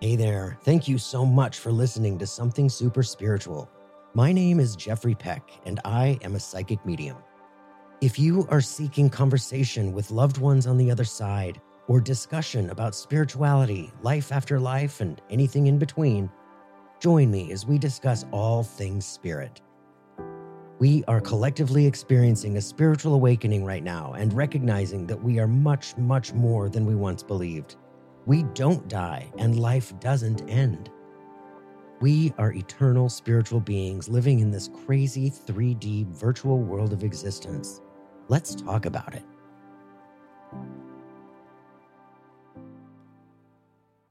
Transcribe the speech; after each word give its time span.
Hey 0.00 0.14
there. 0.14 0.56
Thank 0.62 0.86
you 0.86 0.96
so 0.96 1.26
much 1.26 1.58
for 1.58 1.72
listening 1.72 2.18
to 2.18 2.26
Something 2.26 2.68
Super 2.68 3.02
Spiritual. 3.02 3.68
My 4.14 4.30
name 4.30 4.60
is 4.60 4.76
Jeffrey 4.76 5.16
Peck, 5.16 5.50
and 5.66 5.80
I 5.84 6.20
am 6.22 6.36
a 6.36 6.40
psychic 6.40 6.86
medium. 6.86 7.16
If 8.00 8.16
you 8.16 8.46
are 8.48 8.60
seeking 8.60 9.10
conversation 9.10 9.92
with 9.92 10.12
loved 10.12 10.38
ones 10.38 10.68
on 10.68 10.78
the 10.78 10.88
other 10.88 11.02
side, 11.02 11.60
or 11.88 12.00
discussion 12.00 12.70
about 12.70 12.94
spirituality, 12.94 13.90
life 14.02 14.30
after 14.30 14.60
life, 14.60 15.00
and 15.00 15.20
anything 15.30 15.66
in 15.66 15.80
between, 15.80 16.30
join 17.00 17.28
me 17.28 17.50
as 17.50 17.66
we 17.66 17.76
discuss 17.76 18.24
all 18.30 18.62
things 18.62 19.04
spirit. 19.04 19.62
We 20.78 21.02
are 21.08 21.20
collectively 21.20 21.84
experiencing 21.84 22.56
a 22.56 22.62
spiritual 22.62 23.14
awakening 23.14 23.64
right 23.64 23.82
now 23.82 24.12
and 24.16 24.32
recognizing 24.32 25.08
that 25.08 25.20
we 25.20 25.40
are 25.40 25.48
much, 25.48 25.96
much 25.96 26.32
more 26.34 26.68
than 26.68 26.86
we 26.86 26.94
once 26.94 27.24
believed. 27.24 27.74
We 28.28 28.42
don't 28.52 28.86
die 28.90 29.32
and 29.38 29.58
life 29.58 29.98
doesn't 30.00 30.46
end. 30.50 30.90
We 32.02 32.34
are 32.36 32.52
eternal 32.52 33.08
spiritual 33.08 33.58
beings 33.58 34.06
living 34.06 34.40
in 34.40 34.50
this 34.50 34.68
crazy 34.84 35.30
3D 35.30 36.08
virtual 36.08 36.58
world 36.58 36.92
of 36.92 37.04
existence. 37.04 37.80
Let's 38.28 38.54
talk 38.54 38.84
about 38.84 39.14
it. 39.14 39.22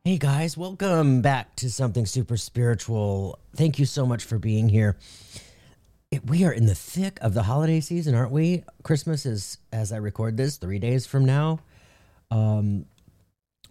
Hey 0.03 0.17
guys, 0.17 0.57
welcome 0.57 1.21
back 1.21 1.55
to 1.57 1.69
Something 1.69 2.07
Super 2.07 2.37
Spiritual. 2.37 3.37
Thank 3.55 3.77
you 3.77 3.85
so 3.85 4.07
much 4.07 4.23
for 4.23 4.39
being 4.39 4.67
here. 4.67 4.97
We 6.25 6.43
are 6.43 6.51
in 6.51 6.65
the 6.65 6.73
thick 6.73 7.19
of 7.21 7.35
the 7.35 7.43
holiday 7.43 7.81
season, 7.81 8.15
aren't 8.15 8.31
we? 8.31 8.63
Christmas 8.81 9.27
is, 9.27 9.59
as 9.71 9.91
I 9.91 9.97
record 9.97 10.37
this, 10.37 10.57
three 10.57 10.79
days 10.79 11.05
from 11.05 11.23
now. 11.23 11.59
Um, 12.31 12.87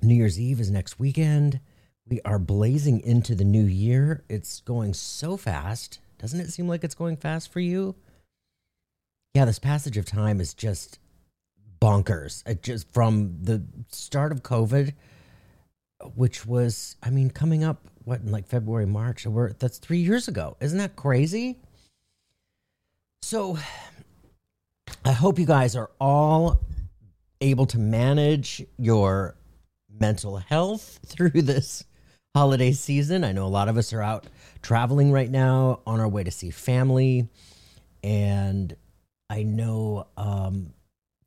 New 0.02 0.14
Year's 0.14 0.38
Eve 0.38 0.60
is 0.60 0.70
next 0.70 0.98
weekend. 0.98 1.60
We 2.08 2.20
are 2.24 2.38
blazing 2.38 3.00
into 3.00 3.34
the 3.34 3.44
new 3.44 3.64
year. 3.64 4.24
It's 4.28 4.60
going 4.60 4.94
so 4.94 5.36
fast. 5.36 5.98
Doesn't 6.18 6.40
it 6.40 6.52
seem 6.52 6.68
like 6.68 6.84
it's 6.84 6.94
going 6.94 7.16
fast 7.16 7.52
for 7.52 7.60
you? 7.60 7.96
Yeah, 9.34 9.44
this 9.44 9.58
passage 9.58 9.96
of 9.96 10.06
time 10.06 10.40
is 10.40 10.54
just 10.54 10.98
bonkers. 11.80 12.46
It 12.46 12.62
just 12.62 12.92
from 12.92 13.38
the 13.42 13.64
start 13.90 14.32
of 14.32 14.42
COVID, 14.42 14.94
which 16.14 16.46
was, 16.46 16.96
I 17.02 17.10
mean, 17.10 17.30
coming 17.30 17.64
up 17.64 17.86
what 18.04 18.20
in 18.20 18.30
like 18.30 18.46
February, 18.46 18.86
March. 18.86 19.26
We're 19.26 19.52
that's 19.54 19.78
three 19.78 19.98
years 19.98 20.28
ago. 20.28 20.56
Isn't 20.60 20.78
that 20.78 20.96
crazy? 20.96 21.58
So 23.22 23.58
I 25.04 25.12
hope 25.12 25.38
you 25.38 25.46
guys 25.46 25.74
are 25.74 25.90
all 26.00 26.60
able 27.40 27.66
to 27.66 27.78
manage 27.78 28.64
your 28.78 29.36
mental 29.98 30.36
health 30.38 31.00
through 31.06 31.42
this 31.42 31.84
holiday 32.34 32.72
season. 32.72 33.24
I 33.24 33.32
know 33.32 33.46
a 33.46 33.48
lot 33.48 33.68
of 33.68 33.76
us 33.76 33.92
are 33.92 34.02
out 34.02 34.26
traveling 34.62 35.12
right 35.12 35.30
now 35.30 35.80
on 35.86 36.00
our 36.00 36.08
way 36.08 36.24
to 36.24 36.30
see 36.30 36.50
family. 36.50 37.28
And 38.02 38.76
I 39.30 39.42
know 39.42 40.06
um, 40.16 40.72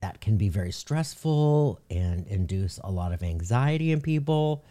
that 0.02 0.22
can 0.22 0.38
be 0.38 0.50
very 0.50 0.72
stressful 0.72 1.80
and 1.89 2.28
induce 2.28 2.80
a 2.84 2.92
lot 2.92 3.11
of 3.11 3.23
anxiety 3.23 3.92
in 3.92 4.02
people. 4.02 4.64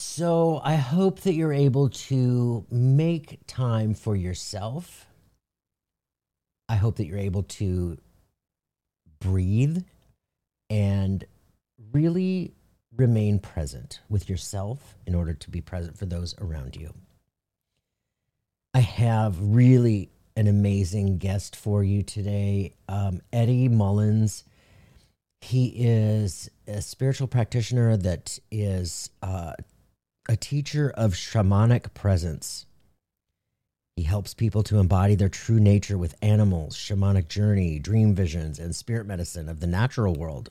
So 0.00 0.60
I 0.64 0.76
hope 0.76 1.20
that 1.20 1.34
you're 1.34 1.52
able 1.52 1.90
to 1.90 2.66
make 2.70 3.40
time 3.46 3.94
for 3.94 4.16
yourself 4.16 5.06
I 6.72 6.76
hope 6.76 6.96
that 6.96 7.06
you're 7.06 7.18
able 7.18 7.42
to 7.42 7.98
breathe 9.20 9.84
and 10.70 11.22
really 11.92 12.54
remain 12.96 13.38
present 13.38 14.00
with 14.08 14.28
yourself 14.28 14.96
in 15.06 15.14
order 15.14 15.32
to 15.32 15.50
be 15.50 15.60
present 15.60 15.96
for 15.96 16.06
those 16.06 16.34
around 16.38 16.76
you. 16.76 16.92
I 18.74 18.80
have 18.80 19.36
really 19.40 20.10
an 20.36 20.46
amazing 20.46 21.18
guest 21.18 21.56
for 21.56 21.84
you 21.84 22.02
today, 22.02 22.74
um, 22.88 23.20
Eddie 23.32 23.68
Mullins. 23.68 24.44
He 25.40 25.66
is 25.66 26.50
a 26.66 26.80
spiritual 26.80 27.26
practitioner 27.26 27.96
that 27.96 28.38
is 28.50 29.10
uh, 29.22 29.54
a 30.28 30.36
teacher 30.36 30.90
of 30.96 31.12
shamanic 31.12 31.92
presence. 31.94 32.66
He 33.96 34.04
helps 34.04 34.32
people 34.32 34.62
to 34.64 34.78
embody 34.78 35.16
their 35.16 35.28
true 35.28 35.60
nature 35.60 35.98
with 35.98 36.14
animals, 36.22 36.76
shamanic 36.76 37.28
journey, 37.28 37.78
dream 37.78 38.14
visions, 38.14 38.58
and 38.58 38.74
spirit 38.74 39.06
medicine 39.06 39.48
of 39.48 39.60
the 39.60 39.66
natural 39.66 40.14
world. 40.14 40.48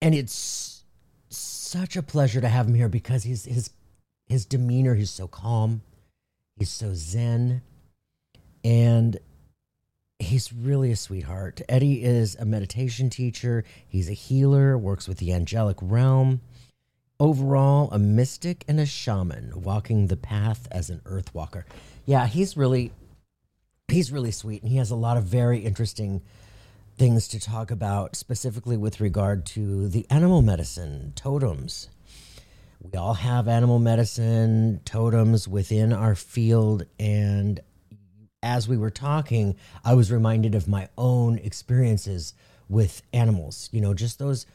And 0.00 0.14
it's 0.14 0.84
such 1.28 1.96
a 1.96 2.02
pleasure 2.02 2.40
to 2.40 2.48
have 2.48 2.66
him 2.66 2.74
here 2.74 2.88
because 2.88 3.24
he's 3.24 3.44
his 3.44 3.70
his 4.26 4.44
demeanor, 4.44 4.94
he's 4.94 5.10
so 5.10 5.28
calm, 5.28 5.82
he's 6.56 6.70
so 6.70 6.92
zen, 6.94 7.62
and 8.64 9.18
he's 10.18 10.52
really 10.52 10.90
a 10.90 10.96
sweetheart. 10.96 11.60
Eddie 11.68 12.02
is 12.02 12.34
a 12.36 12.44
meditation 12.44 13.08
teacher, 13.08 13.64
he's 13.86 14.08
a 14.08 14.14
healer, 14.14 14.76
works 14.76 15.06
with 15.06 15.18
the 15.18 15.32
angelic 15.32 15.76
realm. 15.80 16.40
Overall 17.18 17.88
a 17.92 17.98
mystic 17.98 18.64
and 18.68 18.78
a 18.78 18.84
shaman 18.84 19.62
walking 19.62 20.08
the 20.08 20.18
path 20.18 20.68
as 20.70 20.90
an 20.90 21.00
earth 21.06 21.34
walker. 21.34 21.64
Yeah 22.04 22.26
he's 22.26 22.56
really 22.56 22.92
he's 23.88 24.12
really 24.12 24.32
sweet 24.32 24.62
and 24.62 24.70
he 24.70 24.76
has 24.76 24.90
a 24.90 24.96
lot 24.96 25.16
of 25.16 25.24
very 25.24 25.60
interesting 25.60 26.20
things 26.96 27.28
to 27.28 27.40
talk 27.40 27.70
about 27.70 28.16
specifically 28.16 28.76
with 28.76 29.00
regard 29.00 29.44
to 29.46 29.88
the 29.88 30.06
animal 30.10 30.42
medicine 30.42 31.12
totems 31.14 31.88
we 32.80 32.96
all 32.98 33.14
have 33.14 33.48
animal 33.48 33.78
medicine 33.78 34.80
totems 34.84 35.48
within 35.48 35.92
our 35.92 36.14
field 36.14 36.84
and 36.98 37.60
as 38.42 38.68
we 38.68 38.76
were 38.76 38.90
talking 38.90 39.56
i 39.84 39.94
was 39.94 40.10
reminded 40.10 40.54
of 40.54 40.68
my 40.68 40.88
own 40.96 41.38
experiences 41.38 42.34
with 42.68 43.02
animals 43.12 43.68
you 43.72 43.80
know 43.80 43.94
just 43.94 44.18
those 44.18 44.46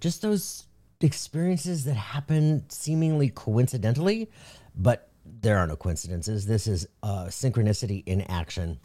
just 0.00 0.22
those 0.22 0.66
experiences 1.00 1.84
that 1.84 1.94
happen 1.94 2.64
seemingly 2.68 3.28
coincidentally, 3.28 4.30
but 4.74 5.10
there 5.24 5.58
are 5.58 5.66
no 5.66 5.76
coincidences. 5.76 6.46
This 6.46 6.66
is 6.66 6.86
uh, 7.02 7.26
synchronicity 7.26 8.02
in 8.06 8.22
action. 8.22 8.78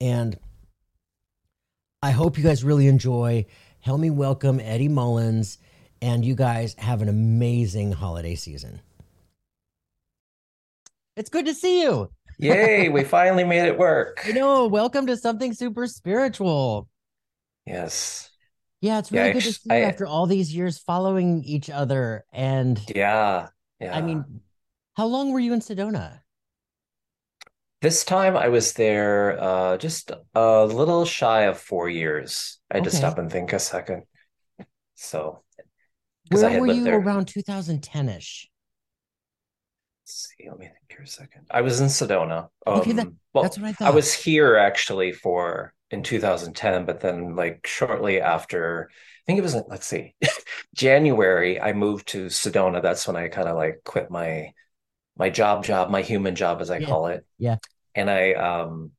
And 0.00 0.38
I 2.02 2.12
hope 2.12 2.38
you 2.38 2.44
guys 2.44 2.64
really 2.64 2.86
enjoy. 2.86 3.44
Help 3.80 4.00
me 4.00 4.08
welcome 4.08 4.58
Eddie 4.58 4.88
Mullins, 4.88 5.58
and 6.00 6.24
you 6.24 6.34
guys 6.34 6.74
have 6.78 7.02
an 7.02 7.10
amazing 7.10 7.92
holiday 7.92 8.34
season. 8.36 8.80
It's 11.14 11.28
good 11.28 11.44
to 11.44 11.52
see 11.52 11.82
you. 11.82 12.10
Yay, 12.38 12.88
we 12.88 13.04
finally 13.16 13.44
made 13.44 13.66
it 13.66 13.78
work. 13.78 14.22
You 14.26 14.32
know, 14.32 14.66
welcome 14.66 15.06
to 15.08 15.16
something 15.18 15.52
super 15.52 15.86
spiritual. 15.86 16.88
Yes. 17.66 18.30
Yeah, 18.80 18.98
it's 19.00 19.12
really 19.12 19.26
yeah, 19.26 19.32
good 19.34 19.42
to 19.42 19.52
see 19.52 19.70
I, 19.70 19.80
you 19.80 19.84
after 19.84 20.06
all 20.06 20.26
these 20.26 20.54
years 20.54 20.78
following 20.78 21.44
each 21.44 21.68
other. 21.68 22.24
And 22.32 22.80
yeah, 22.96 23.48
yeah. 23.78 23.94
I 23.94 24.00
mean, 24.00 24.40
how 24.96 25.04
long 25.04 25.34
were 25.34 25.40
you 25.40 25.52
in 25.52 25.60
Sedona? 25.60 26.20
This 27.82 28.04
time 28.04 28.36
I 28.36 28.48
was 28.48 28.74
there 28.74 29.40
uh, 29.42 29.76
just 29.78 30.12
a 30.34 30.64
little 30.66 31.04
shy 31.04 31.42
of 31.42 31.58
four 31.58 31.88
years. 31.88 32.58
I 32.70 32.76
had 32.76 32.82
okay. 32.82 32.90
to 32.90 32.96
stop 32.96 33.18
and 33.18 33.30
think 33.30 33.52
a 33.52 33.58
second. 33.58 34.02
So, 34.94 35.42
where 36.30 36.60
were 36.60 36.66
you 36.66 36.84
there. 36.84 36.98
around 36.98 37.28
2010 37.28 38.08
ish? 38.10 38.50
see, 40.10 40.48
let 40.48 40.58
me 40.58 40.66
think 40.66 40.76
here 40.88 41.02
a 41.02 41.06
second. 41.06 41.46
I 41.50 41.60
was 41.60 41.80
in 41.80 41.86
Sedona. 41.88 42.48
Um, 42.66 42.80
okay, 42.80 42.92
that, 42.92 43.08
well, 43.32 43.44
that's 43.44 43.58
what 43.58 43.68
I 43.68 43.72
thought. 43.72 43.88
I 43.88 43.90
was 43.90 44.12
here 44.12 44.56
actually 44.56 45.12
for 45.12 45.72
in 45.90 46.02
2010, 46.02 46.84
but 46.84 47.00
then 47.00 47.36
like 47.36 47.66
shortly 47.66 48.20
after, 48.20 48.90
I 48.90 49.22
think 49.26 49.38
it 49.38 49.42
was 49.42 49.56
let's 49.68 49.86
see, 49.86 50.14
January, 50.74 51.60
I 51.60 51.72
moved 51.72 52.08
to 52.08 52.26
Sedona. 52.26 52.82
That's 52.82 53.06
when 53.06 53.16
I 53.16 53.28
kind 53.28 53.48
of 53.48 53.56
like 53.56 53.80
quit 53.84 54.10
my 54.10 54.52
my 55.16 55.30
job 55.30 55.64
job, 55.64 55.90
my 55.90 56.02
human 56.02 56.34
job 56.34 56.60
as 56.60 56.70
I 56.70 56.78
yeah. 56.78 56.86
call 56.86 57.06
it. 57.08 57.24
Yeah. 57.38 57.56
And 57.94 58.10
I 58.10 58.32
um 58.32 58.92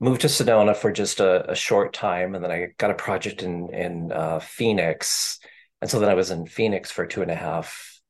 moved 0.00 0.20
to 0.22 0.28
Sedona 0.28 0.76
for 0.76 0.92
just 0.92 1.20
a, 1.20 1.50
a, 1.50 1.54
short 1.54 1.92
time, 1.92 2.34
and 2.34 2.44
then 2.44 2.50
I 2.50 2.68
got 2.78 2.90
a 2.90 2.94
project 2.94 3.42
in 3.42 3.72
in 3.74 4.12
uh, 4.12 4.38
Phoenix, 4.38 5.38
and 5.80 5.90
so 5.90 6.00
then 6.00 6.08
I 6.08 6.14
was 6.14 6.30
in 6.30 6.46
Phoenix 6.46 6.90
for 6.90 7.06
two 7.06 7.22
and 7.22 7.30
a 7.30 7.34
half 7.34 8.00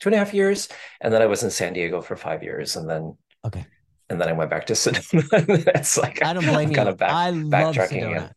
two 0.00 0.08
and 0.08 0.14
a 0.14 0.18
half 0.18 0.34
years, 0.34 0.68
and 1.00 1.12
then 1.12 1.22
I 1.22 1.26
was 1.26 1.42
in 1.42 1.50
San 1.50 1.72
Diego 1.72 2.00
for 2.00 2.16
five 2.16 2.42
years, 2.42 2.76
and 2.76 2.88
then 2.88 3.16
okay, 3.44 3.66
and 4.08 4.20
then 4.20 4.28
I 4.28 4.32
went 4.32 4.50
back 4.50 4.66
to 4.66 4.72
Sedona. 4.74 5.64
That's 5.64 5.98
like 5.98 6.22
I 6.24 6.32
don't 6.32 6.44
blame 6.44 6.72
kind 6.72 6.86
you. 6.86 6.92
of 6.92 6.98
back, 6.98 7.10
I 7.10 7.32
backtracking 7.32 8.02
love 8.02 8.12
again. 8.12 8.30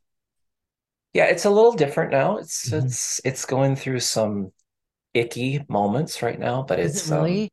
Yeah, 1.13 1.25
it's 1.25 1.45
a 1.45 1.49
little 1.49 1.73
different 1.73 2.11
now. 2.11 2.37
It's 2.37 2.69
mm-hmm. 2.69 2.85
it's 2.85 3.21
it's 3.23 3.45
going 3.45 3.75
through 3.75 3.99
some 3.99 4.51
icky 5.13 5.65
moments 5.67 6.21
right 6.21 6.39
now, 6.39 6.63
but 6.63 6.79
Is 6.79 6.95
it's 6.95 7.11
it 7.11 7.15
really. 7.15 7.43
Um, 7.43 7.49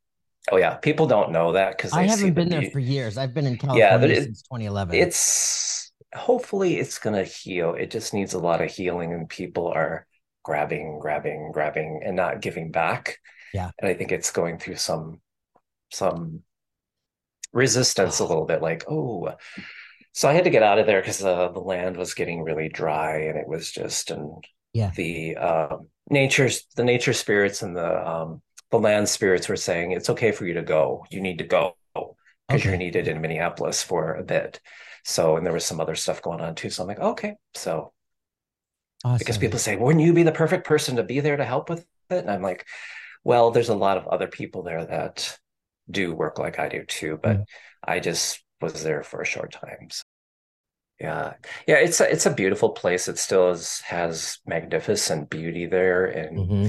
oh 0.50 0.56
yeah, 0.56 0.74
people 0.74 1.06
don't 1.06 1.32
know 1.32 1.52
that 1.52 1.76
because 1.76 1.92
I 1.92 2.04
haven't 2.04 2.34
been 2.34 2.48
the, 2.48 2.60
there 2.60 2.70
for 2.70 2.80
years. 2.80 3.18
I've 3.18 3.34
been 3.34 3.46
in 3.46 3.56
California 3.56 3.84
yeah, 3.84 4.18
it, 4.18 4.24
since 4.24 4.42
2011. 4.42 4.94
It's 4.94 5.92
hopefully 6.14 6.78
it's 6.78 6.98
gonna 6.98 7.24
heal. 7.24 7.74
It 7.74 7.90
just 7.90 8.14
needs 8.14 8.34
a 8.34 8.38
lot 8.38 8.60
of 8.60 8.70
healing, 8.70 9.12
and 9.12 9.28
people 9.28 9.68
are 9.68 10.06
grabbing, 10.42 10.98
grabbing, 11.00 11.50
grabbing, 11.52 12.02
and 12.04 12.16
not 12.16 12.40
giving 12.40 12.70
back. 12.70 13.18
Yeah. 13.52 13.70
And 13.78 13.88
I 13.88 13.94
think 13.94 14.12
it's 14.12 14.30
going 14.30 14.58
through 14.58 14.76
some 14.76 15.20
some 15.92 16.42
resistance 17.52 18.18
a 18.18 18.26
little 18.26 18.44
bit 18.44 18.62
like, 18.62 18.84
oh, 18.88 19.34
so 20.12 20.28
I 20.28 20.32
had 20.32 20.44
to 20.44 20.50
get 20.50 20.62
out 20.62 20.78
of 20.78 20.86
there 20.86 21.00
because 21.00 21.22
uh, 21.22 21.48
the 21.48 21.60
land 21.60 21.96
was 21.96 22.14
getting 22.14 22.42
really 22.42 22.68
dry 22.68 23.22
and 23.24 23.36
it 23.36 23.46
was 23.46 23.70
just 23.70 24.10
and 24.10 24.42
yeah 24.72 24.90
the 24.96 25.36
uh, 25.36 25.76
nature's 26.08 26.64
the 26.76 26.84
nature 26.84 27.12
spirits 27.12 27.62
and 27.62 27.76
the 27.76 28.08
um, 28.08 28.42
the 28.70 28.78
land 28.78 29.08
spirits 29.08 29.48
were 29.48 29.56
saying 29.56 29.92
it's 29.92 30.10
okay 30.10 30.32
for 30.32 30.46
you 30.46 30.54
to 30.54 30.62
go. 30.62 31.04
You 31.10 31.20
need 31.20 31.38
to 31.38 31.44
go 31.44 31.76
because 31.94 32.60
okay. 32.62 32.68
you're 32.68 32.78
needed 32.78 33.08
in 33.08 33.20
Minneapolis 33.20 33.82
for 33.82 34.14
a 34.14 34.22
bit. 34.22 34.60
So 35.04 35.36
and 35.36 35.46
there 35.46 35.52
was 35.52 35.64
some 35.64 35.80
other 35.80 35.94
stuff 35.94 36.22
going 36.22 36.40
on 36.40 36.54
too. 36.54 36.70
So 36.70 36.82
I'm 36.82 36.88
like, 36.88 36.98
okay, 36.98 37.36
so 37.54 37.92
awesome. 39.04 39.18
because 39.18 39.38
people 39.38 39.58
say, 39.58 39.76
wouldn't 39.76 40.04
you 40.04 40.12
be 40.12 40.22
the 40.22 40.32
perfect 40.32 40.66
person 40.66 40.96
to 40.96 41.02
be 41.02 41.20
there 41.20 41.36
to 41.36 41.44
help 41.44 41.68
with 41.70 41.80
it? 41.80 41.86
And 42.10 42.30
I'm 42.30 42.42
like, 42.42 42.66
well, 43.24 43.50
there's 43.50 43.68
a 43.68 43.74
lot 43.74 43.96
of 43.96 44.06
other 44.06 44.28
people 44.28 44.62
there 44.62 44.84
that 44.84 45.38
do 45.90 46.14
work 46.14 46.38
like 46.38 46.58
I 46.58 46.68
do 46.68 46.84
too, 46.84 47.18
but 47.22 47.38
mm. 47.38 47.44
I 47.84 48.00
just 48.00 48.42
was 48.60 48.82
there 48.82 49.02
for 49.02 49.20
a 49.20 49.26
short 49.26 49.52
time. 49.52 49.88
So, 49.90 50.02
yeah, 51.00 51.34
yeah, 51.66 51.76
it's 51.76 52.00
a 52.00 52.10
it's 52.10 52.26
a 52.26 52.34
beautiful 52.34 52.70
place. 52.70 53.06
It 53.06 53.18
still 53.18 53.50
is, 53.50 53.80
has 53.80 54.38
magnificent 54.46 55.28
beauty 55.28 55.66
there, 55.66 56.06
and 56.06 56.38
mm-hmm. 56.38 56.66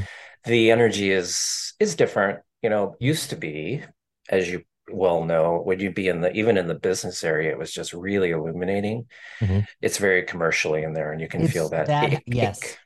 The 0.48 0.72
energy 0.72 1.12
is 1.12 1.74
is 1.80 1.96
different. 1.96 2.40
You 2.62 2.70
know, 2.70 2.96
used 3.00 3.30
to 3.30 3.36
be, 3.36 3.84
as 4.30 4.50
you 4.50 4.64
well 4.92 5.24
know, 5.24 5.62
when 5.64 5.80
you 5.80 5.92
be 5.92 6.08
in 6.08 6.22
the 6.22 6.32
even 6.34 6.58
in 6.58 6.68
the 6.68 6.76
business 6.76 7.24
area, 7.24 7.52
it 7.52 7.58
was 7.58 7.72
just 7.72 7.94
really 7.94 8.32
illuminating. 8.32 9.08
Mm-hmm. 9.40 9.60
It's 9.82 9.98
very 9.98 10.24
commercially 10.24 10.84
in 10.84 10.94
there, 10.94 11.12
and 11.12 11.22
you 11.22 11.28
can 11.28 11.44
it's 11.44 11.54
feel 11.54 11.70
that. 11.70 11.88
that 11.88 12.14
ick, 12.14 12.24
yes. 12.26 12.62
Ick, 12.62 12.80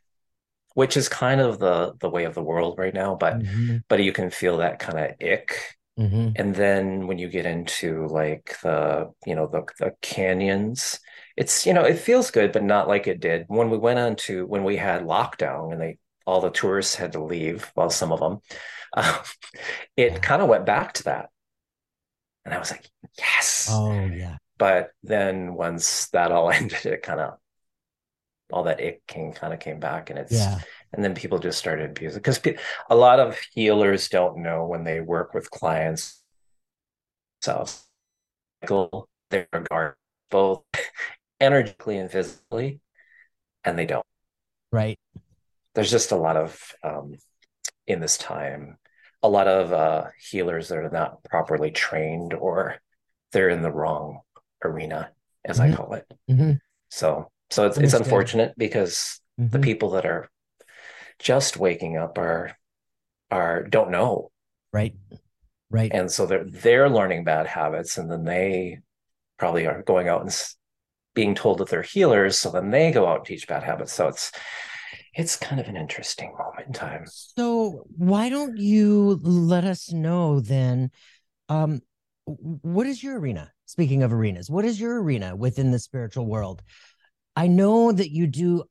which 0.73 0.97
is 0.97 1.09
kind 1.09 1.41
of 1.41 1.59
the 1.59 1.93
the 1.99 2.09
way 2.09 2.25
of 2.25 2.33
the 2.33 2.43
world 2.43 2.77
right 2.77 2.93
now, 2.93 3.15
but 3.15 3.39
mm-hmm. 3.39 3.77
but 3.87 4.03
you 4.03 4.11
can 4.11 4.29
feel 4.29 4.57
that 4.57 4.79
kind 4.79 4.99
of 4.99 5.11
ick 5.21 5.55
Mm-hmm. 5.99 6.29
And 6.35 6.55
then 6.55 7.07
when 7.07 7.17
you 7.17 7.27
get 7.27 7.45
into 7.45 8.07
like 8.07 8.57
the, 8.63 9.11
you 9.25 9.35
know, 9.35 9.47
the, 9.47 9.63
the 9.79 9.93
canyons, 10.01 10.99
it's, 11.37 11.65
you 11.65 11.73
know, 11.73 11.83
it 11.83 11.99
feels 11.99 12.31
good, 12.31 12.51
but 12.51 12.63
not 12.63 12.87
like 12.87 13.07
it 13.07 13.19
did 13.19 13.45
when 13.47 13.69
we 13.69 13.77
went 13.77 13.99
on 13.99 14.15
to, 14.15 14.45
when 14.45 14.63
we 14.63 14.77
had 14.77 15.03
lockdown 15.03 15.73
and 15.73 15.81
they, 15.81 15.97
all 16.25 16.41
the 16.41 16.49
tourists 16.49 16.95
had 16.95 17.13
to 17.13 17.23
leave, 17.23 17.71
well, 17.75 17.89
some 17.89 18.11
of 18.11 18.19
them, 18.19 18.39
uh, 18.95 19.23
it 19.97 20.21
kind 20.21 20.41
of 20.41 20.49
went 20.49 20.65
back 20.65 20.93
to 20.93 21.03
that. 21.03 21.29
And 22.45 22.53
I 22.53 22.59
was 22.59 22.71
like, 22.71 22.89
yes. 23.17 23.67
Oh, 23.71 24.05
yeah. 24.05 24.37
But 24.57 24.91
then 25.03 25.53
once 25.53 26.07
that 26.09 26.31
all 26.31 26.51
ended, 26.51 26.85
it 26.85 27.03
kind 27.03 27.19
of, 27.19 27.37
all 28.51 28.63
that 28.63 28.81
came 29.07 29.31
kind 29.31 29.53
of 29.53 29.61
came 29.61 29.79
back 29.79 30.09
and 30.09 30.19
it's, 30.19 30.33
yeah 30.33 30.59
and 30.93 31.03
then 31.03 31.15
people 31.15 31.39
just 31.39 31.57
started 31.57 31.89
abusing 31.89 32.19
because 32.19 32.39
pe- 32.39 32.57
a 32.89 32.95
lot 32.95 33.19
of 33.19 33.39
healers 33.53 34.09
don't 34.09 34.37
know 34.37 34.65
when 34.65 34.83
they 34.83 34.99
work 34.99 35.33
with 35.33 35.49
clients 35.49 36.21
so 37.41 37.65
they 39.29 39.47
regard 39.53 39.95
both 40.29 40.63
energetically 41.39 41.97
and 41.97 42.11
physically 42.11 42.79
and 43.63 43.77
they 43.77 43.85
don't 43.85 44.05
right 44.71 44.99
there's 45.75 45.91
just 45.91 46.11
a 46.11 46.17
lot 46.17 46.37
of 46.37 46.73
um, 46.83 47.15
in 47.87 47.99
this 47.99 48.17
time 48.17 48.77
a 49.23 49.29
lot 49.29 49.47
of 49.47 49.71
uh, 49.71 50.05
healers 50.19 50.69
that 50.69 50.79
are 50.79 50.89
not 50.89 51.23
properly 51.23 51.71
trained 51.71 52.33
or 52.33 52.77
they're 53.31 53.49
in 53.49 53.61
the 53.61 53.71
wrong 53.71 54.19
arena 54.63 55.11
as 55.45 55.59
mm-hmm. 55.59 55.73
i 55.73 55.75
call 55.75 55.93
it 55.93 56.05
mm-hmm. 56.29 56.53
so 56.89 57.29
so 57.49 57.67
it's, 57.67 57.77
it's 57.77 57.93
unfortunate 57.93 58.53
because 58.57 59.19
mm-hmm. 59.39 59.49
the 59.49 59.59
people 59.59 59.91
that 59.91 60.05
are 60.05 60.29
just 61.19 61.57
waking 61.57 61.97
up 61.97 62.17
are 62.17 62.55
are 63.29 63.63
don't 63.63 63.91
know 63.91 64.31
right 64.73 64.95
right 65.69 65.91
and 65.93 66.11
so 66.11 66.25
they're 66.25 66.45
they're 66.45 66.89
learning 66.89 67.23
bad 67.23 67.47
habits 67.47 67.97
and 67.97 68.11
then 68.11 68.23
they 68.23 68.79
probably 69.37 69.65
are 69.65 69.83
going 69.83 70.07
out 70.07 70.21
and 70.21 70.35
being 71.13 71.35
told 71.35 71.57
that 71.57 71.69
they're 71.69 71.81
healers 71.81 72.37
so 72.37 72.49
then 72.49 72.71
they 72.71 72.91
go 72.91 73.07
out 73.07 73.17
and 73.17 73.25
teach 73.25 73.47
bad 73.47 73.63
habits 73.63 73.93
so 73.93 74.07
it's 74.07 74.31
it's 75.13 75.35
kind 75.35 75.59
of 75.59 75.67
an 75.67 75.75
interesting 75.75 76.33
moment 76.37 76.67
in 76.67 76.73
time 76.73 77.03
so 77.05 77.85
why 77.97 78.29
don't 78.29 78.57
you 78.57 79.19
let 79.23 79.63
us 79.63 79.91
know 79.91 80.39
then 80.39 80.89
um 81.49 81.81
what 82.25 82.87
is 82.87 83.03
your 83.03 83.19
arena 83.19 83.51
speaking 83.65 84.03
of 84.03 84.13
arenas 84.13 84.49
what 84.49 84.65
is 84.65 84.79
your 84.79 85.01
arena 85.01 85.35
within 85.35 85.71
the 85.71 85.79
spiritual 85.79 86.25
world 86.25 86.61
i 87.35 87.47
know 87.47 87.91
that 87.91 88.11
you 88.11 88.27
do 88.27 88.63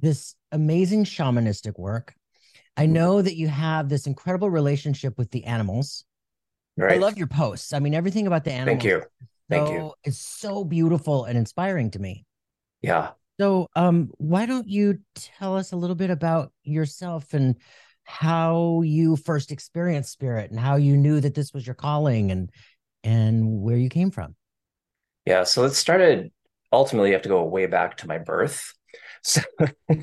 this 0.00 0.34
amazing 0.52 1.04
shamanistic 1.04 1.78
work. 1.78 2.14
I 2.76 2.84
mm-hmm. 2.84 2.92
know 2.92 3.22
that 3.22 3.36
you 3.36 3.48
have 3.48 3.88
this 3.88 4.06
incredible 4.06 4.50
relationship 4.50 5.16
with 5.18 5.30
the 5.30 5.44
animals. 5.44 6.04
Right. 6.76 6.94
I 6.94 6.96
love 6.96 7.18
your 7.18 7.26
posts. 7.26 7.72
I 7.72 7.78
mean, 7.78 7.94
everything 7.94 8.26
about 8.26 8.44
the 8.44 8.52
animals. 8.52 8.82
Thank 8.82 8.84
you. 8.84 9.02
Thank 9.48 9.66
so, 9.66 9.72
you. 9.72 9.92
It's 10.04 10.18
so 10.18 10.64
beautiful 10.64 11.24
and 11.24 11.36
inspiring 11.36 11.90
to 11.92 11.98
me. 11.98 12.24
Yeah. 12.82 13.10
So, 13.40 13.68
um, 13.74 14.10
why 14.18 14.44
don't 14.44 14.68
you 14.68 14.98
tell 15.14 15.56
us 15.56 15.72
a 15.72 15.76
little 15.76 15.96
bit 15.96 16.10
about 16.10 16.52
yourself 16.62 17.32
and 17.32 17.56
how 18.04 18.82
you 18.82 19.16
first 19.16 19.50
experienced 19.50 20.12
spirit 20.12 20.50
and 20.50 20.60
how 20.60 20.76
you 20.76 20.94
knew 20.94 21.20
that 21.20 21.34
this 21.34 21.54
was 21.54 21.66
your 21.66 21.74
calling 21.74 22.30
and 22.30 22.50
and 23.02 23.62
where 23.62 23.78
you 23.78 23.88
came 23.88 24.10
from? 24.10 24.36
Yeah. 25.24 25.44
So 25.44 25.64
it 25.64 25.70
started. 25.70 26.30
Ultimately, 26.70 27.08
you 27.08 27.14
have 27.14 27.22
to 27.22 27.30
go 27.30 27.42
way 27.44 27.64
back 27.64 27.96
to 27.98 28.06
my 28.06 28.18
birth. 28.18 28.74
So 29.22 29.42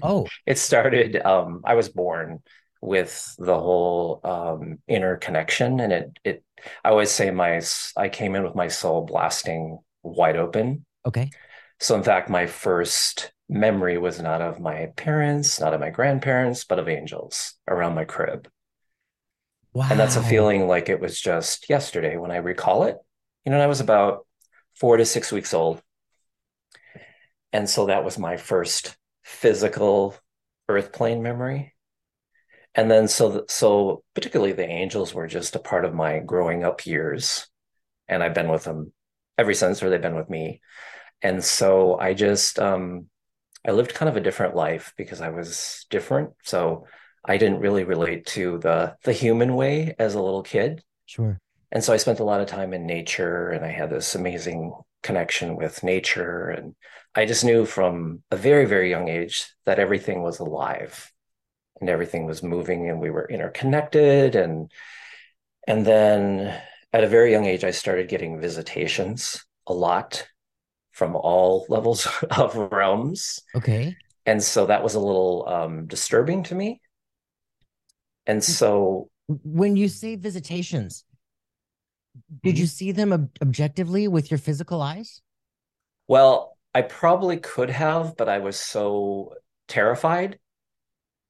oh, 0.03 0.27
it 0.45 0.59
started. 0.59 1.19
Um, 1.25 1.61
I 1.65 1.73
was 1.73 1.89
born 1.89 2.39
with 2.81 3.35
the 3.39 3.59
whole 3.59 4.21
um, 4.23 4.77
interconnection, 4.87 5.79
and 5.79 5.91
it 5.91 6.19
it. 6.23 6.43
I 6.85 6.89
always 6.89 7.09
say 7.09 7.31
my 7.31 7.59
I 7.97 8.09
came 8.09 8.35
in 8.35 8.43
with 8.43 8.53
my 8.53 8.67
soul 8.67 9.05
blasting 9.05 9.79
wide 10.03 10.37
open. 10.37 10.85
Okay. 11.03 11.31
So 11.79 11.95
in 11.95 12.03
fact, 12.03 12.29
my 12.29 12.47
first 12.47 13.31
memory 13.49 13.97
was 13.97 14.21
not 14.21 14.41
of 14.41 14.59
my 14.59 14.87
parents, 14.95 15.59
not 15.59 15.73
of 15.73 15.79
my 15.79 15.89
grandparents, 15.89 16.65
but 16.65 16.79
of 16.79 16.89
angels 16.89 17.53
around 17.67 17.95
my 17.95 18.05
crib. 18.05 18.49
Wow. 19.73 19.87
And 19.89 19.99
that's 19.99 20.15
a 20.15 20.23
feeling 20.23 20.67
like 20.67 20.89
it 20.89 20.99
was 20.99 21.19
just 21.19 21.69
yesterday 21.69 22.17
when 22.17 22.31
I 22.31 22.37
recall 22.37 22.83
it. 22.83 22.97
You 23.45 23.51
know, 23.51 23.59
I 23.59 23.67
was 23.67 23.79
about 23.79 24.25
four 24.75 24.97
to 24.97 25.05
six 25.05 25.31
weeks 25.31 25.53
old. 25.53 25.81
And 27.53 27.69
so 27.69 27.85
that 27.85 28.03
was 28.03 28.17
my 28.17 28.37
first 28.37 28.97
physical 29.23 30.15
earth 30.69 30.91
plane 30.91 31.21
memory 31.21 31.73
and 32.77 32.89
then 32.91 33.07
so 33.07 33.43
so 33.49 34.03
particularly 34.13 34.53
the 34.53 34.65
angels 34.65 35.13
were 35.13 35.27
just 35.27 35.55
a 35.55 35.59
part 35.59 35.83
of 35.83 35.93
my 35.93 36.19
growing 36.19 36.63
up 36.63 36.85
years 36.85 37.47
and 38.07 38.23
i've 38.23 38.33
been 38.33 38.49
with 38.49 38.63
them 38.63 38.93
ever 39.37 39.53
since 39.53 39.81
or 39.81 39.89
they've 39.89 40.01
been 40.01 40.15
with 40.15 40.29
me 40.29 40.61
and 41.21 41.43
so 41.43 41.97
i 41.99 42.13
just 42.13 42.59
um 42.59 43.05
i 43.65 43.71
lived 43.71 43.93
kind 43.93 44.09
of 44.09 44.17
a 44.17 44.21
different 44.21 44.55
life 44.55 44.93
because 44.97 45.21
i 45.21 45.29
was 45.29 45.85
different 45.89 46.31
so 46.43 46.85
i 47.25 47.37
didn't 47.37 47.59
really 47.59 47.83
relate 47.83 48.25
to 48.25 48.57
the 48.59 48.95
the 49.03 49.13
human 49.13 49.55
way 49.55 49.95
as 49.99 50.15
a 50.15 50.21
little 50.21 50.43
kid 50.43 50.83
sure 51.05 51.39
and 51.71 51.83
so 51.83 51.93
i 51.93 51.97
spent 51.97 52.19
a 52.19 52.23
lot 52.23 52.41
of 52.41 52.47
time 52.47 52.73
in 52.73 52.85
nature 52.85 53.49
and 53.49 53.65
i 53.65 53.69
had 53.69 53.89
this 53.89 54.15
amazing 54.15 54.73
connection 55.03 55.55
with 55.55 55.83
nature. 55.83 56.49
And 56.49 56.75
I 57.15 57.25
just 57.25 57.45
knew 57.45 57.65
from 57.65 58.23
a 58.31 58.35
very, 58.35 58.65
very 58.65 58.89
young 58.89 59.07
age 59.07 59.47
that 59.65 59.79
everything 59.79 60.21
was 60.21 60.39
alive 60.39 61.11
and 61.79 61.89
everything 61.89 62.25
was 62.25 62.43
moving 62.43 62.89
and 62.89 62.99
we 62.99 63.09
were 63.09 63.27
interconnected. 63.29 64.35
And, 64.35 64.71
and 65.67 65.85
then 65.85 66.59
at 66.91 67.03
a 67.03 67.07
very 67.07 67.31
young 67.31 67.45
age, 67.45 67.63
I 67.63 67.71
started 67.71 68.09
getting 68.09 68.41
visitations 68.41 69.45
a 69.65 69.73
lot 69.73 70.27
from 70.97 71.15
all 71.15 71.67
levels 71.69 72.07
of 72.31 72.55
realms. 72.55 73.39
Okay. 73.53 73.95
And 74.25 74.41
so 74.41 74.65
that 74.65 74.83
was 74.83 74.95
a 74.95 74.99
little 74.99 75.47
um, 75.47 75.85
disturbing 75.85 76.41
to 76.45 76.55
me. 76.55 76.81
And 78.25 78.43
so 78.43 79.09
when 79.27 79.77
you 79.77 79.89
say 79.89 80.15
visitations, 80.15 81.05
did 82.43 82.57
you 82.57 82.65
mm-hmm. 82.65 82.69
see 82.69 82.91
them 82.91 83.13
ob- 83.13 83.29
objectively 83.43 84.07
with 84.07 84.31
your 84.31 84.39
physical 84.39 84.81
eyes? 84.81 85.21
Well, 86.07 86.57
I 86.73 86.81
probably 86.81 87.37
could 87.37 87.69
have, 87.69 88.17
but 88.17 88.27
I 88.27 88.39
was 88.39 88.59
so 88.59 89.35
terrified 89.67 90.39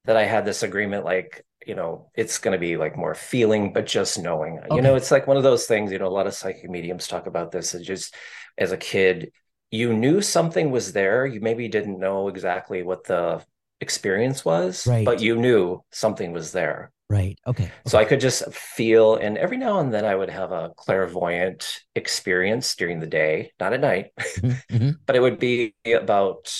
that 0.05 0.15
I 0.15 0.23
had 0.23 0.45
this 0.45 0.63
agreement 0.63 1.03
like, 1.03 1.45
you 1.65 1.75
know, 1.75 2.09
it's 2.15 2.37
going 2.37 2.53
to 2.53 2.57
be 2.57 2.77
like 2.77 2.95
more 2.95 3.15
feeling, 3.15 3.73
but 3.73 3.85
just 3.85 4.17
knowing. 4.17 4.59
Okay. 4.59 4.75
You 4.75 4.81
know, 4.81 4.95
it's 4.95 5.11
like 5.11 5.27
one 5.27 5.35
of 5.35 5.43
those 5.43 5.65
things, 5.65 5.91
you 5.91 5.99
know, 5.99 6.07
a 6.07 6.17
lot 6.17 6.25
of 6.25 6.33
psychic 6.33 6.69
mediums 6.69 7.07
talk 7.07 7.27
about 7.27 7.51
this. 7.51 7.73
It's 7.73 7.85
just 7.85 8.15
as 8.57 8.71
a 8.71 8.77
kid, 8.77 9.33
you 9.71 9.93
knew 9.93 10.21
something 10.21 10.71
was 10.71 10.93
there. 10.93 11.25
You 11.25 11.41
maybe 11.41 11.67
didn't 11.67 11.99
know 11.99 12.27
exactly 12.27 12.83
what 12.83 13.03
the 13.05 13.43
experience 13.81 14.43
was, 14.43 14.87
right. 14.87 15.05
but 15.05 15.21
you 15.21 15.35
knew 15.35 15.83
something 15.91 16.31
was 16.31 16.51
there. 16.51 16.91
Right. 17.09 17.39
Okay. 17.47 17.65
okay. 17.65 17.73
So 17.85 17.97
I 17.97 18.05
could 18.05 18.19
just 18.19 18.51
feel, 18.53 19.15
and 19.15 19.37
every 19.37 19.57
now 19.57 19.79
and 19.79 19.93
then 19.93 20.03
I 20.03 20.15
would 20.15 20.29
have 20.29 20.51
a 20.51 20.71
clairvoyant 20.75 21.83
experience 21.95 22.75
during 22.75 22.99
the 22.99 23.07
day, 23.07 23.51
not 23.59 23.73
at 23.73 23.79
night, 23.79 24.11
mm-hmm. 24.17 24.91
but 25.05 25.15
it 25.15 25.21
would 25.21 25.39
be 25.39 25.73
about, 25.85 26.53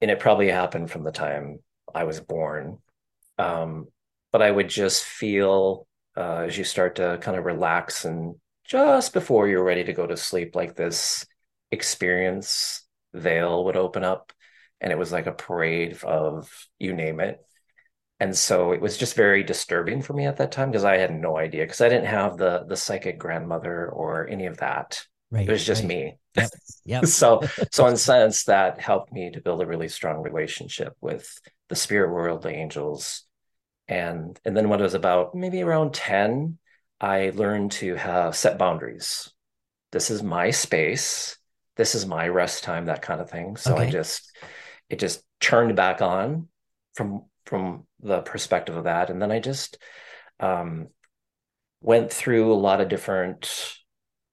and 0.00 0.10
it 0.10 0.20
probably 0.20 0.48
happened 0.48 0.90
from 0.90 1.04
the 1.04 1.12
time 1.12 1.58
I 1.94 2.04
was 2.04 2.20
born. 2.20 2.78
Um, 3.38 3.88
but 4.32 4.42
I 4.42 4.50
would 4.50 4.68
just 4.68 5.04
feel 5.04 5.86
uh, 6.16 6.44
as 6.46 6.58
you 6.58 6.64
start 6.64 6.96
to 6.96 7.18
kind 7.20 7.36
of 7.36 7.44
relax 7.44 8.04
and 8.04 8.34
just 8.64 9.12
before 9.12 9.48
you're 9.48 9.64
ready 9.64 9.84
to 9.84 9.92
go 9.92 10.06
to 10.06 10.16
sleep, 10.16 10.56
like 10.56 10.74
this 10.74 11.24
experience 11.70 12.84
veil 13.14 13.64
would 13.64 13.76
open 13.76 14.04
up 14.04 14.32
and 14.80 14.92
it 14.92 14.98
was 14.98 15.12
like 15.12 15.26
a 15.26 15.32
parade 15.32 15.98
of 16.04 16.50
you 16.78 16.94
name 16.94 17.20
it. 17.20 17.40
And 18.20 18.36
so 18.36 18.72
it 18.72 18.80
was 18.80 18.96
just 18.96 19.14
very 19.14 19.44
disturbing 19.44 20.02
for 20.02 20.12
me 20.12 20.26
at 20.26 20.38
that 20.38 20.50
time 20.50 20.70
because 20.70 20.84
I 20.84 20.96
had 20.96 21.14
no 21.14 21.36
idea 21.36 21.64
because 21.64 21.80
I 21.80 21.88
didn't 21.88 22.06
have 22.06 22.36
the 22.36 22.64
the 22.66 22.76
psychic 22.76 23.18
grandmother 23.18 23.88
or 23.88 24.26
any 24.26 24.46
of 24.46 24.58
that. 24.58 25.04
Right, 25.30 25.48
it 25.48 25.52
was 25.52 25.64
just 25.64 25.82
right. 25.82 25.88
me. 25.88 26.18
Yep. 26.36 26.50
Yep. 26.84 27.06
so 27.06 27.42
so 27.70 27.86
in 27.86 27.96
sense 27.96 28.44
that 28.44 28.80
helped 28.80 29.12
me 29.12 29.30
to 29.30 29.40
build 29.40 29.62
a 29.62 29.66
really 29.66 29.88
strong 29.88 30.22
relationship 30.22 30.94
with 31.00 31.32
the 31.68 31.76
spirit 31.76 32.12
world, 32.12 32.42
the 32.42 32.50
angels. 32.50 33.24
And 33.86 34.38
and 34.44 34.56
then 34.56 34.68
when 34.68 34.80
it 34.80 34.84
was 34.84 34.94
about 34.94 35.34
maybe 35.34 35.62
around 35.62 35.94
10, 35.94 36.58
I 37.00 37.30
learned 37.34 37.72
to 37.72 37.94
have 37.94 38.34
set 38.34 38.58
boundaries. 38.58 39.30
This 39.92 40.10
is 40.10 40.22
my 40.22 40.50
space. 40.50 41.37
This 41.78 41.94
is 41.94 42.04
my 42.04 42.28
rest 42.28 42.64
time, 42.64 42.86
that 42.86 43.00
kind 43.00 43.22
of 43.22 43.30
thing. 43.30 43.56
So 43.56 43.74
okay. 43.74 43.86
I 43.86 43.90
just 43.90 44.36
it 44.90 44.98
just 44.98 45.22
turned 45.40 45.74
back 45.76 46.02
on 46.02 46.48
from 46.94 47.22
from 47.46 47.86
the 48.00 48.20
perspective 48.20 48.76
of 48.76 48.84
that. 48.84 49.08
And 49.08 49.22
then 49.22 49.32
I 49.32 49.40
just 49.40 49.78
um, 50.40 50.88
went 51.80 52.12
through 52.12 52.52
a 52.52 52.54
lot 52.54 52.82
of 52.82 52.90
different 52.90 53.74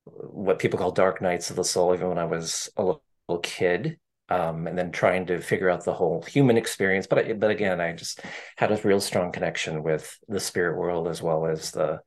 what 0.03 0.59
people 0.59 0.77
call 0.77 0.91
dark 0.91 1.21
nights 1.21 1.49
of 1.49 1.55
the 1.55 1.63
soul, 1.63 1.93
even 1.93 2.09
when 2.09 2.17
I 2.17 2.25
was 2.25 2.69
a 2.75 2.83
little 2.83 3.39
kid. 3.41 3.97
Um, 4.27 4.65
and 4.65 4.75
then 4.75 4.91
trying 4.91 5.27
to 5.27 5.39
figure 5.39 5.69
out 5.69 5.85
the 5.85 5.93
whole 5.93 6.23
human 6.23 6.57
experience. 6.57 7.05
But 7.05 7.19
I, 7.19 7.33
but 7.33 7.51
again, 7.51 7.79
I 7.79 7.93
just 7.93 8.21
had 8.57 8.71
a 8.71 8.81
real 8.83 8.99
strong 8.99 9.31
connection 9.31 9.83
with 9.83 10.17
the 10.27 10.39
spirit 10.39 10.79
world 10.79 11.07
as 11.07 11.21
well 11.21 11.45
as 11.45 11.69
the 11.69 11.99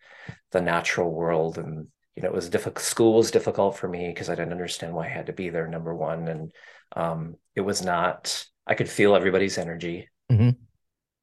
the 0.50 0.61
natural 0.61 1.12
world. 1.12 1.59
And 1.59 1.87
you 2.19 2.23
know, 2.23 2.29
it 2.29 2.35
was 2.35 2.49
difficult. 2.49 2.85
School 2.85 3.15
was 3.15 3.31
difficult 3.31 3.77
for 3.77 3.89
me 3.89 4.09
because 4.09 4.29
I 4.29 4.35
didn't 4.35 4.53
understand 4.53 4.95
why 4.95 5.07
I 5.07 5.11
had 5.11 5.27
to 5.27 5.33
be 5.33 5.51
there. 5.51 5.67
Number 5.67 5.95
one, 5.95 6.29
and 6.29 6.53
um, 6.95 7.37
it 7.55 7.61
was 7.61 7.85
not. 7.85 8.45
I 8.67 8.75
could 8.75 8.89
feel 8.89 9.15
everybody's 9.15 9.59
energy. 9.59 10.09
Mm-hmm 10.31 10.51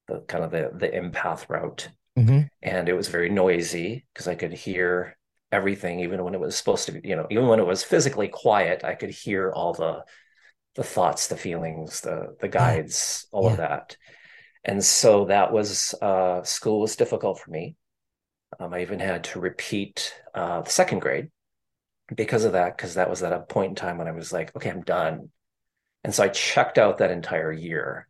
the 0.07 0.19
kind 0.21 0.43
of 0.43 0.51
the 0.51 0.71
the 0.73 0.89
empath 0.89 1.49
route, 1.49 1.89
mm-hmm. 2.17 2.41
and 2.61 2.89
it 2.89 2.93
was 2.93 3.07
very 3.07 3.29
noisy 3.29 4.05
because 4.13 4.27
I 4.27 4.35
could 4.35 4.53
hear 4.53 5.17
everything, 5.51 6.01
even 6.01 6.23
when 6.23 6.33
it 6.33 6.39
was 6.39 6.55
supposed 6.55 6.87
to 6.87 6.93
be, 6.93 7.07
you 7.07 7.15
know, 7.15 7.27
even 7.29 7.47
when 7.47 7.59
it 7.59 7.65
was 7.65 7.83
physically 7.83 8.27
quiet, 8.27 8.83
I 8.83 8.95
could 8.95 9.09
hear 9.09 9.51
all 9.51 9.73
the 9.73 10.03
the 10.75 10.83
thoughts, 10.83 11.27
the 11.27 11.37
feelings, 11.37 12.01
the 12.01 12.35
the 12.39 12.47
guides, 12.47 13.27
all 13.31 13.45
yeah. 13.45 13.51
of 13.51 13.57
that. 13.57 13.97
And 14.63 14.83
so 14.83 15.25
that 15.25 15.51
was 15.51 15.93
uh, 16.01 16.43
school 16.43 16.81
was 16.81 16.95
difficult 16.95 17.39
for 17.39 17.51
me. 17.51 17.75
Um, 18.59 18.73
I 18.73 18.81
even 18.81 18.99
had 18.99 19.25
to 19.25 19.39
repeat 19.39 20.13
uh, 20.33 20.61
the 20.61 20.69
second 20.69 20.99
grade 20.99 21.29
because 22.15 22.45
of 22.45 22.53
that, 22.53 22.77
because 22.77 22.95
that 22.95 23.09
was 23.09 23.23
at 23.23 23.33
a 23.33 23.39
point 23.39 23.69
in 23.69 23.75
time 23.75 23.97
when 23.97 24.07
I 24.07 24.11
was 24.11 24.31
like, 24.31 24.55
okay, 24.55 24.69
I'm 24.69 24.81
done. 24.81 25.29
And 26.03 26.13
so 26.13 26.23
I 26.23 26.27
checked 26.29 26.77
out 26.77 26.99
that 26.99 27.11
entire 27.11 27.51
year 27.51 28.07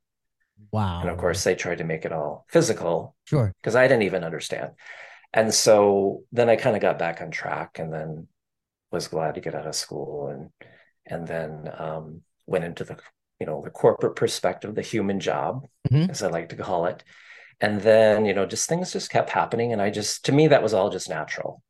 Wow. 0.72 1.02
And 1.02 1.10
of 1.10 1.18
course, 1.18 1.44
they 1.44 1.56
tried 1.56 1.80
to 1.80 1.84
make 1.84 2.06
it 2.06 2.12
all 2.12 2.46
physical. 2.50 3.16
Sure. 3.26 3.54
Because 3.62 3.76
I 3.76 3.88
didn't 3.88 4.04
even 4.04 4.24
understand. 4.24 4.72
And 5.34 5.54
so 5.54 6.24
then 6.32 6.50
I 6.50 6.56
kind 6.56 6.76
of 6.76 6.82
got 6.82 7.00
back 7.00 7.22
on 7.22 7.32
track 7.32 7.80
and 7.80 7.92
then 7.92 8.28
was 8.92 9.08
glad 9.08 9.36
to 9.36 9.42
get 9.42 9.56
out 9.56 9.68
of 9.68 9.76
school 9.76 10.28
and 10.28 10.50
and 11.06 11.28
then 11.28 11.70
um, 11.78 12.22
went 12.46 12.64
into 12.64 12.84
the 12.84 12.98
you 13.40 13.46
know 13.46 13.62
the 13.64 13.70
corporate 13.70 14.16
perspective, 14.16 14.76
the 14.76 14.82
human 14.82 15.20
job, 15.20 15.68
mm-hmm. 15.90 16.10
as 16.10 16.24
I 16.24 16.30
like 16.30 16.50
to 16.50 16.56
call 16.56 16.86
it. 16.86 17.04
And 17.62 17.82
then, 17.82 18.26
you 18.26 18.34
know, 18.34 18.46
just 18.46 18.68
things 18.68 18.92
just 18.92 19.10
kept 19.10 19.30
happening. 19.30 19.72
And 19.72 19.82
I 19.82 19.90
just 19.90 20.26
to 20.26 20.32
me, 20.32 20.48
that 20.48 20.64
was 20.64 20.74
all 20.74 20.90
just 20.90 21.10
natural. 21.10 21.62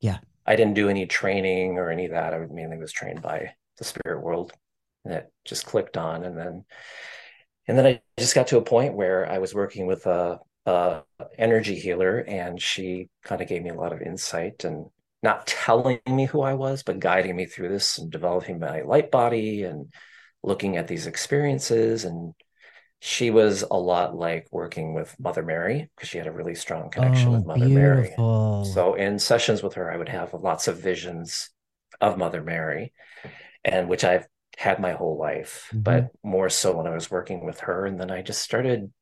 Yeah. 0.00 0.18
I 0.46 0.56
didn't 0.56 0.74
do 0.74 0.88
any 0.88 1.06
training 1.06 1.78
or 1.78 1.90
any 1.90 2.06
of 2.06 2.12
that. 2.12 2.34
I 2.34 2.38
mainly 2.50 2.78
was 2.78 2.92
trained 2.92 3.22
by 3.22 3.54
the 3.78 3.84
spirit 3.84 4.22
world. 4.22 4.52
And 5.04 5.14
it 5.14 5.32
just 5.44 5.66
clicked 5.66 5.96
on. 5.96 6.24
And 6.24 6.36
then 6.36 6.64
and 7.68 7.78
then 7.78 7.86
I 7.86 8.00
just 8.18 8.34
got 8.34 8.48
to 8.48 8.58
a 8.58 8.62
point 8.62 8.94
where 8.94 9.30
I 9.30 9.38
was 9.38 9.54
working 9.54 9.86
with 9.86 10.06
a, 10.06 10.40
a 10.66 11.02
energy 11.38 11.76
healer, 11.76 12.18
and 12.18 12.60
she 12.60 13.08
kind 13.24 13.40
of 13.40 13.48
gave 13.48 13.62
me 13.62 13.70
a 13.70 13.74
lot 13.74 13.92
of 13.92 14.02
insight 14.02 14.64
and 14.64 14.86
not 15.22 15.46
telling 15.46 16.00
me 16.08 16.26
who 16.26 16.42
I 16.42 16.54
was, 16.54 16.82
but 16.82 16.98
guiding 16.98 17.36
me 17.36 17.46
through 17.46 17.68
this 17.68 17.98
and 17.98 18.10
developing 18.10 18.58
my 18.58 18.82
light 18.82 19.10
body 19.10 19.62
and 19.62 19.92
looking 20.42 20.76
at 20.76 20.88
these 20.88 21.06
experiences. 21.06 22.04
And 22.04 22.34
she 23.04 23.32
was 23.32 23.64
a 23.68 23.76
lot 23.76 24.14
like 24.14 24.46
working 24.52 24.94
with 24.94 25.12
Mother 25.18 25.42
Mary 25.42 25.90
because 25.96 26.08
she 26.08 26.18
had 26.18 26.28
a 26.28 26.32
really 26.32 26.54
strong 26.54 26.88
connection 26.88 27.30
oh, 27.30 27.32
with 27.32 27.44
Mother 27.44 27.66
beautiful. 27.66 28.62
Mary. 28.62 28.72
So 28.72 28.94
in 28.94 29.18
sessions 29.18 29.60
with 29.60 29.74
her, 29.74 29.92
I 29.92 29.96
would 29.96 30.08
have 30.08 30.32
lots 30.34 30.68
of 30.68 30.80
visions 30.80 31.50
of 32.00 32.16
Mother 32.16 32.44
Mary, 32.44 32.92
and 33.64 33.88
which 33.88 34.04
I've 34.04 34.28
had 34.56 34.78
my 34.78 34.92
whole 34.92 35.18
life, 35.18 35.66
mm-hmm. 35.70 35.80
but 35.80 36.10
more 36.22 36.48
so 36.48 36.76
when 36.76 36.86
I 36.86 36.94
was 36.94 37.10
working 37.10 37.44
with 37.44 37.58
her. 37.60 37.86
And 37.86 37.98
then 37.98 38.12
I 38.12 38.22
just 38.22 38.40
started 38.40 38.92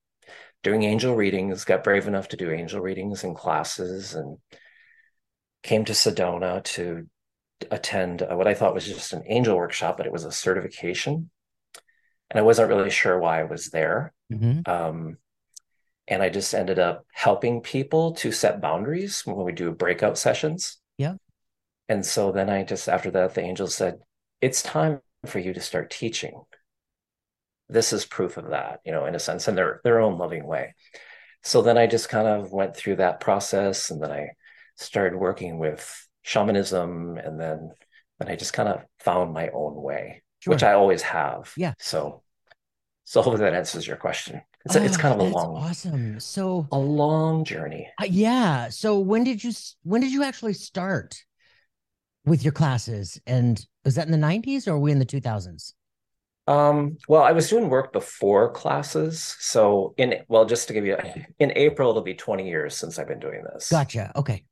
doing 0.63 0.83
angel 0.83 1.15
readings, 1.15 1.67
got 1.67 1.85
brave 1.85 2.09
enough 2.09 2.29
to 2.29 2.39
do 2.39 2.51
angel 2.51 2.81
readings 2.81 3.23
in 3.23 3.35
classes, 3.35 4.15
and 4.15 4.39
came 5.63 5.85
to 5.85 5.93
Sedona 5.93 6.65
to 6.65 7.07
attend 7.71 8.27
what 8.31 8.49
I 8.49 8.55
thought 8.55 8.73
was 8.73 8.87
just 8.87 9.13
an 9.13 9.25
angel 9.27 9.59
workshop, 9.59 9.99
but 9.99 10.07
it 10.07 10.13
was 10.13 10.25
a 10.25 10.33
certification. 10.33 11.29
And 12.31 12.39
I 12.39 12.43
wasn't 12.43 12.69
really 12.69 12.91
sure 12.91 13.19
why 13.19 13.41
I 13.41 13.45
was 13.45 13.71
there. 13.71 14.13
Mm-hmm. 14.33 14.71
Um, 14.71 15.19
and 16.07 16.23
I 16.23 16.29
just 16.29 16.55
ended 16.55 16.79
up 16.79 17.07
helping 17.13 17.61
people 17.61 18.13
to 18.15 18.33
set 18.33 18.61
boundaries 18.61 19.23
when 19.25 19.45
we 19.45 19.53
do 19.53 19.73
breakout 19.73 20.19
sessions. 20.19 20.79
Yeah. 20.99 21.15
And 21.89 22.05
so 22.05 22.33
then 22.33 22.51
I 22.51 22.63
just, 22.63 22.89
after 22.89 23.11
that, 23.13 23.35
the 23.35 23.43
angel 23.43 23.67
said, 23.67 23.99
It's 24.41 24.63
time 24.63 25.01
for 25.27 25.39
you 25.39 25.53
to 25.53 25.61
start 25.61 25.91
teaching. 25.91 26.43
This 27.69 27.93
is 27.93 28.05
proof 28.05 28.37
of 28.37 28.51
that, 28.51 28.81
you 28.85 28.93
know, 28.93 29.07
in 29.07 29.15
a 29.15 29.21
sense, 29.21 29.47
in 29.47 29.55
their 29.55 29.81
their 29.85 30.01
own 30.01 30.19
loving 30.19 30.45
way. 30.45 30.75
So 31.43 31.63
then 31.63 31.79
I 31.79 31.87
just 31.87 32.09
kind 32.09 32.27
of 32.27 32.53
went 32.53 32.77
through 32.77 32.97
that 32.97 33.21
process, 33.21 33.91
and 33.91 34.03
then 34.03 34.11
I 34.11 34.31
started 34.77 35.17
working 35.17 35.59
with 35.59 36.09
shamanism, 36.23 37.17
and 37.17 37.39
then 37.39 37.71
then 38.19 38.29
I 38.29 38.37
just 38.37 38.53
kind 38.53 38.69
of 38.69 38.85
found 38.99 39.33
my 39.33 39.49
own 39.49 39.75
way, 39.81 40.23
sure. 40.41 40.53
which 40.53 40.63
I 40.63 40.73
always 40.73 41.03
have. 41.03 41.53
Yeah. 41.57 41.75
So, 41.79 42.23
so 43.05 43.23
hopefully 43.23 43.45
that 43.45 43.55
answers 43.55 43.87
your 43.87 43.97
question. 43.97 44.43
It's, 44.65 44.77
oh, 44.77 44.83
it's 44.83 44.97
kind 44.97 45.19
of 45.19 45.27
a 45.27 45.31
long, 45.31 45.57
awesome. 45.57 46.21
So 46.21 46.67
a 46.71 46.79
long 46.79 47.45
journey. 47.45 47.89
Uh, 48.01 48.07
yeah. 48.11 48.69
So 48.69 48.99
when 48.99 49.25
did 49.25 49.43
you 49.43 49.53
when 49.85 50.03
did 50.03 50.13
you 50.13 50.23
actually 50.23 50.53
start 50.53 51.23
with 52.27 52.43
your 52.43 52.53
classes 52.53 53.19
and 53.27 53.65
was 53.85 53.95
that 53.95 54.07
in 54.07 54.13
the 54.13 54.27
90s 54.27 54.69
or 54.69 54.73
were 54.73 54.81
we 54.81 54.93
in 54.93 54.99
the 54.99 55.07
2000s? 55.07 55.73
Um, 56.47 56.99
well, 57.09 57.23
I 57.23 57.33
was 57.33 57.49
doing 57.49 57.71
work 57.71 57.93
before 57.93 58.53
classes. 58.53 59.37
So 59.41 59.95
in 59.97 60.17
well, 60.29 60.45
just 60.45 60.69
to 60.69 60.75
give 60.75 60.85
you 60.85 60.99
in 61.39 61.53
April, 61.57 61.91
it'll 61.91 62.03
be 62.03 62.15
20 62.15 62.47
years 62.47 62.77
since 62.77 62.99
I've 62.99 63.09
been 63.09 63.21
doing 63.21 63.43
this. 63.55 63.71
Gotcha. 63.71 64.13
Okay. 64.17 64.45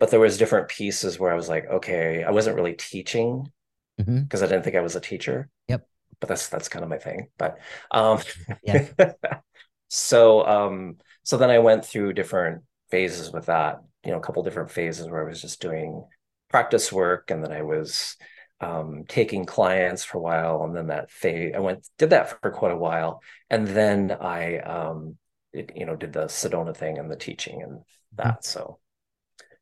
But 0.00 0.10
there 0.10 0.20
was 0.20 0.36
different 0.36 0.68
pieces 0.68 1.20
where 1.20 1.30
I 1.30 1.36
was 1.36 1.48
like, 1.48 1.66
okay, 1.66 2.24
I 2.24 2.32
wasn't 2.32 2.56
really 2.56 2.74
teaching 2.74 3.52
because 3.96 4.08
mm-hmm. 4.10 4.44
I 4.44 4.46
didn't 4.46 4.64
think 4.64 4.76
I 4.76 4.80
was 4.80 4.96
a 4.96 5.00
teacher. 5.00 5.48
Yep. 5.68 5.86
But 6.20 6.28
that's 6.28 6.48
that's 6.48 6.68
kind 6.68 6.82
of 6.82 6.88
my 6.88 6.98
thing. 6.98 7.28
But 7.38 7.58
um 7.90 8.20
yeah. 8.62 8.88
so 9.88 10.46
um 10.46 10.96
so 11.22 11.36
then 11.36 11.50
I 11.50 11.58
went 11.58 11.84
through 11.84 12.12
different 12.12 12.62
phases 12.90 13.32
with 13.32 13.46
that, 13.46 13.82
you 14.04 14.12
know, 14.12 14.18
a 14.18 14.22
couple 14.22 14.42
different 14.42 14.70
phases 14.70 15.08
where 15.08 15.24
I 15.24 15.28
was 15.28 15.40
just 15.40 15.60
doing 15.60 16.06
practice 16.50 16.92
work 16.92 17.30
and 17.30 17.42
then 17.42 17.52
I 17.52 17.62
was 17.62 18.16
um, 18.60 19.04
taking 19.08 19.44
clients 19.44 20.04
for 20.04 20.18
a 20.18 20.20
while, 20.20 20.64
and 20.64 20.74
then 20.74 20.86
that 20.88 21.10
phase 21.10 21.52
I 21.54 21.60
went 21.60 21.88
did 21.98 22.10
that 22.10 22.40
for 22.40 22.50
quite 22.50 22.72
a 22.72 22.76
while, 22.76 23.22
and 23.50 23.66
then 23.66 24.12
I 24.12 24.58
um, 24.58 25.16
it, 25.52 25.72
you 25.74 25.86
know 25.86 25.96
did 25.96 26.12
the 26.12 26.26
Sedona 26.26 26.76
thing 26.76 26.98
and 26.98 27.10
the 27.10 27.16
teaching 27.16 27.62
and 27.62 27.72
mm-hmm. 27.72 28.16
that. 28.16 28.26
Mm-hmm. 28.26 28.42
So 28.42 28.78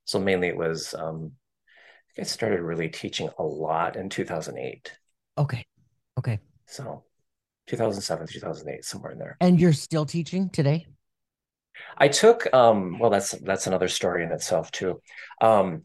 so 0.05 0.19
mainly 0.19 0.49
it 0.49 0.57
was 0.57 0.95
um, 0.95 1.33
I 2.19 2.23
started 2.25 2.61
really 2.61 2.88
teaching 2.88 3.31
a 3.38 3.42
lot 3.42 3.97
in 3.97 4.09
2008. 4.09 4.92
Okay, 5.38 5.64
okay. 6.19 6.40
So 6.66 7.04
2007 7.69 8.26
2008 8.26 8.85
somewhere 8.85 9.12
in 9.12 9.19
there. 9.19 9.37
And 9.40 9.61
you're 9.61 9.73
still 9.73 10.04
teaching 10.04 10.50
today? 10.50 10.87
I 11.97 12.09
took 12.09 12.52
um 12.52 12.99
well 12.99 13.11
that's 13.11 13.33
that's 13.33 13.66
another 13.66 13.88
story 13.88 14.25
in 14.25 14.33
itself 14.33 14.71
too. 14.71 15.00
Um 15.40 15.83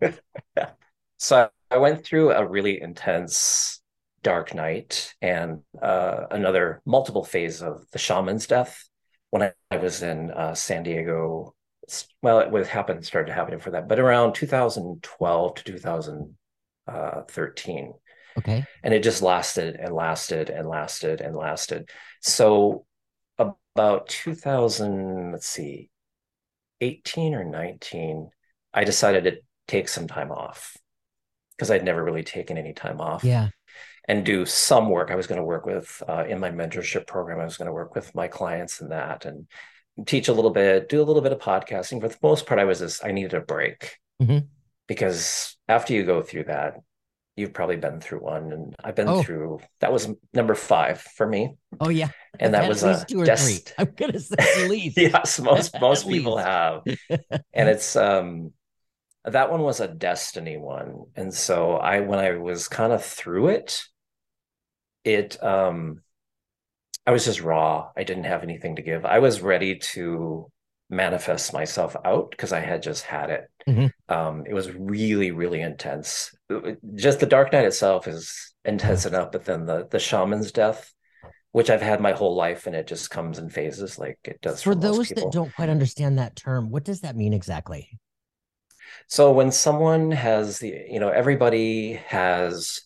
so 1.18 1.50
I 1.70 1.76
went 1.78 2.04
through 2.04 2.32
a 2.32 2.46
really 2.46 2.80
intense 2.80 3.82
dark 4.24 4.54
night 4.54 5.14
and 5.22 5.60
uh, 5.80 6.26
another 6.30 6.82
multiple 6.84 7.24
phase 7.24 7.62
of 7.62 7.84
the 7.92 7.98
shaman's 7.98 8.48
death 8.48 8.88
when 9.30 9.42
I, 9.42 9.52
I 9.70 9.76
was 9.76 10.02
in 10.02 10.30
uh, 10.32 10.54
San 10.54 10.82
Diego. 10.82 11.54
Well, 12.22 12.40
it 12.40 12.50
would 12.50 12.66
happen, 12.66 13.02
started 13.02 13.32
happening 13.32 13.60
for 13.60 13.70
that, 13.72 13.88
but 13.88 13.98
around 13.98 14.34
2012 14.34 15.54
to 15.54 15.64
2013. 15.64 17.94
Okay. 18.36 18.64
And 18.82 18.94
it 18.94 19.02
just 19.02 19.22
lasted 19.22 19.76
and 19.76 19.94
lasted 19.94 20.50
and 20.50 20.68
lasted 20.68 21.20
and 21.20 21.36
lasted. 21.36 21.88
So 22.20 22.84
about 23.38 24.08
2000, 24.08 25.32
let's 25.32 25.46
see, 25.46 25.90
18 26.80 27.34
or 27.34 27.44
19, 27.44 28.30
I 28.72 28.84
decided 28.84 29.24
to 29.24 29.38
take 29.68 29.88
some 29.88 30.08
time 30.08 30.30
off 30.30 30.76
because 31.56 31.70
I'd 31.70 31.84
never 31.84 32.02
really 32.02 32.24
taken 32.24 32.58
any 32.58 32.72
time 32.72 33.00
off. 33.00 33.24
Yeah. 33.24 33.48
And 34.06 34.24
do 34.24 34.44
some 34.44 34.90
work. 34.90 35.10
I 35.10 35.14
was 35.14 35.26
going 35.26 35.38
to 35.38 35.44
work 35.44 35.64
with 35.64 36.02
uh, 36.06 36.24
in 36.28 36.38
my 36.38 36.50
mentorship 36.50 37.06
program. 37.06 37.40
I 37.40 37.44
was 37.44 37.56
going 37.56 37.66
to 37.66 37.72
work 37.72 37.94
with 37.94 38.14
my 38.14 38.28
clients 38.28 38.82
in 38.82 38.90
that 38.90 39.24
and 39.24 39.46
teach 40.06 40.28
a 40.28 40.32
little 40.32 40.50
bit, 40.50 40.88
do 40.88 41.00
a 41.00 41.04
little 41.04 41.22
bit 41.22 41.32
of 41.32 41.38
podcasting. 41.38 42.00
For 42.00 42.08
the 42.08 42.16
most 42.22 42.46
part, 42.46 42.60
I 42.60 42.64
was 42.64 42.80
just 42.80 43.04
I 43.04 43.12
needed 43.12 43.34
a 43.34 43.40
break 43.40 43.98
Mhm. 44.20 44.48
because 44.88 45.56
after 45.68 45.92
you 45.92 46.04
go 46.04 46.22
through 46.22 46.44
that, 46.44 46.76
you've 47.36 47.52
probably 47.52 47.76
been 47.76 48.00
through 48.00 48.20
one, 48.20 48.52
and 48.52 48.74
I've 48.82 48.94
been 48.94 49.08
Oh. 49.08 49.22
through. 49.22 49.60
That 49.80 49.92
was 49.92 50.08
number 50.32 50.54
five 50.54 51.00
for 51.00 51.26
me, 51.26 51.56
Oh 51.80 51.88
yeah. 51.88 52.10
and 52.38 52.54
that 52.54 52.64
At 52.64 52.68
was 52.68 52.82
a 52.84 53.04
two 53.04 53.20
or 53.22 53.26
three. 53.26 53.58
I'm 53.78 53.92
gonna 53.96 54.20
say 54.20 54.36
at 54.38 54.68
least. 54.70 54.96
yes, 54.96 55.40
most 55.40 55.74
most 55.80 56.06
people 56.08 56.34
least. 56.36 56.46
have, 56.46 56.82
and 57.52 57.68
it's 57.68 57.96
um 57.96 58.52
that 59.24 59.50
one 59.50 59.62
was 59.62 59.80
a 59.80 59.88
destiny 59.88 60.56
one, 60.58 61.04
and 61.16 61.32
so 61.32 61.72
I 61.76 62.00
when 62.00 62.18
I 62.18 62.32
was 62.36 62.68
kind 62.68 62.92
of 62.92 63.04
through 63.04 63.48
it, 63.48 63.82
it 65.04 65.42
um 65.42 66.02
I 67.06 67.10
was 67.12 67.24
just 67.24 67.42
raw. 67.42 67.90
I 67.96 68.04
didn't 68.04 68.24
have 68.24 68.42
anything 68.42 68.76
to 68.76 68.82
give. 68.82 69.04
I 69.04 69.18
was 69.18 69.40
ready 69.42 69.76
to 69.76 70.50
manifest 70.90 71.52
myself 71.52 71.96
out 72.04 72.30
because 72.30 72.52
I 72.52 72.60
had 72.60 72.82
just 72.82 73.04
had 73.04 73.30
it. 73.30 73.50
Mhm. 73.68 73.90
Um, 74.08 74.44
it 74.46 74.54
was 74.54 74.70
really, 74.72 75.30
really 75.30 75.60
intense. 75.60 76.34
Just 76.94 77.20
the 77.20 77.26
Dark 77.26 77.52
Night 77.52 77.64
itself 77.64 78.06
is 78.08 78.54
intense 78.64 79.06
enough, 79.06 79.32
but 79.32 79.44
then 79.44 79.66
the 79.66 79.86
the 79.90 79.98
shaman's 79.98 80.52
death, 80.52 80.92
which 81.52 81.70
I've 81.70 81.82
had 81.82 82.00
my 82.00 82.12
whole 82.12 82.34
life, 82.34 82.66
and 82.66 82.76
it 82.76 82.86
just 82.86 83.10
comes 83.10 83.38
in 83.38 83.48
phases, 83.50 83.98
like 83.98 84.18
it 84.24 84.40
does 84.40 84.62
For 84.62 84.74
for, 84.74 84.74
those 84.74 85.08
that 85.10 85.30
don't 85.32 85.54
quite 85.54 85.68
understand 85.68 86.18
that 86.18 86.36
term, 86.36 86.70
what 86.70 86.84
does 86.84 87.00
that 87.00 87.16
mean 87.16 87.32
exactly? 87.32 87.98
So 89.08 89.32
when 89.32 89.52
someone 89.52 90.10
has 90.10 90.58
the, 90.58 90.68
you 90.88 91.00
know, 91.00 91.08
everybody 91.08 91.94
has 92.08 92.82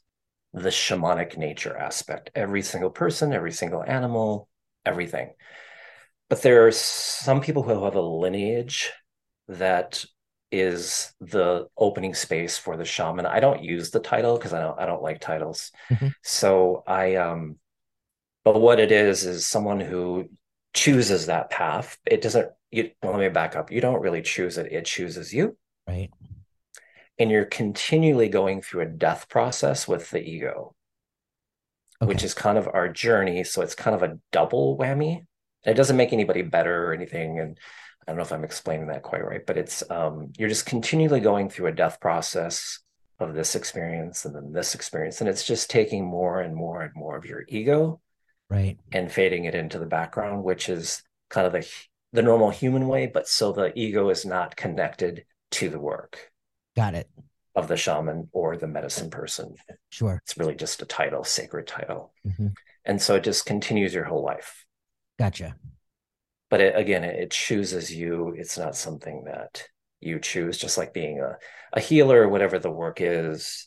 the 0.52 0.70
shamanic 0.70 1.36
nature 1.36 1.76
aspect. 1.76 2.30
Every 2.34 2.62
single 2.62 2.90
person, 2.90 3.32
every 3.32 3.52
single 3.52 3.82
animal, 3.82 4.48
everything. 4.84 5.32
But 6.28 6.42
there 6.42 6.66
are 6.66 6.72
some 6.72 7.40
people 7.40 7.62
who 7.62 7.84
have 7.84 7.94
a 7.94 8.00
lineage 8.00 8.92
that 9.48 10.04
is 10.50 11.12
the 11.20 11.68
opening 11.76 12.14
space 12.14 12.56
for 12.56 12.76
the 12.76 12.84
shaman. 12.84 13.26
I 13.26 13.40
don't 13.40 13.62
use 13.62 13.90
the 13.90 14.00
title 14.00 14.36
because 14.36 14.52
I 14.52 14.60
don't 14.60 14.78
I 14.78 14.86
don't 14.86 15.02
like 15.02 15.20
titles. 15.20 15.72
Mhm. 15.90 16.12
So 16.22 16.82
I 16.86 17.16
um 17.16 17.56
but 18.44 18.60
what 18.60 18.80
it 18.80 18.92
is 18.92 19.24
is 19.24 19.46
someone 19.46 19.80
who 19.80 20.28
chooses 20.74 21.26
that 21.26 21.50
path. 21.50 21.98
It 22.06 22.22
doesn't 22.22 22.50
you 22.70 22.90
well, 23.02 23.12
let 23.12 23.20
me 23.20 23.28
back 23.28 23.56
up. 23.56 23.70
You 23.70 23.80
don't 23.80 24.00
really 24.00 24.22
choose 24.22 24.58
it, 24.58 24.72
it 24.72 24.84
chooses 24.84 25.32
you 25.32 25.56
Right. 25.86 26.10
And 27.18 27.30
you're 27.30 27.44
continually 27.44 28.28
going 28.28 28.62
through 28.62 28.82
a 28.82 28.86
death 28.86 29.28
process 29.28 29.88
with 29.88 30.10
the 30.10 30.22
ego, 30.22 30.74
Okay. 32.00 32.08
which 32.08 32.22
is 32.22 32.32
kind 32.34 32.56
of 32.58 32.68
our 32.72 32.88
journey. 32.88 33.42
So 33.44 33.62
it's 33.62 33.74
kind 33.74 33.94
of 33.96 34.02
a 34.02 34.18
double 34.30 34.78
whammy. 34.78 35.26
It 35.64 35.74
doesn't 35.74 35.96
make 35.96 36.12
anybody 36.12 36.42
better 36.42 36.86
or 36.86 36.92
anything. 36.92 37.40
And 37.40 37.58
I 38.06 38.12
don't 38.12 38.16
know 38.16 38.22
if 38.22 38.32
I'm 38.32 38.44
explaining 38.44 38.86
that 38.88 39.02
quite 39.02 39.24
right, 39.24 39.44
but 39.44 39.56
it's 39.56 39.82
um, 39.90 40.32
you're 40.38 40.48
just 40.48 40.66
continually 40.66 41.20
going 41.20 41.50
through 41.50 41.66
a 41.66 41.72
death 41.72 42.00
process 42.00 42.78
of 43.18 43.34
this 43.34 43.56
experience 43.56 44.24
and 44.24 44.34
then 44.34 44.52
this 44.52 44.76
experience. 44.76 45.20
And 45.20 45.28
it's 45.28 45.44
just 45.44 45.70
taking 45.70 46.06
more 46.06 46.40
and 46.40 46.54
more 46.54 46.82
and 46.82 46.92
more 46.94 47.16
of 47.16 47.24
your 47.24 47.44
ego 47.48 48.00
right. 48.48 48.78
and 48.92 49.10
fading 49.10 49.46
it 49.46 49.56
into 49.56 49.80
the 49.80 49.86
background, 49.86 50.44
which 50.44 50.68
is 50.68 51.02
kind 51.30 51.46
of 51.46 51.52
the 51.52 51.68
the 52.12 52.22
normal 52.22 52.48
human 52.48 52.88
way, 52.88 53.06
but 53.06 53.28
so 53.28 53.52
the 53.52 53.76
ego 53.78 54.08
is 54.08 54.24
not 54.24 54.56
connected 54.56 55.26
to 55.50 55.68
the 55.68 55.78
work 55.78 56.30
Got 56.78 56.94
it. 56.94 57.10
of 57.56 57.66
the 57.66 57.76
shaman 57.76 58.28
or 58.32 58.56
the 58.56 58.68
medicine 58.68 59.10
person. 59.10 59.56
Sure. 59.90 60.20
It's 60.24 60.38
really 60.38 60.54
just 60.54 60.80
a 60.80 60.86
title, 60.86 61.24
sacred 61.24 61.66
title. 61.66 62.12
Mhm. 62.24 62.54
And 62.84 63.02
so 63.02 63.16
it 63.16 63.24
just 63.24 63.46
continues 63.46 63.92
your 63.92 64.04
whole 64.04 64.22
life. 64.24 64.64
Gotcha. 65.18 65.56
But 66.50 66.60
it, 66.60 66.76
again, 66.76 67.02
it, 67.02 67.16
it 67.16 67.30
chooses 67.32 67.92
you. 67.92 68.32
It's 68.38 68.56
not 68.56 68.76
something 68.76 69.24
that 69.24 69.64
you 70.00 70.20
choose, 70.20 70.56
just 70.56 70.78
like 70.78 70.94
being 70.94 71.18
a, 71.20 71.36
a 71.72 71.80
healer, 71.80 72.28
whatever 72.28 72.60
the 72.60 72.70
work 72.70 73.00
is, 73.00 73.66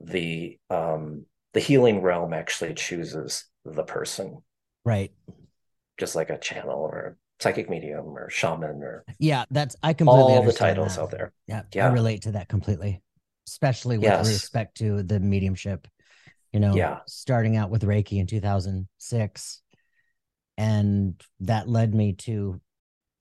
the 0.00 0.58
um 0.68 1.24
the 1.54 1.60
healing 1.60 2.02
realm 2.02 2.34
actually 2.34 2.74
chooses 2.74 3.46
the 3.64 3.82
person, 3.84 4.42
Right. 4.84 5.12
just 5.98 6.14
like 6.14 6.28
a 6.28 6.38
channel 6.38 6.80
or 6.80 7.16
psychic 7.42 7.68
medium 7.68 8.06
or 8.06 8.30
shaman 8.30 8.82
or 8.82 9.04
Yeah, 9.18 9.44
that's 9.50 9.76
I 9.82 9.92
completely 9.92 10.34
all 10.34 10.42
the 10.42 10.52
titles 10.52 10.96
that. 10.96 11.02
out 11.02 11.10
there. 11.10 11.32
Yeah, 11.46 11.62
Yeah. 11.74 11.88
I 11.88 11.92
relate 11.92 12.22
to 12.22 12.32
that 12.32 12.48
completely, 12.48 13.02
especially 13.48 13.98
with 13.98 14.06
Yes. 14.06 14.28
respect 14.28 14.76
to 14.78 15.02
the 15.02 15.20
mediumship. 15.20 15.88
You 16.52 16.60
know, 16.60 16.76
Yeah. 16.76 17.00
starting 17.06 17.56
out 17.56 17.70
with 17.70 17.82
Reiki 17.82 18.18
in 18.18 18.26
2006, 18.26 19.62
and 20.58 21.20
that 21.40 21.68
led 21.68 21.94
me 21.94 22.12
to 22.12 22.60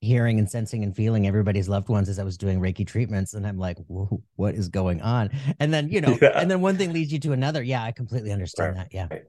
hearing 0.02 0.40
and 0.40 0.50
sensing 0.50 0.84
and 0.84 0.96
feeling 0.96 1.28
everybody's 1.28 1.70
loved 1.70 1.88
ones 1.88 2.10
as 2.10 2.20
I 2.20 2.24
was 2.24 2.38
doing 2.38 2.60
Reiki 2.60 2.86
treatments, 2.86 3.34
and 3.34 3.48
I'm 3.48 3.58
like, 3.58 3.78
Whoa, 3.88 4.22
what 4.36 4.56
is 4.56 4.68
going 4.68 5.02
on? 5.02 5.30
And 5.60 5.74
then 5.74 5.90
you 5.90 6.02
know, 6.02 6.18
Yeah. 6.22 6.32
and 6.36 6.52
then 6.52 6.62
one 6.62 6.78
thing 6.78 6.92
leads 6.94 7.14
you 7.14 7.20
to 7.20 7.32
another. 7.32 7.64
Yeah, 7.64 7.84
I 7.84 7.92
completely 7.92 8.32
understand 8.32 8.76
Right. 8.76 8.90
that. 8.92 8.94
Yeah, 8.94 9.20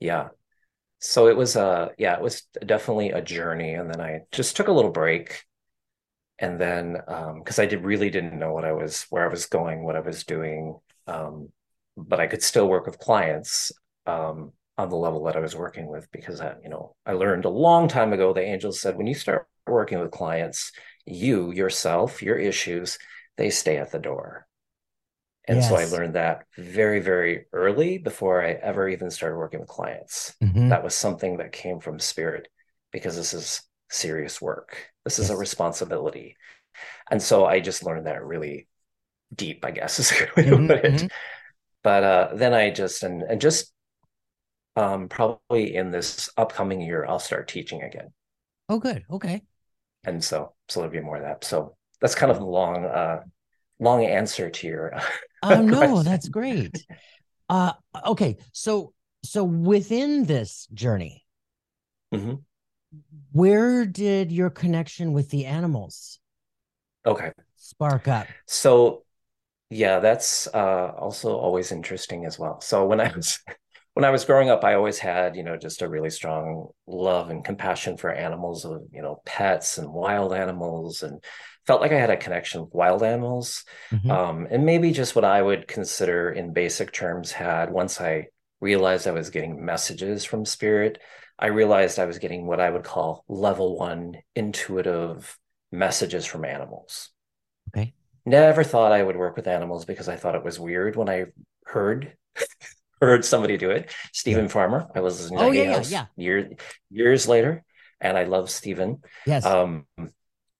Yeah. 0.00 0.28
So 0.98 1.28
it 1.28 1.36
was 1.36 1.56
uh 1.56 1.90
yeah, 1.98 2.14
it 2.14 2.22
was 2.22 2.42
definitely 2.64 3.10
a 3.10 3.22
journey. 3.22 3.74
And 3.74 3.90
then 3.90 4.00
I 4.00 4.20
just 4.32 4.56
took 4.56 4.68
a 4.68 4.72
little 4.72 4.90
break. 4.90 5.44
And 6.38 6.60
then 6.60 6.98
um 7.08 7.40
because 7.40 7.58
I 7.58 7.66
did 7.66 7.84
really 7.84 8.10
didn't 8.10 8.38
know 8.38 8.52
what 8.52 8.64
I 8.64 8.72
was 8.72 9.06
where 9.10 9.24
I 9.24 9.30
was 9.30 9.46
going, 9.46 9.84
what 9.84 9.96
I 9.96 10.00
was 10.00 10.24
doing. 10.24 10.78
Um, 11.06 11.50
but 11.96 12.20
I 12.20 12.26
could 12.26 12.42
still 12.42 12.68
work 12.68 12.86
with 12.86 12.98
clients 12.98 13.72
um 14.06 14.52
on 14.78 14.90
the 14.90 14.96
level 14.96 15.24
that 15.24 15.36
I 15.36 15.40
was 15.40 15.56
working 15.56 15.86
with 15.88 16.10
because 16.12 16.40
I, 16.40 16.54
you 16.62 16.68
know, 16.68 16.96
I 17.06 17.12
learned 17.12 17.46
a 17.46 17.50
long 17.50 17.88
time 17.88 18.12
ago 18.12 18.32
the 18.34 18.42
angels 18.42 18.80
said 18.80 18.96
when 18.96 19.06
you 19.06 19.14
start 19.14 19.48
working 19.66 19.98
with 20.00 20.10
clients, 20.10 20.72
you 21.06 21.50
yourself, 21.52 22.22
your 22.22 22.36
issues, 22.36 22.98
they 23.38 23.50
stay 23.50 23.78
at 23.78 23.92
the 23.92 23.98
door. 23.98 24.45
And 25.48 25.62
so 25.62 25.76
I 25.76 25.84
learned 25.86 26.14
that 26.14 26.44
very, 26.56 27.00
very 27.00 27.46
early 27.52 27.98
before 27.98 28.42
I 28.44 28.52
ever 28.52 28.88
even 28.88 29.10
started 29.10 29.36
working 29.36 29.60
with 29.60 29.68
clients 29.68 30.34
Mhm. 30.40 30.68
that 30.68 30.82
was 30.82 30.94
something 30.96 31.36
that 31.36 31.52
came 31.52 31.78
from 31.78 32.00
spirit 32.00 32.48
because 32.90 33.14
this 33.14 33.32
is 33.32 33.62
serious 33.88 34.42
work. 34.42 34.90
This 35.04 35.20
is 35.20 35.30
a 35.30 35.36
responsibility. 35.36 36.36
And 37.10 37.22
so 37.22 37.46
I 37.46 37.60
just 37.60 37.84
learned 37.84 38.06
that 38.06 38.24
really 38.24 38.68
deep, 39.34 39.64
I 39.64 39.72
guess 39.72 39.98
is 40.00 40.12
a 40.12 40.26
good 40.26 40.36
way 40.36 40.46
to 40.46 40.56
Mhm, 40.56 40.66
put 40.66 40.78
it. 40.84 41.04
mhm. 41.04 41.08
But 41.82 42.04
uh, 42.04 42.30
then 42.34 42.54
I 42.54 42.70
just, 42.70 43.02
and, 43.04 43.22
and 43.22 43.40
just 43.40 43.72
um, 44.76 45.08
probably 45.08 45.74
in 45.74 45.90
this 45.90 46.28
upcoming 46.36 46.80
year, 46.80 47.04
I'll 47.06 47.18
start 47.18 47.48
teaching 47.48 47.82
again. 47.82 48.12
Oh, 48.68 48.78
good. 48.78 49.04
Okay. 49.10 49.42
And 50.04 50.22
so, 50.22 50.54
so 50.68 50.80
there'll 50.80 50.92
be 50.92 51.00
more 51.00 51.16
of 51.16 51.22
that. 51.24 51.44
So 51.44 51.76
that's 52.00 52.14
kind 52.14 52.30
of 52.30 52.38
a 52.38 52.44
long, 52.44 52.84
uh, 52.84 53.22
long 53.80 54.04
answer 54.04 54.50
to 54.50 54.66
your. 54.66 54.92
Oh 55.42 55.60
no, 55.60 56.02
that's 56.02 56.28
great. 56.28 56.86
Uh 57.48 57.74
okay, 58.06 58.38
so 58.52 58.94
so 59.24 59.44
within 59.44 60.26
this 60.26 60.68
journey, 60.74 61.26
Mhm. 62.12 62.44
where 63.32 63.84
did 63.86 64.32
your 64.32 64.50
connection 64.50 65.12
with 65.12 65.30
the 65.30 65.44
animals 65.46 66.18
Okay. 67.04 67.32
spark 67.56 68.08
up? 68.08 68.32
So 68.46 69.04
yeah, 69.70 70.00
that's 70.00 70.48
uh, 70.54 70.92
also 70.98 71.36
always 71.36 71.72
interesting 71.72 72.26
as 72.26 72.38
well. 72.38 72.60
So 72.62 72.86
when 72.86 73.00
I 73.00 73.12
was 73.14 73.40
when 73.94 74.04
I 74.04 74.10
was 74.10 74.24
growing 74.26 74.50
up, 74.50 74.64
I 74.64 74.74
always 74.74 74.98
had, 74.98 75.36
you 75.36 75.44
know, 75.44 75.56
just 75.56 75.82
a 75.82 75.88
really 75.88 76.10
strong 76.10 76.68
love 76.86 77.30
and 77.30 77.44
compassion 77.44 77.96
for 77.96 78.12
animals, 78.12 78.64
of 78.64 78.82
you 78.92 79.02
know, 79.02 79.22
pets 79.26 79.78
and 79.78 79.92
wild 79.92 80.32
animals, 80.34 81.02
and 81.02 81.22
felt 81.66 81.80
like 81.80 81.92
I 81.92 81.98
had 81.98 82.10
a 82.10 82.16
connection 82.16 82.60
with 82.62 82.74
wild 82.74 83.02
animals. 83.02 83.64
Mhm. 83.90 84.10
Um, 84.10 84.46
and 84.50 84.64
maybe 84.64 84.92
just 84.92 85.14
what 85.16 85.24
I 85.24 85.42
would 85.42 85.66
consider 85.66 86.30
in 86.30 86.52
basic 86.52 86.92
terms 86.92 87.32
had 87.32 87.70
once 87.70 88.00
I 88.00 88.28
realized 88.60 89.06
I 89.06 89.12
was 89.12 89.30
getting 89.30 89.64
messages 89.64 90.24
from 90.24 90.44
spirit, 90.44 90.98
I 91.38 91.48
realized 91.48 91.98
I 91.98 92.06
was 92.06 92.18
getting 92.18 92.46
what 92.46 92.60
I 92.60 92.70
would 92.70 92.84
call 92.84 93.24
level 93.28 93.76
one 93.78 94.16
intuitive 94.34 95.38
messages 95.72 96.24
from 96.24 96.44
animals. 96.44 97.10
Okay. 97.76 97.92
Never 98.24 98.64
thought 98.64 98.92
I 98.92 99.02
would 99.02 99.16
work 99.16 99.36
with 99.36 99.46
animals 99.46 99.84
because 99.84 100.08
I 100.08 100.16
thought 100.16 100.34
it 100.34 100.44
was 100.44 100.58
weird 100.58 100.96
when 100.96 101.08
I 101.08 101.26
heard 101.64 102.16
heard 103.00 103.24
somebody 103.24 103.56
do 103.58 103.70
it. 103.70 103.92
Steven 104.12 104.48
Farmer. 104.48 104.88
I 104.94 105.00
was 105.00 105.20
listening 105.20 105.38
to 105.40 105.44
Oh, 105.46 105.50
yeah, 105.50 105.62
yeah, 105.62 105.82
yeah. 105.88 106.06
year, 106.16 106.50
years 106.90 107.28
later, 107.28 107.62
and 108.00 108.16
I 108.16 108.24
love 108.24 108.48
Steven. 108.50 109.02
Yes. 109.26 109.44
Um, 109.44 109.86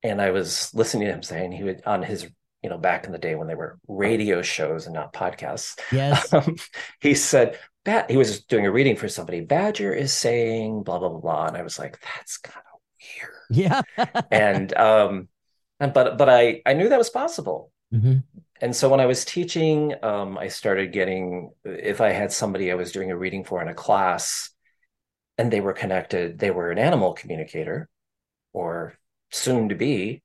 and 0.08 0.20
I 0.20 0.30
was 0.30 0.72
listening 0.74 1.06
to 1.08 1.14
him 1.14 1.22
saying 1.22 1.52
he 1.52 1.64
would 1.64 1.82
on 1.86 2.02
his, 2.02 2.28
you 2.62 2.70
know, 2.70 2.78
back 2.78 3.06
in 3.06 3.12
the 3.12 3.18
day 3.18 3.34
when 3.34 3.46
they 3.48 3.54
were 3.54 3.78
radio 3.88 4.42
shows 4.42 4.86
and 4.86 4.94
not 4.94 5.12
podcasts. 5.12 5.78
yes. 5.92 6.32
Um, 6.32 6.56
he 7.00 7.14
said, 7.14 7.58
Bat 7.84 8.10
he 8.10 8.16
was 8.16 8.44
doing 8.44 8.66
a 8.66 8.72
reading 8.72 8.96
for 8.96 9.08
somebody. 9.08 9.40
Badger 9.42 9.92
is 9.92 10.12
saying 10.12 10.82
blah 10.82 10.98
blah 10.98 11.08
blah 11.08 11.20
blah. 11.20 11.46
And 11.46 11.56
I 11.56 11.62
was 11.62 11.78
like, 11.78 11.98
that's 12.00 12.38
kind 12.38 12.64
of 12.74 12.80
weird. 13.00 13.82
Yeah. 13.96 14.26
and 14.30 14.76
um 14.76 15.28
and 15.78 15.92
but 15.92 16.18
but 16.18 16.28
I 16.28 16.62
I 16.66 16.72
knew 16.74 16.88
that 16.88 16.98
was 16.98 17.10
possible. 17.10 17.70
Mhm. 17.94 18.24
And 18.60 18.74
so 18.74 18.88
when 18.88 19.00
I 19.00 19.06
was 19.06 19.24
teaching, 19.24 19.94
um, 20.02 20.38
I 20.38 20.48
started 20.48 20.90
getting 20.92 21.52
if 21.64 22.00
I 22.00 22.10
had 22.10 22.32
somebody 22.32 22.72
I 22.72 22.74
was 22.74 22.90
doing 22.90 23.10
a 23.10 23.16
reading 23.16 23.44
for 23.44 23.60
in 23.62 23.68
a 23.68 23.74
class 23.74 24.50
and 25.38 25.52
they 25.52 25.60
were 25.60 25.74
connected, 25.74 26.38
they 26.38 26.50
were 26.50 26.70
an 26.72 26.78
animal 26.78 27.12
communicator 27.12 27.88
or 28.54 28.94
soon 29.30 29.68
to 29.68 29.74
be, 29.74 30.22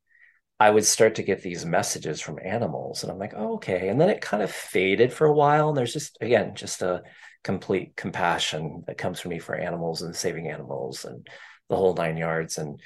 I 0.59 0.69
would 0.69 0.85
start 0.85 1.15
to 1.15 1.23
get 1.23 1.41
these 1.41 1.65
messages 1.65 2.21
from 2.21 2.39
animals. 2.43 3.03
And 3.03 3.11
I'm 3.11 3.17
like, 3.17 3.33
oh, 3.35 3.55
okay. 3.55 3.89
And 3.89 3.99
then 3.99 4.09
it 4.09 4.21
kind 4.21 4.43
of 4.43 4.51
faded 4.51 5.11
for 5.11 5.25
a 5.25 5.33
while. 5.33 5.69
And 5.69 5.77
there's 5.77 5.93
just, 5.93 6.17
again, 6.21 6.53
just 6.55 6.81
a 6.81 7.01
complete 7.43 7.95
compassion 7.95 8.83
that 8.85 8.97
comes 8.97 9.19
from 9.19 9.29
me 9.29 9.39
for 9.39 9.55
animals 9.55 10.01
and 10.03 10.15
saving 10.15 10.49
animals 10.49 11.05
and 11.05 11.27
the 11.69 11.75
whole 11.75 11.95
nine 11.95 12.17
yards. 12.17 12.57
And 12.57 12.79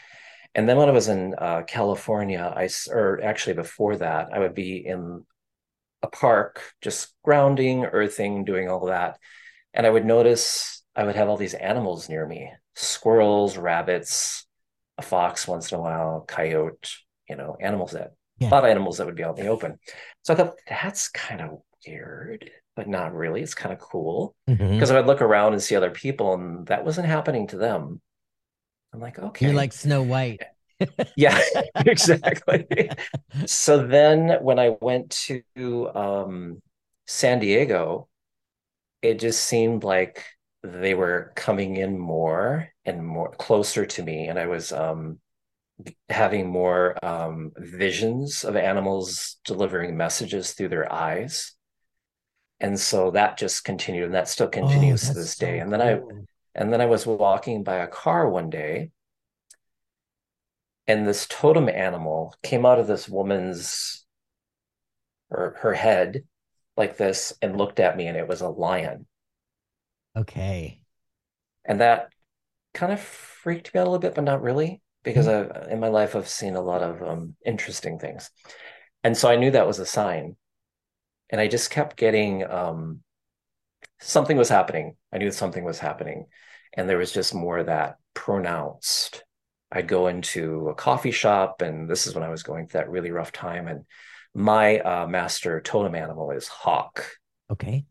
and 0.53 0.69
then 0.69 0.77
when 0.77 0.87
I 0.87 0.93
was 0.93 1.09
in 1.09 1.35
uh, 1.37 1.63
California, 1.67 2.53
I 2.55 2.69
or 2.89 3.21
actually 3.21 3.55
before 3.55 3.97
that, 3.97 4.29
I 4.31 4.39
would 4.39 4.55
be 4.55 4.77
in 4.85 5.25
a 6.01 6.07
park, 6.07 6.61
just 6.81 7.13
grounding, 7.23 7.83
earthing, 7.83 8.45
doing 8.45 8.69
all 8.69 8.85
that, 8.85 9.19
and 9.73 9.85
I 9.85 9.89
would 9.89 10.05
notice 10.05 10.81
I 10.95 11.03
would 11.03 11.15
have 11.15 11.27
all 11.27 11.35
these 11.35 11.55
animals 11.55 12.07
near 12.07 12.25
me: 12.25 12.53
squirrels, 12.73 13.57
rabbits, 13.57 14.47
a 14.97 15.01
fox 15.01 15.47
once 15.47 15.71
in 15.71 15.77
a 15.77 15.81
while, 15.81 16.25
coyote, 16.27 16.89
you 17.29 17.35
know, 17.35 17.57
animals 17.59 17.91
that 17.91 18.13
Yeah. 18.39 18.49
a 18.49 18.51
lot 18.51 18.63
of 18.65 18.69
animals 18.69 18.97
that 18.97 19.05
would 19.05 19.15
be 19.15 19.23
out 19.23 19.37
in 19.39 19.45
the 19.45 19.51
open. 19.51 19.79
So 20.23 20.33
I 20.33 20.37
thought 20.37 20.55
that's 20.67 21.09
kind 21.09 21.41
of 21.41 21.61
weird, 21.87 22.49
but 22.75 22.87
not 22.87 23.13
really. 23.13 23.41
It's 23.41 23.55
kind 23.55 23.73
of 23.73 23.79
cool 23.79 24.35
because 24.47 24.91
I 24.91 24.95
would 24.95 25.07
look 25.07 25.21
around 25.21 25.53
and 25.53 25.61
see 25.61 25.75
other 25.75 25.91
people, 25.91 26.33
and 26.33 26.65
that 26.67 26.85
wasn't 26.85 27.07
happening 27.07 27.47
to 27.47 27.57
them. 27.57 28.01
I'm 28.93 28.99
like, 29.01 29.19
okay, 29.19 29.45
You're 29.45 29.55
like 29.55 29.73
Snow 29.73 30.03
White. 30.03 30.41
yeah, 31.15 31.39
exactly. 31.75 32.65
So 33.45 33.85
then 33.85 34.37
when 34.41 34.59
I 34.59 34.75
went 34.81 35.11
to 35.55 35.89
um, 35.95 36.61
San 37.07 37.39
Diego, 37.39 38.07
it 39.01 39.19
just 39.19 39.43
seemed 39.45 39.83
like 39.83 40.23
they 40.65 40.93
were 40.93 41.31
coming 41.35 41.77
in 41.77 41.97
more 41.99 42.69
and 42.85 43.05
more 43.05 43.31
closer 43.31 43.85
to 43.85 44.03
me, 44.03 44.27
and 44.27 44.39
I 44.39 44.47
was 44.47 44.71
um, 44.71 45.19
having 46.09 46.49
more 46.49 46.97
um, 47.05 47.51
visions 47.57 48.43
of 48.43 48.55
animals 48.55 49.37
delivering 49.45 49.97
messages 49.97 50.53
through 50.53 50.69
their 50.69 50.91
eyes. 50.91 51.53
And 52.59 52.79
so 52.79 53.11
that 53.11 53.37
just 53.37 53.63
continued, 53.65 54.05
and 54.05 54.13
that 54.15 54.29
still 54.29 54.47
continues 54.47 55.01
to 55.01 55.11
Oh, 55.11 55.13
that's 55.13 55.19
this 55.23 55.37
day. 55.37 55.59
And 55.59 55.71
then 55.71 55.81
I 55.81 55.99
and 56.55 56.71
then 56.71 56.81
I 56.81 56.85
was 56.85 57.05
walking 57.05 57.63
by 57.63 57.75
a 57.77 57.87
car 57.87 58.29
one 58.29 58.49
day, 58.49 58.91
and 60.87 61.05
this 61.05 61.27
totem 61.29 61.69
animal 61.69 62.35
came 62.43 62.65
out 62.65 62.79
of 62.79 62.87
this 62.87 63.09
woman's 63.09 64.05
or 65.29 65.55
her 65.59 65.73
head 65.73 66.23
like 66.77 66.97
this 66.97 67.33
and 67.41 67.57
looked 67.57 67.79
at 67.79 67.97
me, 67.97 68.07
and 68.07 68.17
it 68.17 68.27
was 68.27 68.41
a 68.41 68.49
lion. 68.49 69.07
Okay. 70.15 70.81
And 71.65 71.81
that 71.81 72.09
kind 72.73 72.93
of 72.93 72.99
freaked 72.99 73.73
me 73.73 73.79
out 73.79 73.87
a 73.87 73.89
little 73.89 73.99
bit, 73.99 74.15
but 74.15 74.23
not 74.23 74.41
really, 74.41 74.81
because 75.03 75.27
I, 75.27 75.69
in 75.69 75.79
my 75.79 75.87
life 75.87 76.15
I've 76.15 76.27
seen 76.27 76.55
a 76.55 76.61
lot 76.61 76.83
of 76.83 77.01
um, 77.01 77.35
interesting 77.45 77.99
things. 77.99 78.29
And 79.03 79.15
so 79.15 79.29
I 79.29 79.35
knew 79.35 79.51
that 79.51 79.67
was 79.67 79.79
a 79.79 79.85
sign. 79.85 80.35
And 81.29 81.41
I 81.41 81.47
just 81.47 81.71
kept 81.71 81.97
getting 81.97 82.45
um, 82.49 83.01
something 83.99 84.37
was 84.37 84.49
happening. 84.49 84.95
I 85.11 85.17
knew 85.17 85.31
something 85.31 85.63
was 85.63 85.79
happening. 85.79 86.27
And 86.73 86.87
there 86.87 86.97
was 86.97 87.11
just 87.11 87.33
more 87.33 87.57
of 87.57 87.65
that 87.67 87.95
pronounced. 88.13 89.23
I'd 89.71 89.87
go 89.87 90.07
into 90.07 90.69
a 90.69 90.75
coffee 90.75 91.11
shop, 91.11 91.61
and 91.61 91.89
this 91.89 92.05
is 92.05 92.13
when 92.13 92.23
I 92.23 92.29
was 92.29 92.43
going 92.43 92.67
through 92.67 92.81
that 92.81 92.89
really 92.89 93.11
rough 93.11 93.31
time. 93.31 93.67
And 93.67 93.85
my 94.33 94.79
uh, 94.79 95.07
master 95.07 95.61
totem 95.61 95.95
animal 95.95 96.31
is 96.31 96.47
hawk. 96.47 97.05
Okay. 97.51 97.85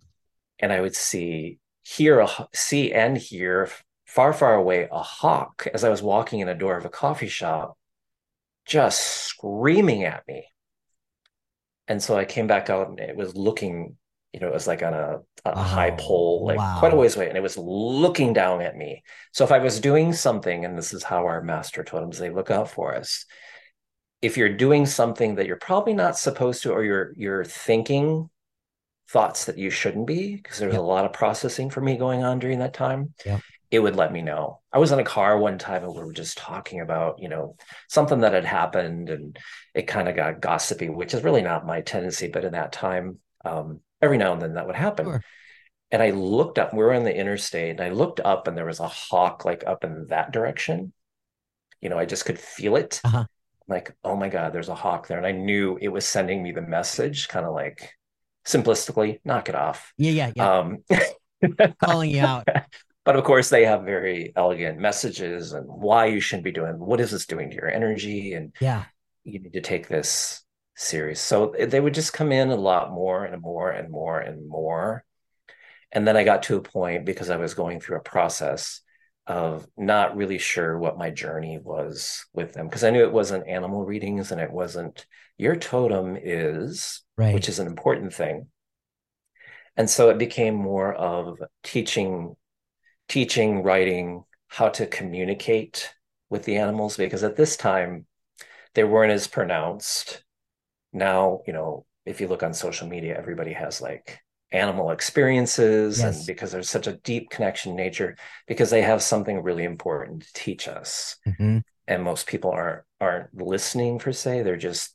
And 0.60 0.72
I 0.72 0.80
would 0.80 0.94
see, 0.94 1.58
hear, 1.85 2.20
a, 2.20 2.49
see, 2.53 2.92
and 2.92 3.16
hear 3.16 3.70
far, 4.07 4.33
far 4.33 4.55
away 4.55 4.88
a 4.90 5.03
hawk 5.03 5.68
as 5.73 5.85
I 5.85 5.90
was 5.90 6.03
walking 6.03 6.40
in 6.40 6.49
a 6.49 6.55
door 6.55 6.77
of 6.77 6.85
a 6.85 6.90
coffee 6.90 7.29
shop, 7.29 7.77
just 8.66 9.01
screaming 9.01 10.05
at 10.05 10.27
me. 10.27 10.47
And 11.87 12.03
so 12.03 12.16
I 12.16 12.25
came 12.25 12.47
back 12.47 12.70
out 12.70 12.88
and 12.88 12.99
it 12.99 13.16
was 13.16 13.37
looking, 13.37 13.97
you 14.33 14.40
know, 14.40 14.49
it 14.49 14.55
was 14.55 14.66
like 14.66 14.83
on 14.83 14.94
a, 14.94 15.20
a 15.44 15.62
high 15.62 15.90
Oh, 15.90 15.97
pole, 15.99 16.44
like 16.47 16.64
quite 16.73 16.92
a 16.94 16.97
ways 16.97 17.16
away, 17.16 17.29
and 17.29 17.37
it 17.37 17.42
was 17.42 17.59
looking 17.59 18.33
down 18.33 18.62
at 18.62 18.77
me. 18.77 19.03
So 19.33 19.44
if 19.44 19.53
I 19.53 19.59
was 19.59 19.81
doing 19.81 20.12
something, 20.12 20.64
and 20.64 20.77
this 20.79 20.94
is 20.94 21.03
how 21.05 21.27
our 21.27 21.42
master 21.42 21.85
totems 21.85 22.18
they 22.18 22.31
look 22.31 22.51
out 22.51 22.70
for 22.70 22.94
us. 22.94 23.27
If 24.23 24.38
you're 24.38 24.57
doing 24.57 24.87
something 24.87 25.35
that 25.35 25.47
you're 25.47 25.57
probably 25.57 25.92
not 25.92 26.16
supposed 26.16 26.62
to, 26.62 26.73
or 26.73 26.83
you're 26.83 27.12
you're 27.16 27.44
thinking 27.44 28.31
thoughts 29.08 29.44
that 29.46 29.58
you 29.58 29.70
shouldn't 29.70 30.06
be, 30.06 30.36
because 30.36 30.58
there 30.58 30.68
was 30.68 30.76
a 30.76 30.82
lot 30.82 31.04
of 31.04 31.12
processing 31.12 31.70
for 31.70 31.80
me 31.80 31.96
going 31.96 32.24
on 32.24 32.38
during 32.38 32.58
that 32.60 32.74
time 32.74 33.14
it 33.74 33.82
would 33.82 33.96
let 33.96 34.12
me 34.12 34.22
know. 34.22 34.60
I 34.72 34.78
was 34.78 34.92
in 34.92 35.00
a 35.00 35.04
car 35.04 35.36
one 35.36 35.58
time 35.58 35.82
and 35.82 35.92
we 35.92 36.00
were 36.00 36.12
just 36.12 36.38
talking 36.38 36.80
about, 36.80 37.18
you 37.18 37.28
know, 37.28 37.56
something 37.88 38.20
that 38.20 38.32
had 38.32 38.44
happened 38.44 39.10
and 39.10 39.36
it 39.74 39.88
kind 39.88 40.08
of 40.08 40.14
got 40.14 40.40
gossipy, 40.40 40.88
which 40.88 41.12
is 41.12 41.24
really 41.24 41.42
not 41.42 41.66
my 41.66 41.80
tendency, 41.80 42.28
but 42.28 42.44
in 42.44 42.52
that 42.52 42.72
time, 42.72 43.18
um, 43.44 43.80
every 44.00 44.16
now 44.16 44.32
and 44.32 44.40
then 44.40 44.54
that 44.54 44.68
would 44.68 44.76
happen. 44.76 45.06
Sure. 45.06 45.24
And 45.90 46.00
I 46.00 46.10
looked 46.10 46.58
up, 46.60 46.72
we 46.72 46.78
were 46.78 46.94
on 46.94 47.02
the 47.02 47.16
interstate 47.16 47.72
and 47.72 47.80
I 47.80 47.88
looked 47.90 48.20
up 48.20 48.46
and 48.46 48.56
there 48.56 48.64
was 48.64 48.78
a 48.78 48.86
hawk 48.86 49.44
like 49.44 49.64
up 49.66 49.82
in 49.82 50.06
that 50.08 50.32
direction. 50.32 50.92
You 51.80 51.88
know, 51.88 51.98
I 51.98 52.06
just 52.06 52.26
could 52.26 52.38
feel 52.38 52.76
it. 52.76 53.00
Uh-huh. 53.02 53.24
Like, 53.66 53.92
oh 54.04 54.14
my 54.14 54.28
God, 54.28 54.52
there's 54.52 54.68
a 54.68 54.74
hawk 54.76 55.08
there. 55.08 55.18
And 55.18 55.26
I 55.26 55.32
knew 55.32 55.78
it 55.80 55.88
was 55.88 56.06
sending 56.06 56.44
me 56.44 56.52
the 56.52 56.62
message, 56.62 57.26
kind 57.26 57.44
of 57.44 57.52
like 57.52 57.90
simplistically, 58.46 59.20
knock 59.24 59.48
it 59.48 59.54
off. 59.54 59.92
Yeah, 59.96 60.11
yeah, 60.12 60.33
yeah. 60.37 60.59
Um, 60.59 60.78
Calling 61.83 62.11
you 62.11 62.20
out. 62.22 62.46
but 63.04 63.16
of 63.16 63.24
course 63.24 63.50
they 63.50 63.64
have 63.66 63.83
very 63.85 64.33
elegant 64.37 64.78
messages 64.78 65.52
and 65.52 65.66
why 65.66 66.07
you 66.07 66.20
shouldn't 66.20 66.44
be 66.44 66.52
doing 66.52 66.78
what 66.78 67.00
is 67.00 67.11
this 67.11 67.26
doing 67.26 67.50
to 67.50 67.57
your 67.57 67.68
energy 67.70 68.33
and 68.33 68.54
Yeah. 68.61 68.85
you 69.24 69.40
need 69.40 69.52
to 69.52 69.61
take 69.61 69.88
this 69.88 70.42
serious 70.74 71.20
so 71.20 71.54
they 71.59 71.78
would 71.80 71.94
just 71.94 72.12
come 72.14 72.33
in 72.33 72.50
a 72.50 72.57
lot 72.57 72.90
more 72.92 73.24
and 73.24 73.40
more 73.42 73.70
and 73.70 73.90
more 73.90 74.18
and 74.18 74.48
more 74.48 75.04
and 75.92 76.09
then 76.09 76.16
i 76.16 76.24
got 76.24 76.42
to 76.44 76.57
a 76.57 76.61
point 76.62 77.04
because 77.04 77.30
i 77.30 77.37
was 77.37 77.54
going 77.54 77.78
through 77.78 77.98
a 77.98 78.02
process 78.02 78.80
of 79.28 79.66
not 79.76 80.16
really 80.16 80.38
sure 80.38 80.76
what 80.76 80.98
my 80.98 81.11
journey 81.11 81.61
was 81.62 82.24
with 82.33 82.54
them 82.54 82.66
because 82.66 82.83
i 82.83 82.90
knew 82.90 83.04
it 83.04 83.12
wasn't 83.12 83.46
animal 83.46 83.85
readings 83.85 84.33
and 84.33 84.40
it 84.40 84.50
wasn't 84.50 85.07
your 85.38 85.54
totem 85.54 86.16
is 86.20 87.02
Right. 87.16 87.35
which 87.35 87.48
is 87.48 87.59
an 87.59 87.66
important 87.66 88.12
thing 88.12 88.46
and 89.77 89.88
so 89.88 90.11
it 90.11 90.18
became 90.18 90.55
more 90.55 90.92
of 90.94 91.38
teaching 91.62 92.37
teaching 93.09 93.62
writing 93.62 94.24
how 94.48 94.68
to 94.68 94.87
communicate 94.87 95.90
with 96.31 96.44
the 96.44 96.57
animals 96.57 96.96
because 96.96 97.22
at 97.22 97.37
this 97.37 97.57
time 97.57 98.07
they 98.74 98.85
weren't 98.85 99.12
as 99.12 99.27
pronounced 99.27 100.24
now 100.92 101.40
you 101.46 101.53
know 101.53 101.85
if 102.07 102.20
you 102.20 102.29
look 102.29 102.42
on 102.42 102.55
social 102.55 102.88
media 102.88 103.16
everybody 103.16 103.53
has 103.53 103.81
like 103.81 104.20
animal 104.53 104.90
experiences 104.90 105.98
Yes. 105.98 106.16
and 106.18 106.27
because 106.27 106.53
there's 106.53 106.70
such 106.70 106.87
a 106.87 106.96
deep 106.98 107.31
connection 107.31 107.74
nature 107.74 108.16
because 108.46 108.70
they 108.70 108.83
have 108.83 109.03
something 109.03 109.42
really 109.42 109.64
important 109.64 110.22
to 110.22 110.33
teach 110.33 110.68
us 110.68 111.16
Mhm. 111.27 111.62
and 111.88 112.03
most 112.03 112.27
people 112.27 112.50
aren't 112.50 112.83
aren't 113.00 113.35
listening 113.35 113.98
per 113.98 114.12
se 114.12 114.42
they're 114.42 114.57
just 114.57 114.94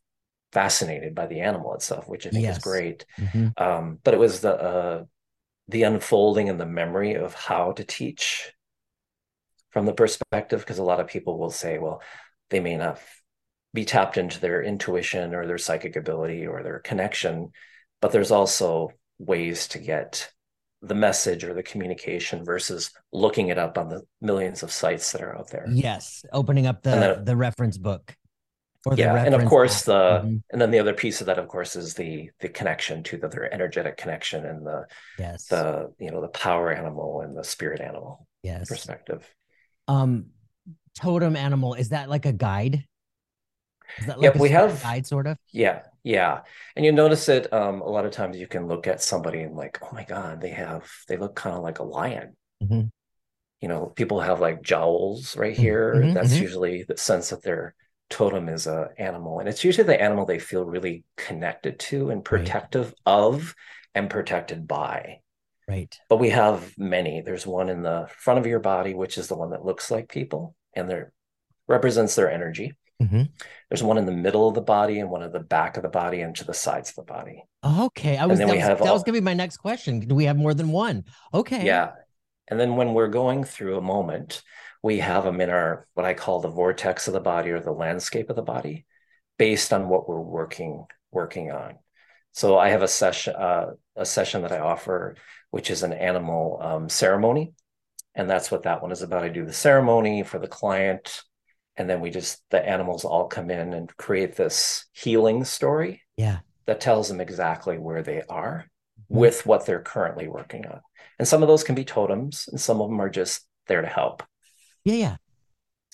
fascinated 0.51 1.13
by 1.13 1.27
the 1.27 1.41
animal 1.41 1.73
itself 1.75 2.07
which 2.07 2.25
i 2.25 2.29
think 2.29 2.43
Yes. 2.43 2.57
is 2.57 2.63
great 2.63 3.05
Mhm. 3.17 3.59
um, 3.61 3.99
but 4.03 4.13
it 4.13 4.19
was 4.19 4.41
the 4.41 4.53
uh, 4.55 5.03
the 5.67 5.83
unfolding 5.83 6.49
and 6.49 6.59
the 6.59 6.65
memory 6.65 7.13
of 7.13 7.33
how 7.35 7.71
to 7.73 7.83
teach 7.83 8.51
from 9.69 9.85
the 9.85 9.93
perspective 9.93 10.59
because 10.61 10.79
a 10.79 10.83
lot 10.83 10.99
of 10.99 11.07
people 11.07 11.37
will 11.37 11.51
say 11.51 11.77
well 11.77 12.01
they 12.49 12.59
may 12.59 12.75
not 12.77 12.99
be 13.73 13.85
tapped 13.85 14.17
into 14.17 14.39
their 14.39 14.63
intuition 14.63 15.35
or 15.35 15.45
their 15.45 15.59
psychic 15.59 15.95
ability 15.95 16.47
or 16.47 16.63
their 16.63 16.79
connection 16.79 17.51
but 18.01 18.11
there's 18.11 18.31
also 18.31 18.89
ways 19.19 19.67
to 19.67 19.77
get 19.77 20.31
the 20.81 20.95
message 20.95 21.43
or 21.43 21.53
the 21.53 21.61
communication 21.61 22.43
versus 22.45 22.89
looking 23.11 23.49
it 23.49 23.57
up 23.59 23.77
on 23.77 23.89
the 23.89 24.01
millions 24.21 24.63
of 24.63 24.71
sites 24.71 25.11
that 25.11 25.21
are 25.21 25.37
out 25.37 25.49
there 25.51 25.65
Yes. 25.69 26.23
Opening 26.31 26.65
up 26.65 26.81
the 26.81 26.91
then- 26.91 27.25
the 27.25 27.35
reference 27.35 27.77
book. 27.77 28.15
Yeah 28.95 29.15
and 29.25 29.35
of 29.35 29.43
course 29.45 29.83
the 29.83 30.21
Mhm. 30.23 30.41
and 30.51 30.61
then 30.61 30.71
the 30.71 30.79
other 30.79 30.93
piece 30.93 31.19
of 31.21 31.27
that 31.27 31.37
of 31.37 31.47
course 31.49 31.75
is 31.75 31.95
the 31.95 32.31
the 32.39 32.47
connection 32.49 33.03
to 33.03 33.17
the, 33.17 33.27
their 33.27 33.53
energetic 33.53 33.97
connection 33.97 34.45
and 34.45 34.65
the 34.65 34.85
Yes. 35.17 35.45
the 35.47 35.93
you 35.99 36.11
know 36.11 36.21
the 36.21 36.29
power 36.29 36.71
animal 36.71 37.21
and 37.21 37.35
the 37.37 37.43
spirit 37.43 37.81
animal 37.81 38.25
yes. 38.41 38.67
perspective 38.69 39.27
Um 39.87 40.31
totem 40.95 41.35
animal, 41.35 41.73
is 41.75 41.89
that 41.89 42.09
like 42.09 42.25
a 42.25 42.33
guide? 42.33 42.85
Is 43.97 44.05
that 44.07 44.17
like 44.17 44.23
Yep, 44.23 44.35
a 44.35 44.39
we 44.39 44.49
have- 44.49 44.81
guide 44.81 45.05
sort 45.07 45.27
of? 45.27 45.37
yeah 45.51 45.83
Yeah. 46.03 46.41
And 46.75 46.85
you 46.85 46.91
notice 46.93 47.27
it 47.29 47.51
um, 47.53 47.81
a 47.81 47.89
lot 47.89 48.05
of 48.05 48.11
times 48.11 48.37
you 48.37 48.47
can 48.47 48.67
look 48.67 48.87
at 48.87 49.01
somebody 49.01 49.41
and 49.41 49.55
like, 49.55 49.79
oh 49.83 49.89
my 49.91 50.05
God, 50.05 50.39
they 50.41 50.51
have 50.51 50.89
they 51.07 51.17
look 51.17 51.35
kind 51.35 51.55
of 51.55 51.63
like 51.63 51.79
a 51.79 51.83
lion. 51.83 52.35
Mm-hmm. 52.63 52.87
You 53.61 53.67
know, 53.67 53.87
people 53.87 54.21
have 54.21 54.39
like 54.39 54.61
jowls 54.61 55.35
right 55.35 55.53
Mm-hmm, 55.53 55.61
here. 55.61 55.95
mhm, 55.95 56.13
That's 56.13 56.33
mhm. 56.33 56.41
usually 56.41 56.83
the 56.83 56.97
sense 56.97 57.29
that 57.31 57.43
their 57.43 57.75
totem 58.09 58.49
is 58.49 58.67
a 58.67 58.89
animal. 58.97 59.39
And 59.39 59.47
it's 59.47 59.63
usually 59.63 59.85
the 59.87 60.01
animal 60.01 60.25
they 60.25 60.39
feel 60.39 60.65
really 60.65 61.03
connected 61.15 61.79
to 61.79 62.09
and 62.09 62.17
Right. 62.19 62.25
protective 62.25 62.93
of 63.05 63.55
and 63.95 64.09
protected 64.09 64.67
by. 64.67 65.19
Right. 65.67 65.95
But 66.09 66.17
we 66.17 66.29
have 66.29 66.73
many. 66.77 67.21
There's 67.21 67.45
one 67.45 67.69
in 67.69 67.83
the 67.83 68.07
front 68.17 68.39
of 68.39 68.47
your 68.47 68.59
body, 68.59 68.93
which 68.95 69.17
is 69.17 69.27
the 69.27 69.37
one 69.37 69.51
that 69.51 69.63
looks 69.65 69.91
like 69.91 70.09
people 70.09 70.55
and 70.75 70.89
there 70.89 71.11
represents 71.67 72.15
their 72.15 72.31
energy. 72.31 72.73
hmm 72.99 73.23
There's 73.69 73.83
one 73.83 73.97
in 73.99 74.05
the 74.07 74.11
middle 74.11 74.47
of 74.47 74.55
the 74.55 74.61
body 74.61 74.99
and 74.99 75.09
one 75.09 75.21
at 75.23 75.31
the 75.31 75.39
back 75.39 75.77
of 75.77 75.83
the 75.83 75.89
body 75.89 76.21
and 76.21 76.35
to 76.37 76.43
the 76.43 76.53
sides 76.53 76.89
of 76.89 76.95
the 76.95 77.13
body. 77.13 77.43
Okay. 77.63 78.17
I 78.17 78.25
was 78.25 78.39
then 78.39 78.47
that 78.47 78.53
we 78.53 78.57
was, 78.57 78.67
have 78.67 78.79
that 78.79 78.91
was 78.91 79.03
gonna 79.03 79.17
be 79.17 79.21
my 79.21 79.35
next 79.35 79.57
question. 79.57 79.99
Do 79.99 80.15
we 80.15 80.25
have 80.25 80.37
more 80.37 80.53
than 80.55 80.69
one? 80.71 81.05
Okay. 81.33 81.65
Yeah. 81.65 81.91
And 82.47 82.59
then 82.59 82.75
when 82.75 82.95
we're 82.95 83.07
going 83.09 83.43
through 83.43 83.77
a 83.77 83.81
moment, 83.81 84.41
we 84.81 84.99
have 84.99 85.23
them 85.23 85.41
in 85.41 85.49
our 85.49 85.87
what 85.93 86.05
I 86.05 86.13
call 86.13 86.39
the 86.39 86.49
vortex 86.49 87.07
of 87.07 87.13
the 87.13 87.19
body 87.19 87.51
or 87.51 87.59
the 87.59 87.71
landscape 87.71 88.29
of 88.29 88.35
the 88.35 88.41
body 88.41 88.85
based 89.37 89.73
on 89.73 89.89
what 89.89 90.07
we're 90.07 90.19
working 90.19 90.85
working 91.11 91.51
on. 91.51 91.75
So 92.31 92.57
I 92.57 92.69
have 92.69 92.81
a 92.81 92.87
session 92.87 93.35
uh, 93.35 93.71
a 93.95 94.05
session 94.05 94.41
that 94.43 94.51
I 94.51 94.59
offer 94.59 95.15
which 95.51 95.71
is 95.71 95.83
an 95.83 95.93
animal 95.93 96.59
um, 96.61 96.89
ceremony 96.89 97.53
and 98.15 98.29
that's 98.29 98.51
what 98.51 98.63
that 98.63 98.81
one 98.81 98.91
is 98.91 99.01
about. 99.01 99.23
I 99.23 99.29
do 99.29 99.45
the 99.45 99.53
ceremony 99.53 100.23
for 100.23 100.39
the 100.39 100.47
client 100.47 101.21
and 101.75 101.89
then 101.89 101.99
we 102.01 102.09
just 102.09 102.41
the 102.49 102.65
animals 102.65 103.03
all 103.05 103.27
come 103.27 103.49
in 103.49 103.73
and 103.73 103.95
create 103.97 104.35
this 104.35 104.85
healing 104.93 105.43
story 105.43 106.01
Yeah. 106.17 106.39
that 106.65 106.81
tells 106.81 107.09
them 107.09 107.19
exactly 107.21 107.77
where 107.77 108.03
they 108.03 108.21
are 108.29 108.65
Mhm. 109.11 109.15
with 109.15 109.45
what 109.45 109.65
they're 109.65 109.81
currently 109.81 110.27
working 110.27 110.65
on. 110.67 110.81
And 111.17 111.27
some 111.27 111.41
of 111.41 111.47
those 111.49 111.63
can 111.65 111.75
be 111.75 111.83
totems, 111.83 112.47
and 112.49 112.61
some 112.61 112.79
of 112.81 112.89
them 112.89 113.01
are 113.01 113.09
just 113.09 113.45
there 113.67 113.81
to 113.81 113.87
help. 113.87 114.23
Yeah. 114.83 114.95
Yeah. 114.95 115.17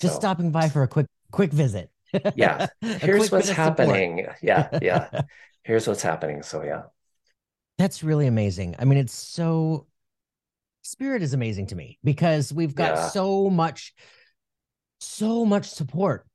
Just 0.00 0.14
So, 0.14 0.20
stopping 0.20 0.50
by 0.52 0.68
for 0.68 0.82
a 0.82 0.88
quick 0.88 1.06
quick 1.32 1.52
visit. 1.52 1.90
Yeah. 2.34 2.68
Here's 2.80 3.30
what's 3.30 3.48
happening. 3.50 4.26
Yeah, 4.42 4.68
yeah. 4.82 5.10
Here's 5.64 5.86
what's 5.88 6.02
happening. 6.02 6.42
So 6.42 6.62
yeah, 6.62 6.84
That's 7.78 8.02
really 8.02 8.26
amazing. 8.26 8.74
I 8.78 8.84
mean, 8.84 8.98
it's 8.98 9.12
so 9.14 9.86
spirit 10.82 11.22
is 11.22 11.34
amazing 11.34 11.68
to 11.68 11.76
me 11.76 11.98
because 12.04 12.52
we've 12.52 12.74
got 12.74 12.94
Yeah. 12.96 13.08
so 13.08 13.50
much, 13.50 13.94
so 15.00 15.44
much 15.44 15.68
support 15.70 16.26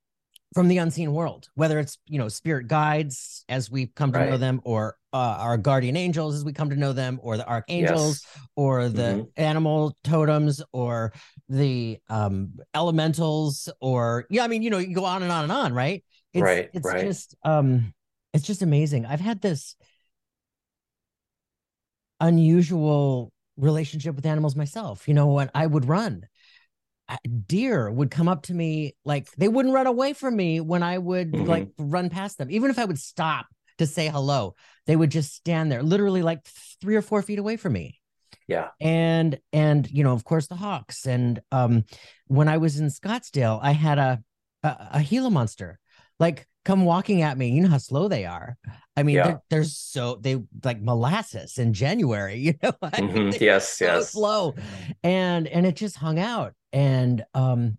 from 0.54 0.68
the 0.68 0.78
unseen 0.80 1.14
world, 1.14 1.50
whether 1.56 1.80
it's 1.80 1.98
you 2.08 2.18
know 2.18 2.28
spirit 2.28 2.68
guides 2.68 3.46
as 3.48 3.72
we've 3.72 3.94
come 3.96 4.12
to 4.12 4.20
know 4.20 4.38
them, 4.38 4.62
or 4.64 4.98
uh, 5.14 5.38
our 5.40 5.58
guardian 5.58 5.96
angels 5.96 6.36
as 6.36 6.44
we 6.44 6.54
come 6.54 6.70
to 6.70 6.76
know 6.76 6.94
them, 6.94 7.20
or 7.24 7.38
the 7.38 7.48
archangels, 7.48 8.22
yes, 8.24 8.44
or 8.56 8.90
the 8.90 9.02
Mhm. 9.02 9.30
animal 9.38 9.96
totems, 10.04 10.62
or 10.74 11.14
the 11.50 12.00
um 12.10 12.60
elementals, 12.76 13.70
or 13.80 14.26
yeah, 14.30 14.44
I 14.44 14.48
mean, 14.48 14.62
you 14.62 14.70
know, 14.70 14.78
you 14.80 14.94
go 14.94 15.06
on 15.06 15.24
and 15.24 15.32
on 15.32 15.44
and 15.44 15.52
on, 15.52 15.74
right? 15.74 16.04
It's 16.34 16.44
Right, 16.44 16.70
it's 16.74 16.86
right. 16.88 17.02
just 17.02 17.36
um 17.44 17.94
it's 18.34 18.46
just 18.46 18.62
amazing. 18.62 19.06
I've 19.06 19.20
had 19.22 19.42
this 19.42 19.76
unusual 22.20 23.32
relationship 23.58 24.16
with 24.16 24.26
animals 24.26 24.56
myself. 24.56 25.08
You 25.08 25.14
know, 25.14 25.28
when 25.28 25.50
I 25.54 25.66
would 25.66 25.86
run, 25.86 26.28
deer 27.48 27.92
would 27.92 28.12
come 28.12 28.28
up 28.28 28.44
to 28.44 28.54
me 28.54 28.96
like 29.06 29.32
they 29.38 29.48
wouldn't 29.48 29.74
run 29.74 29.88
away 29.88 30.14
from 30.14 30.36
me 30.36 30.60
when 30.60 30.84
I 30.84 30.98
would 30.98 31.32
Mhm. 31.34 31.48
like 31.48 31.68
run 31.78 32.10
past 32.10 32.38
them. 32.38 32.50
Even 32.52 32.70
if 32.70 32.80
I 32.80 32.86
would 32.86 33.00
stop 33.00 33.48
to 33.78 33.86
say 33.86 34.08
hello, 34.10 34.56
they 34.86 34.96
would 34.96 35.12
just 35.12 35.34
stand 35.34 35.72
there, 35.72 35.84
literally 35.84 36.22
like 36.22 36.44
three 36.82 36.96
or 36.96 37.02
four 37.02 37.22
feet 37.22 37.40
away 37.40 37.58
from 37.58 37.74
me. 37.74 38.00
yeah, 38.48 38.70
And 38.80 39.40
and 39.52 39.90
you 39.92 40.04
know, 40.04 40.14
of 40.14 40.24
course, 40.24 40.48
the 40.48 40.56
hawks. 40.56 41.06
And 41.06 41.42
um, 41.52 41.84
when 42.28 42.48
I 42.48 42.58
was 42.58 42.80
in 42.80 42.88
Scottsdale, 42.88 43.60
I 43.62 43.72
had 43.74 43.98
a 44.00 44.24
a, 44.64 44.90
a 44.94 45.04
Gila 45.04 45.30
monster 45.32 45.80
like 46.22 46.48
come 46.64 46.86
walking 46.86 47.24
at 47.24 47.38
me. 47.38 47.50
You 47.50 47.64
know 47.64 47.70
how 47.70 47.80
slow 47.80 48.08
they 48.08 48.26
are. 48.26 48.56
I 48.96 49.04
mean, 49.04 49.16
Yeah. 49.16 49.24
they're, 49.24 49.42
they're 49.50 49.64
so 49.64 50.16
they 50.22 50.42
like 50.64 50.82
molasses 50.82 51.58
in 51.58 51.74
January. 51.74 52.38
You 52.46 52.54
know, 52.64 52.72
I 52.82 53.02
mean, 53.02 53.10
Mhm. 53.10 53.32
they 53.40 53.46
yes, 53.46 53.74
so 53.74 53.86
yes, 53.86 54.12
slow 54.12 54.56
and 55.04 55.48
and 55.48 55.66
it 55.66 55.76
just 55.76 55.98
hung 55.98 56.20
out 56.20 56.54
and 56.72 57.26
um 57.34 57.78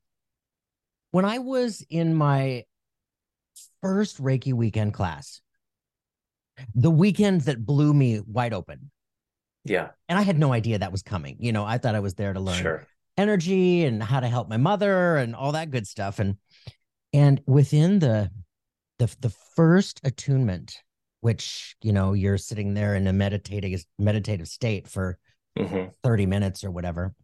when 1.12 1.24
i 1.24 1.38
was 1.38 1.85
in 1.88 2.14
my 2.14 2.64
first 3.81 4.20
reiki 4.20 4.52
weekend 4.52 4.92
class 4.92 5.40
the 6.74 6.90
weekend 6.90 7.42
that 7.42 7.64
blew 7.64 7.94
me 7.94 8.20
wide 8.26 8.52
open 8.52 8.90
yeah, 9.64 9.90
and 10.09 10.18
i 10.18 10.22
had 10.22 10.38
no 10.38 10.52
idea 10.52 10.78
that 10.78 10.92
was 10.92 11.02
coming 11.02 11.37
you 11.38 11.52
know 11.52 11.64
i 11.64 11.78
thought 11.78 11.94
i 11.94 12.00
was 12.00 12.14
there 12.14 12.33
to 12.33 12.40
learn 12.40 12.62
sure, 12.62 12.87
energy 13.16 13.85
and 13.85 14.02
how 14.02 14.20
to 14.20 14.28
help 14.28 14.48
my 14.48 14.57
mother 14.59 15.16
and 15.16 15.35
all 15.35 15.52
that 15.52 15.70
good 15.70 15.87
stuff 15.87 16.18
and 16.18 16.37
and 17.12 17.40
within 17.46 17.98
the 17.98 18.31
the 18.98 19.14
the 19.20 19.31
first 19.31 20.01
attunement 20.05 20.83
which 21.20 21.77
you 21.83 21.92
know 21.92 22.12
you're 22.12 22.38
sitting 22.38 22.75
there 22.75 22.94
in 22.94 23.07
a 23.07 23.12
meditative 23.12 23.85
meditative 23.98 24.48
state 24.48 24.88
for 24.88 25.18
hmm 25.57 25.92
30 26.03 26.27
minutes 26.27 26.64
or 26.64 26.70
whatever. 26.70 27.14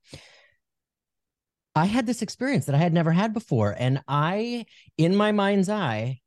I 1.75 1.85
had 1.85 2.07
this 2.07 2.23
experience 2.23 2.67
that 2.67 2.75
I 2.75 2.79
had 2.79 2.93
never 2.93 3.13
had 3.13 3.33
before. 3.33 3.75
And 3.79 4.03
I, 4.09 4.67
in 4.97 5.15
my 5.15 5.33
mind's 5.33 5.69
eye, 5.69 6.21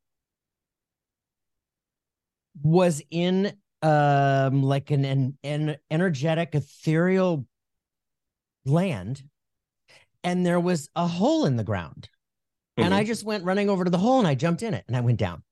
was 2.62 3.02
in 3.10 3.52
um 3.82 4.62
like 4.62 4.90
an, 4.92 5.04
an, 5.04 5.38
an 5.42 5.76
energetic 5.90 6.54
ethereal 6.54 7.46
land 8.64 9.24
and 10.22 10.46
there 10.46 10.60
was 10.60 10.88
a 10.94 11.06
hole 11.06 11.46
in 11.46 11.56
the 11.56 11.64
ground 11.64 12.08
and 12.76 12.94
i 12.94 13.04
just 13.04 13.24
went 13.24 13.44
running 13.44 13.68
over 13.68 13.84
to 13.84 13.90
the 13.90 13.98
hole 13.98 14.18
and 14.18 14.26
i 14.28 14.34
jumped 14.34 14.62
in 14.62 14.74
it 14.74 14.84
and 14.88 14.96
i 14.96 15.00
went 15.00 15.18
down. 15.18 15.42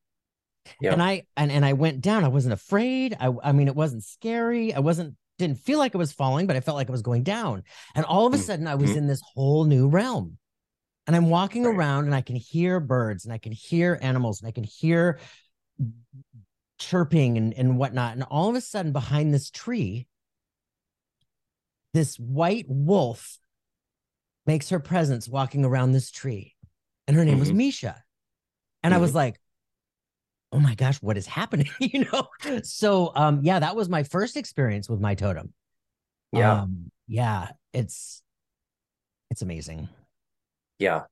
Yeah. 0.80 0.92
and 0.92 1.02
i 1.02 1.24
and, 1.36 1.50
and 1.50 1.64
i 1.64 1.72
went 1.72 2.00
down. 2.00 2.24
I 2.24 2.28
wasn't 2.28 2.52
afraid. 2.54 3.16
I 3.18 3.32
i 3.42 3.52
mean 3.52 3.68
it 3.68 3.74
wasn't 3.76 4.04
scary. 4.04 4.72
I 4.74 4.80
wasn't 4.80 5.14
didn't 5.38 5.58
feel 5.58 5.78
like 5.78 5.94
I 5.94 5.98
was 5.98 6.12
falling 6.12 6.46
but 6.46 6.56
i 6.56 6.60
felt 6.60 6.76
like 6.76 6.88
i 6.88 6.92
was 6.92 7.02
going 7.02 7.22
down. 7.22 7.62
And 7.94 8.04
all 8.04 8.26
of 8.26 8.34
a 8.34 8.36
Mhm. 8.36 8.40
sudden 8.42 8.66
i 8.66 8.74
was 8.74 8.90
Mhm. 8.90 8.96
in 8.96 9.06
this 9.06 9.22
whole 9.34 9.64
new 9.64 9.88
realm. 9.88 10.38
And 11.06 11.16
i'm 11.16 11.30
walking 11.30 11.64
Right. 11.64 11.74
around 11.74 12.04
and 12.04 12.14
i 12.14 12.20
can 12.20 12.36
hear 12.36 12.78
birds 12.78 13.24
and 13.24 13.32
i 13.32 13.38
can 13.38 13.52
hear 13.52 13.98
animals 14.02 14.40
and 14.40 14.48
i 14.48 14.52
can 14.52 14.64
hear 14.64 15.18
chirping 16.78 17.36
and, 17.36 17.52
and 17.54 17.78
whatnot. 17.78 18.14
And 18.14 18.22
all 18.24 18.48
of 18.48 18.54
a 18.54 18.60
sudden 18.60 18.92
behind 18.92 19.32
this 19.34 19.50
tree 19.50 20.06
this 21.92 22.16
white 22.18 22.66
wolf 22.68 23.38
makes 24.46 24.68
her 24.68 24.78
presence 24.78 25.28
walking 25.28 25.64
around 25.64 25.92
this 25.92 26.10
tree 26.10 26.54
and 27.10 27.16
her 27.18 27.24
name 27.24 27.40
was 27.40 27.50
Mhm. 27.50 27.56
misha. 27.56 28.04
And 28.84 28.94
i 28.94 28.98
was 28.98 29.14
like 29.14 29.40
oh 30.52 30.60
my 30.60 30.74
gosh 30.76 30.96
what 31.02 31.16
is 31.16 31.26
happening? 31.26 31.68
You 31.80 32.06
know? 32.06 32.28
So 32.62 33.12
um 33.16 33.40
yeah 33.42 33.58
that 33.58 33.74
was 33.74 33.88
my 33.88 34.04
first 34.04 34.36
experience 34.36 34.88
with 34.88 35.00
my 35.00 35.14
totem. 35.16 35.52
Yeah, 36.32 36.52
um 36.62 36.92
yeah 37.08 37.48
it's 37.72 38.22
it's 39.30 39.42
amazing. 39.42 39.88
Yeah, 40.78 41.04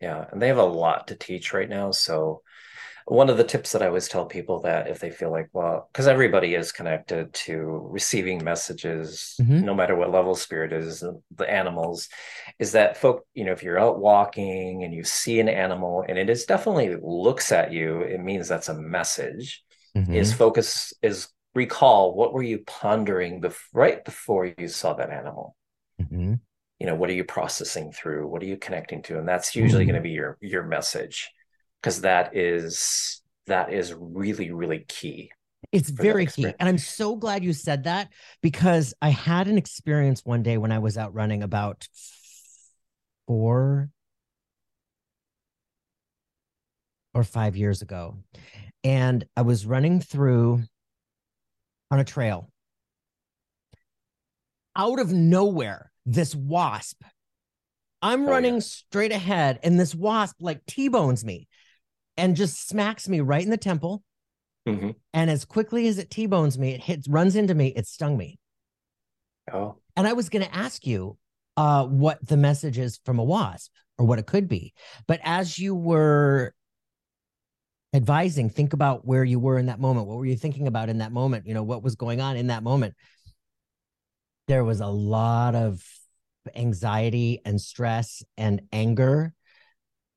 yeah. 0.00 0.26
And 0.30 0.42
they 0.42 0.48
have 0.48 0.58
a 0.58 0.64
lot 0.64 1.08
to 1.08 1.14
teach 1.16 1.52
right 1.52 1.68
now. 1.68 1.92
So 1.92 2.42
one 3.06 3.28
of 3.28 3.36
the 3.36 3.44
tips 3.44 3.72
that 3.72 3.82
I 3.82 3.86
always 3.88 4.08
tell 4.08 4.24
people 4.26 4.60
that 4.60 4.88
if 4.88 4.98
they 4.98 5.10
feel 5.10 5.30
like, 5.30 5.48
well, 5.52 5.88
because 5.92 6.06
everybody 6.06 6.54
is 6.54 6.72
connected 6.72 7.32
to 7.34 7.56
receiving 7.90 8.42
messages, 8.42 9.36
Mhm. 9.40 9.62
no 9.64 9.74
matter 9.74 9.94
what 9.94 10.10
level 10.10 10.34
spirit 10.34 10.72
is, 10.72 11.00
the, 11.00 11.44
animals, 11.50 12.08
is 12.58 12.72
that 12.72 12.96
folk, 12.96 13.26
you 13.34 13.44
know, 13.44 13.52
if 13.52 13.62
you're 13.62 13.78
out 13.78 13.98
walking 13.98 14.84
and 14.84 14.94
you 14.94 15.04
see 15.04 15.38
an 15.40 15.48
animal 15.48 16.04
and 16.08 16.18
it 16.18 16.30
is 16.30 16.44
definitely 16.46 16.96
looks 17.00 17.52
at 17.52 17.72
you, 17.72 18.00
it 18.02 18.20
means 18.20 18.48
that's 18.48 18.68
a 18.70 18.74
message. 18.74 19.62
Is 19.94 20.32
focus 20.32 20.92
is 21.02 21.28
recall 21.54 22.14
what 22.16 22.32
were 22.32 22.42
you 22.42 22.58
pondering 22.66 23.40
bef- 23.40 23.68
right 23.72 24.04
before 24.04 24.46
you 24.58 24.66
saw 24.66 24.94
that 24.94 25.10
animal? 25.10 25.54
Mhm. 26.02 26.40
you 26.80 26.86
know 26.88 26.96
what 26.96 27.08
are 27.08 27.12
you 27.14 27.22
processing 27.24 27.92
through 27.92 28.26
what 28.26 28.42
are 28.42 28.46
you 28.46 28.56
connecting 28.56 29.00
to 29.02 29.16
and 29.16 29.28
that's 29.28 29.54
usually 29.54 29.84
going 29.84 29.94
to 29.94 30.00
be 30.00 30.10
your 30.10 30.36
your 30.40 30.64
message 30.64 31.30
because 31.84 32.00
that 32.00 32.34
is 32.34 33.20
that 33.46 33.70
is 33.70 33.92
really 33.92 34.50
really 34.50 34.86
key 34.88 35.30
It's 35.70 35.90
very 35.90 36.24
key. 36.24 36.46
And 36.58 36.66
I'm 36.66 36.78
so 36.78 37.14
glad 37.14 37.44
you 37.44 37.52
said 37.52 37.84
that 37.84 38.08
because 38.40 38.94
I 39.02 39.10
had 39.10 39.48
an 39.48 39.58
experience 39.58 40.24
one 40.24 40.42
day 40.42 40.56
when 40.56 40.72
I 40.72 40.78
was 40.78 40.96
out 40.96 41.12
running 41.14 41.42
about 41.42 41.86
four 43.26 43.90
or 47.12 47.22
five 47.22 47.54
years 47.54 47.82
ago. 47.82 48.16
And 48.82 49.26
I 49.36 49.42
was 49.42 49.66
running 49.66 50.00
through 50.00 50.62
on 51.90 51.98
a 51.98 52.04
trail. 52.04 52.50
Out 54.74 55.00
of 55.00 55.12
nowhere, 55.12 55.92
this 56.06 56.34
wasp. 56.34 57.02
I'm 58.00 58.26
Oh, 58.26 58.30
running 58.30 58.54
yeah. 58.54 58.60
straight 58.60 59.12
ahead, 59.12 59.60
and 59.62 59.78
this 59.78 59.94
wasp 59.94 60.36
like 60.40 60.64
T 60.66 60.88
bones 60.88 61.24
me 61.24 61.46
and 62.16 62.36
just 62.36 62.68
smacks 62.68 63.08
me 63.08 63.20
right 63.20 63.42
in 63.42 63.50
the 63.50 63.56
temple 63.56 64.02
hmm 64.66 64.90
And 65.12 65.30
as 65.30 65.44
quickly 65.44 65.86
as 65.88 65.98
it 65.98 66.10
T-bones 66.10 66.58
me, 66.58 66.72
it 66.72 66.82
hits 66.82 67.08
runs 67.08 67.36
into 67.36 67.54
me, 67.54 67.68
it 67.68 67.86
stung 67.86 68.16
me. 68.16 68.38
Oh, 69.52 69.76
And 69.96 70.06
I 70.06 70.14
was 70.14 70.28
going 70.28 70.44
to 70.44 70.54
ask 70.54 70.86
you 70.86 71.18
uh, 71.56 71.84
what 71.84 72.26
the 72.26 72.36
message 72.36 72.78
is 72.78 72.98
from 73.04 73.18
a 73.18 73.24
wasp 73.24 73.70
or 73.98 74.06
what 74.06 74.18
it 74.18 74.26
could 74.26 74.48
be. 74.48 74.72
But 75.06 75.20
as 75.22 75.58
you 75.58 75.74
were 75.74 76.54
advising, 77.92 78.48
think 78.50 78.72
about 78.72 79.06
where 79.06 79.22
you 79.22 79.38
were 79.38 79.58
in 79.58 79.66
that 79.66 79.78
moment. 79.78 80.06
What 80.06 80.16
were 80.16 80.26
you 80.26 80.36
thinking 80.36 80.66
about 80.66 80.88
in 80.88 80.98
that 80.98 81.12
moment? 81.12 81.46
You 81.46 81.54
know, 81.54 81.62
what 81.62 81.82
was 81.82 81.94
going 81.94 82.20
on 82.20 82.36
in 82.36 82.48
that 82.48 82.62
moment? 82.62 82.94
There 84.48 84.64
was 84.64 84.80
a 84.80 84.86
lot 84.86 85.54
of 85.54 85.82
anxiety 86.54 87.40
and 87.44 87.60
stress 87.60 88.22
and 88.36 88.62
anger 88.72 89.32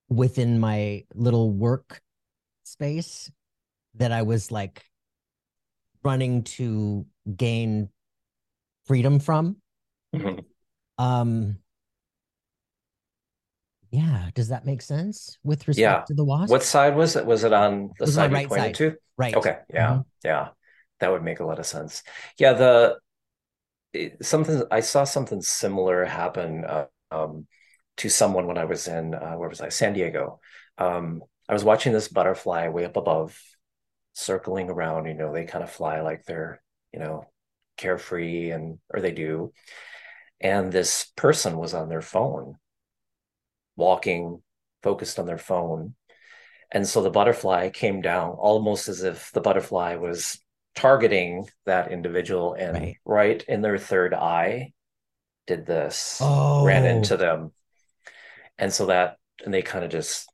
within 0.10 0.60
my 0.60 1.04
little 1.14 1.52
work 1.52 2.02
space 2.64 3.32
that 3.96 4.12
I 4.12 4.22
was 4.24 4.52
like 4.52 4.84
running 6.04 6.44
to 6.44 7.06
gain 7.36 7.90
freedom 8.86 9.20
from. 9.20 9.58
mhm. 10.16 10.46
Um 10.98 11.58
yeah, 13.92 14.30
does 14.36 14.50
that 14.50 14.66
make 14.66 14.82
sense 14.82 15.38
with 15.44 15.68
respect 15.68 15.80
Yeah. 15.80 16.04
to 16.08 16.14
the 16.14 16.24
wasp? 16.26 16.52
What 16.52 16.64
side 16.64 16.96
was 16.96 17.16
it? 17.16 17.26
Was 17.26 17.44
it 17.44 17.54
on 17.54 17.92
the 17.98 18.06
my 18.08 18.12
side 18.12 18.32
you 18.32 18.36
right 18.36 18.48
pointed 18.50 18.64
side. 18.66 18.76
to? 18.76 18.96
right? 19.18 19.36
Okay, 19.36 19.58
yeah, 19.74 19.90
Mhm. 19.96 20.06
yeah, 20.24 20.50
that 21.00 21.12
would 21.12 21.24
make 21.24 21.40
a 21.40 21.46
lot 21.46 21.60
of 21.60 21.66
sense. 21.66 22.04
Yeah, 22.38 22.54
the 22.54 23.00
it- 23.94 24.26
something 24.26 24.64
I 24.72 24.82
saw 24.82 25.04
something 25.04 25.42
similar 25.42 26.06
happen 26.06 26.66
uh, 26.66 26.86
um, 27.12 27.48
to 27.98 28.10
someone 28.10 28.48
when 28.48 28.58
I 28.58 28.66
was 28.66 28.88
in 28.88 29.14
uh, 29.16 29.34
where 29.34 29.50
was 29.50 29.62
I? 29.62 29.70
San 29.70 29.94
Diego. 29.94 30.40
Um, 30.78 31.24
I 31.50 31.54
was 31.54 31.64
watching 31.64 31.94
this 31.94 32.08
butterfly 32.08 32.68
way 32.70 32.86
up 32.86 32.98
above, 32.98 33.40
circling 34.14 34.70
around. 34.70 35.06
You 35.08 35.14
know, 35.16 35.34
they 35.34 35.46
kind 35.46 35.64
of 35.64 35.72
fly 35.72 36.02
like 36.02 36.26
they're 36.26 36.62
you 36.94 37.00
know 37.00 37.26
carefree 37.78 38.52
and 38.52 38.80
or 38.94 39.02
they 39.02 39.12
do. 39.12 39.54
And 40.42 40.72
this 40.72 41.06
person 41.16 41.58
was 41.58 41.74
on 41.74 41.90
their 41.90 42.02
phone, 42.02 42.58
walking, 43.76 44.42
focused 44.84 45.20
on 45.20 45.26
their 45.26 45.38
phone. 45.38 45.96
And 46.72 46.88
so 46.88 47.04
the 47.04 47.12
butterfly 47.12 47.70
came 47.72 48.02
down 48.02 48.32
almost 48.32 48.90
as 48.90 49.04
if 49.04 49.32
the 49.34 49.42
butterfly 49.42 49.96
was 49.96 50.40
targeting 50.76 51.48
that 51.66 51.92
individual 51.92 52.54
and 52.56 52.78
Right. 52.80 52.98
right, 53.06 53.44
in 53.48 53.62
their 53.62 53.78
third 53.78 54.14
eye 54.14 54.74
did 55.48 55.66
this, 55.66 56.22
Oh, 56.22 56.58
ran 56.60 56.86
into 56.86 57.18
them. 57.18 57.54
And 58.60 58.74
so 58.74 58.88
that, 58.88 59.18
and 59.46 59.54
they 59.54 59.62
kind 59.62 59.86
of 59.86 59.92
just 59.92 60.32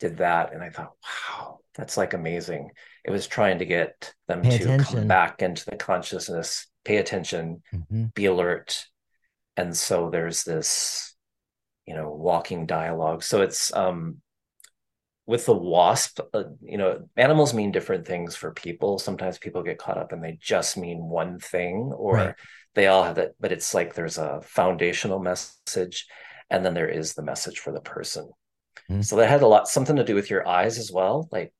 did 0.00 0.18
that. 0.18 0.52
And 0.52 0.62
I 0.62 0.70
thought, 0.70 0.92
wow, 1.30 1.60
that's 1.74 1.96
like 1.96 2.14
amazing. 2.14 2.70
It 3.04 3.10
was 3.10 3.26
trying 3.26 3.58
to 3.58 3.64
get 3.64 4.14
them 4.28 4.42
Pay 4.42 4.56
to 4.56 4.64
attention. 4.64 4.96
come 4.96 5.06
back 5.08 5.42
into 5.42 5.64
the 5.66 5.76
consciousness, 5.76 6.68
pay 6.84 6.98
attention, 6.98 7.62
Mhm. 7.72 8.14
be 8.14 8.26
alert. 8.26 8.86
And 9.56 9.76
so 9.76 10.10
there's 10.10 10.44
this, 10.44 11.14
you 11.86 11.94
know, 11.94 12.10
walking 12.10 12.66
dialogue. 12.66 13.22
So 13.22 13.42
it's 13.42 13.72
um 13.74 14.22
with 15.26 15.46
the 15.46 15.54
wasp, 15.54 16.20
uh, 16.34 16.44
you 16.60 16.76
know, 16.78 17.08
animals 17.16 17.54
mean 17.54 17.70
different 17.70 18.06
things 18.06 18.34
for 18.34 18.52
people. 18.52 18.98
Sometimes 18.98 19.38
people 19.38 19.62
get 19.62 19.78
caught 19.78 19.98
up 19.98 20.12
and 20.12 20.22
they 20.22 20.36
just 20.40 20.76
mean 20.76 20.98
one 21.08 21.38
thing, 21.38 21.92
or 21.96 22.16
Right. 22.16 22.34
they 22.74 22.88
all 22.88 23.04
have 23.04 23.16
that, 23.16 23.32
but 23.38 23.52
it's 23.52 23.72
like 23.72 23.94
there's 23.94 24.18
a 24.18 24.40
foundational 24.42 25.20
message, 25.20 26.06
and 26.52 26.64
then 26.64 26.74
there 26.74 26.88
is 26.88 27.14
the 27.14 27.22
message 27.22 27.58
for 27.60 27.72
the 27.72 27.80
person. 27.80 28.30
Mhm. 28.90 29.04
So 29.04 29.16
that 29.16 29.28
had 29.30 29.42
a 29.42 29.46
lot 29.46 29.66
something 29.68 29.96
to 29.96 30.04
do 30.04 30.14
with 30.14 30.28
your 30.30 30.46
eyes 30.46 30.78
as 30.78 30.92
well, 30.92 31.28
like 31.32 31.52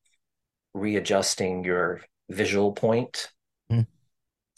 readjusting 0.75 1.65
your 1.65 2.03
visual 2.29 2.73
point. 2.73 3.33
Mhm. 3.71 3.87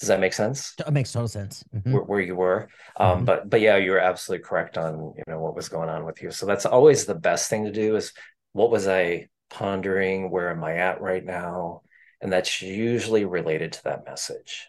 Does 0.01 0.09
that 0.09 0.19
make 0.21 0.33
sense? 0.33 0.75
It 0.85 0.93
makes 0.93 1.13
total 1.13 1.29
sense. 1.29 1.63
Mhm. 1.73 1.93
where, 1.93 2.03
where 2.03 2.21
you 2.21 2.35
were. 2.35 2.69
Um, 2.97 3.21
Mhm. 3.23 3.25
but 3.27 3.49
but 3.49 3.61
yeah, 3.61 3.77
you 3.77 3.93
were 3.93 4.01
absolutely 4.01 4.45
correct 4.45 4.77
on 4.77 5.15
you 5.17 5.23
know 5.29 5.41
what 5.41 5.55
was 5.55 5.69
going 5.69 5.89
on 5.89 6.05
with 6.05 6.21
you. 6.21 6.31
So 6.33 6.47
that's 6.47 6.67
always 6.67 7.07
the 7.07 7.15
best 7.15 7.49
thing 7.49 7.65
to 7.65 7.73
do 7.73 7.95
is 7.97 8.13
what 8.53 8.71
was 8.71 8.89
I 8.89 9.29
pondering? 9.51 10.31
Where 10.31 10.51
am 10.51 10.65
I 10.65 10.79
at 10.79 11.01
right 11.01 11.25
now? 11.25 11.83
And 12.21 12.33
that's 12.33 12.61
usually 12.61 13.25
related 13.25 13.73
to 13.75 13.85
that 13.85 14.05
message 14.05 14.69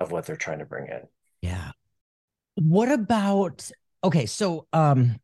of 0.00 0.12
what 0.12 0.24
they're 0.24 0.36
trying 0.36 0.60
to 0.60 0.64
bring 0.66 0.86
in. 0.88 1.02
Yeah. 1.42 1.72
What 2.54 2.90
about 2.90 3.70
okay, 4.06 4.26
so 4.26 4.66
um 4.72 5.16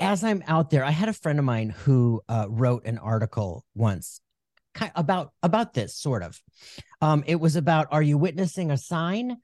as 0.00 0.22
I'm 0.22 0.42
out 0.46 0.70
there, 0.70 0.84
I 0.84 0.90
had 0.90 1.08
a 1.08 1.12
friend 1.12 1.38
of 1.38 1.44
mine 1.44 1.70
who 1.70 2.22
uh, 2.28 2.46
wrote 2.48 2.86
an 2.86 2.98
article 2.98 3.64
once 3.74 4.20
about 4.94 5.32
about 5.42 5.74
this 5.74 5.96
sort 5.96 6.22
of. 6.22 6.40
Um, 7.00 7.24
it 7.26 7.36
was 7.40 7.56
about 7.56 7.88
are 7.90 8.02
you 8.02 8.16
witnessing 8.16 8.70
a 8.70 8.78
sign 8.78 9.38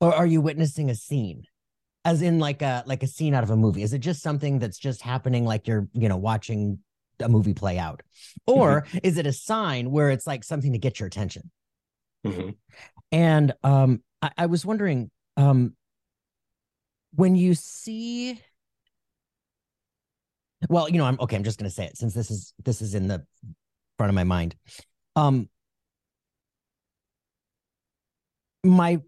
or 0.00 0.14
are 0.14 0.26
you 0.26 0.40
witnessing 0.40 0.90
a 0.90 0.94
scene? 0.94 1.44
As 2.04 2.20
in 2.20 2.40
like 2.40 2.62
a 2.62 2.82
like 2.86 3.04
a 3.04 3.06
scene 3.06 3.32
out 3.32 3.44
of 3.44 3.50
a 3.50 3.56
movie. 3.56 3.82
Is 3.82 3.92
it 3.92 4.00
just 4.00 4.22
something 4.22 4.58
that's 4.58 4.78
just 4.78 5.02
happening 5.02 5.44
like 5.44 5.68
you're, 5.68 5.88
you 5.92 6.08
know, 6.08 6.16
watching 6.16 6.80
a 7.20 7.28
movie 7.28 7.54
play 7.54 7.78
out? 7.78 8.02
Or 8.46 8.86
is 9.04 9.18
it 9.18 9.26
a 9.26 9.32
sign 9.32 9.92
where 9.92 10.10
it's 10.10 10.26
like 10.26 10.42
something 10.42 10.72
to 10.72 10.78
get 10.78 10.98
your 10.98 11.06
attention? 11.06 11.50
Mhm. 12.26 12.56
And 13.12 13.52
um, 13.62 14.02
I, 14.20 14.30
I 14.38 14.46
was 14.46 14.66
wondering, 14.66 15.12
um, 15.36 15.76
when 17.14 17.34
you 17.34 17.54
see, 17.54 18.40
well, 20.68 20.88
you 20.88 20.98
know, 20.98 21.04
I'm 21.04 21.18
okay. 21.20 21.36
I'm 21.36 21.44
just 21.44 21.58
going 21.58 21.68
to 21.68 21.74
say 21.74 21.84
it 21.86 21.96
since 21.96 22.14
this 22.14 22.30
is 22.30 22.54
this 22.64 22.82
is 22.82 22.94
in 22.94 23.08
the 23.08 23.24
front 23.98 24.08
of 24.08 24.14
my 24.14 24.24
mind. 24.24 24.56
Um, 25.16 25.48
my 28.64 29.00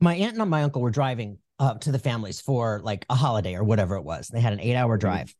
my 0.00 0.14
aunt 0.14 0.36
and 0.38 0.50
my 0.50 0.62
uncle 0.62 0.82
were 0.82 0.90
driving 0.90 1.38
up 1.58 1.80
to 1.82 1.92
the 1.92 1.98
families 1.98 2.40
for 2.40 2.80
like 2.82 3.06
a 3.08 3.14
holiday 3.14 3.54
or 3.54 3.64
whatever 3.64 3.96
it 3.96 4.02
was. 4.02 4.28
They 4.28 4.40
had 4.40 4.52
an 4.52 4.60
eight 4.60 4.76
hour 4.76 4.96
Mhm. 4.96 5.00
drive. 5.00 5.34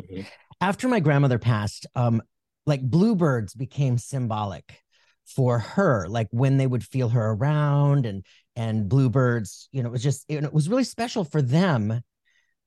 Mhm. 0.00 0.26
After 0.60 0.88
my 0.88 1.00
grandmother 1.00 1.38
passed, 1.38 1.86
um, 1.94 2.22
like 2.66 2.82
bluebirds 2.82 3.54
became 3.54 3.98
symbolic 3.98 4.83
for 5.26 5.58
her, 5.58 6.06
like 6.08 6.28
when 6.30 6.56
they 6.56 6.66
would 6.66 6.84
feel 6.84 7.08
her 7.10 7.30
around 7.32 8.06
and 8.06 8.24
and 8.56 8.88
bluebirds, 8.88 9.68
you 9.72 9.82
know, 9.82 9.88
it 9.88 9.92
was 9.92 10.02
just 10.02 10.24
it, 10.28 10.44
it 10.44 10.52
was 10.52 10.68
really 10.68 10.84
special 10.84 11.24
for 11.24 11.42
them. 11.42 12.02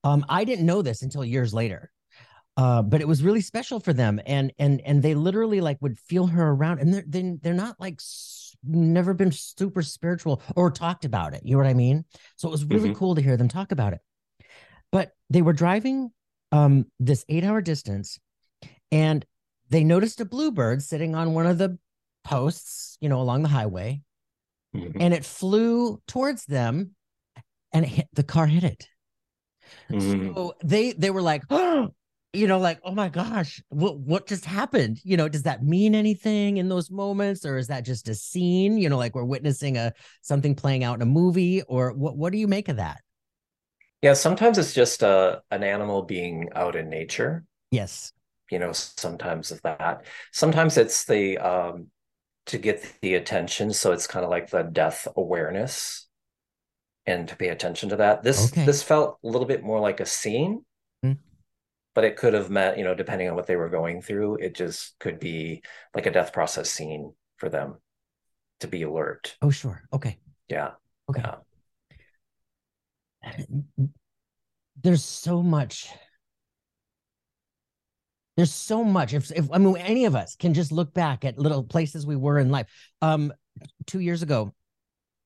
Um, 0.04 0.24
I 0.28 0.44
didn't 0.44 0.66
know 0.66 0.82
this 0.82 1.02
until 1.02 1.24
years 1.24 1.52
later. 1.54 1.90
Uh, 2.56 2.82
but 2.82 3.00
it 3.00 3.06
was 3.06 3.22
really 3.22 3.40
special 3.40 3.78
for 3.78 3.92
them 3.92 4.20
and 4.26 4.52
and 4.58 4.80
and 4.84 5.00
they 5.00 5.14
literally 5.14 5.60
like 5.60 5.78
would 5.80 5.96
feel 5.96 6.26
her 6.26 6.50
around 6.50 6.80
and 6.80 6.92
they're 6.92 7.04
they, 7.06 7.36
they're 7.40 7.54
not 7.54 7.76
like 7.78 8.00
never 8.64 9.14
been 9.14 9.30
super 9.30 9.80
spiritual 9.80 10.42
or 10.56 10.68
talked 10.68 11.04
about 11.04 11.34
it 11.34 11.42
you 11.44 11.52
know 11.52 11.58
what 11.62 11.68
i 11.68 11.74
mean 11.74 12.04
so 12.34 12.48
it 12.48 12.50
was 12.50 12.64
really 12.64 12.90
Mhm. 12.90 12.96
cool 12.96 13.14
to 13.14 13.22
hear 13.22 13.36
them 13.36 13.46
talk 13.46 13.70
about 13.70 13.92
it 13.92 14.00
but 14.90 15.12
they 15.30 15.40
were 15.40 15.52
driving 15.52 16.10
um 16.50 16.86
this 16.98 17.24
eight 17.28 17.44
hour 17.44 17.60
distance 17.60 18.18
and 18.90 19.24
they 19.70 19.84
noticed 19.84 20.20
a 20.20 20.24
bluebird 20.24 20.82
sitting 20.82 21.14
on 21.14 21.34
one 21.34 21.46
of 21.46 21.58
the 21.58 21.78
posts 22.28 22.98
you 23.00 23.08
know 23.08 23.20
along 23.20 23.42
the 23.42 23.48
highway 23.48 24.00
Mhm. 24.74 25.00
and 25.00 25.14
it 25.14 25.24
flew 25.24 26.00
towards 26.06 26.44
them 26.44 26.94
and 27.72 27.84
it 27.84 27.88
hit 27.88 28.08
the 28.12 28.22
car 28.22 28.46
hit 28.46 28.64
it 28.64 28.88
Mhm. 29.90 30.34
so 30.34 30.54
they 30.62 30.92
they 30.92 31.10
were 31.10 31.22
like, 31.22 31.42
oh, 31.50 31.88
you 32.32 32.46
know, 32.46 32.58
like, 32.58 32.78
oh 32.84 32.92
my 32.94 33.08
gosh, 33.08 33.62
what 33.68 33.98
what 33.98 34.26
just 34.26 34.44
happened? 34.44 35.00
You 35.02 35.16
know, 35.16 35.28
does 35.28 35.44
that 35.44 35.64
mean 35.64 35.94
anything 35.94 36.58
in 36.58 36.68
those 36.68 36.90
moments, 36.90 37.44
or 37.44 37.56
is 37.56 37.68
that 37.68 37.84
just 37.84 38.08
a 38.08 38.14
scene? 38.14 38.76
You 38.78 38.88
know, 38.90 38.98
like 38.98 39.14
we're 39.14 39.24
witnessing 39.24 39.76
a 39.78 39.92
something 40.20 40.54
playing 40.54 40.84
out 40.84 40.96
in 40.96 41.02
a 41.02 41.06
movie, 41.06 41.62
or 41.62 41.92
what? 41.92 42.16
What 42.16 42.32
do 42.32 42.38
you 42.38 42.48
make 42.48 42.68
of 42.68 42.76
that? 42.76 43.00
Yeah, 44.02 44.12
sometimes 44.12 44.58
it's 44.58 44.74
just 44.74 45.02
a 45.02 45.42
an 45.50 45.64
animal 45.64 46.02
being 46.02 46.50
out 46.54 46.76
in 46.76 46.88
nature. 46.90 47.44
Yes. 47.70 48.12
You 48.50 48.58
know, 48.58 48.72
sometimes 48.72 49.50
it's 49.52 49.60
that. 49.62 50.04
Sometimes 50.32 50.76
it's 50.76 51.04
the 51.04 51.38
um 51.38 51.88
to 52.48 52.58
get 52.58 52.94
the 53.02 53.14
attention, 53.14 53.72
so 53.72 53.92
it's 53.92 54.06
kind 54.06 54.24
of 54.24 54.30
like 54.30 54.50
the 54.50 54.62
death 54.62 55.06
awareness 55.16 56.06
and 57.06 57.28
to 57.28 57.36
pay 57.36 57.48
attention 57.48 57.88
to 57.90 57.96
that. 57.96 58.22
This 58.22 58.52
Okay. 58.52 58.64
this 58.66 58.82
felt 58.82 59.18
a 59.22 59.26
little 59.26 59.46
bit 59.46 59.62
more 59.62 59.80
like 59.80 60.00
a 60.00 60.06
scene, 60.06 60.64
Hmm. 61.02 61.12
but 61.94 62.04
it 62.04 62.16
could 62.16 62.34
have 62.34 62.50
meant, 62.50 62.76
you 62.78 62.84
know, 62.84 62.94
depending 62.94 63.28
on 63.28 63.34
what 63.36 63.46
they 63.46 63.56
were 63.56 63.70
going 63.70 64.02
through, 64.02 64.36
it 64.36 64.54
just 64.54 64.98
could 64.98 65.18
be 65.20 65.62
like 65.94 66.06
a 66.06 66.10
death 66.10 66.32
process 66.32 66.70
scene 66.70 67.14
for 67.36 67.48
them 67.48 67.76
to 68.60 68.66
be 68.68 68.82
alert. 68.82 69.36
Oh, 69.40 69.50
sure. 69.50 69.82
Okay. 69.92 70.18
Yeah. 70.48 70.72
Okay. 71.08 71.22
Yeah. 71.22 71.36
There's 74.82 75.04
so 75.04 75.42
much. 75.42 75.88
There's 78.38 78.52
so 78.54 78.84
much. 78.84 79.14
If 79.14 79.32
if 79.32 79.50
I 79.52 79.58
mean 79.58 79.76
any 79.78 80.04
of 80.04 80.14
us 80.14 80.36
can 80.36 80.54
just 80.54 80.70
look 80.70 80.94
back 80.94 81.24
at 81.24 81.40
little 81.40 81.64
places 81.64 82.06
we 82.06 82.14
were 82.14 82.38
in 82.38 82.50
life. 82.50 82.68
Um, 83.02 83.32
two 83.84 83.98
years 83.98 84.22
ago, 84.22 84.54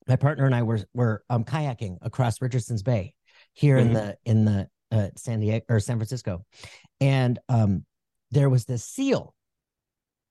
my 0.08 0.16
partner 0.16 0.46
and 0.46 0.54
I 0.54 0.62
were 0.62 0.80
were 0.94 1.22
um 1.28 1.44
kayaking 1.44 1.98
across 2.00 2.40
Richardson's 2.40 2.82
Bay 2.82 3.12
here 3.52 3.76
in 3.76 3.88
Mhm. 3.88 3.92
the 3.92 4.16
in 4.24 4.44
the 4.46 4.68
uh, 4.90 5.08
San 5.18 5.40
Diego 5.40 5.62
or 5.68 5.78
San 5.78 5.98
Francisco, 5.98 6.46
and 7.02 7.38
um 7.50 7.84
there 8.30 8.48
was 8.48 8.64
this 8.64 8.82
seal 8.82 9.34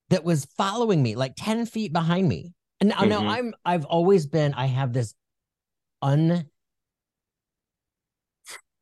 that 0.09 0.23
was 0.23 0.45
following 0.57 1.03
me 1.03 1.15
like 1.15 1.34
10 1.38 1.67
feet 1.67 1.93
behind 1.93 2.27
me. 2.27 2.51
And 2.79 2.89
now, 2.89 3.03
now 3.03 3.21
Mhm. 3.21 3.29
I'm 3.29 3.53
I've 3.63 3.86
always 3.86 4.25
been, 4.25 4.55
I 4.55 4.65
have 4.65 4.91
this 4.91 5.13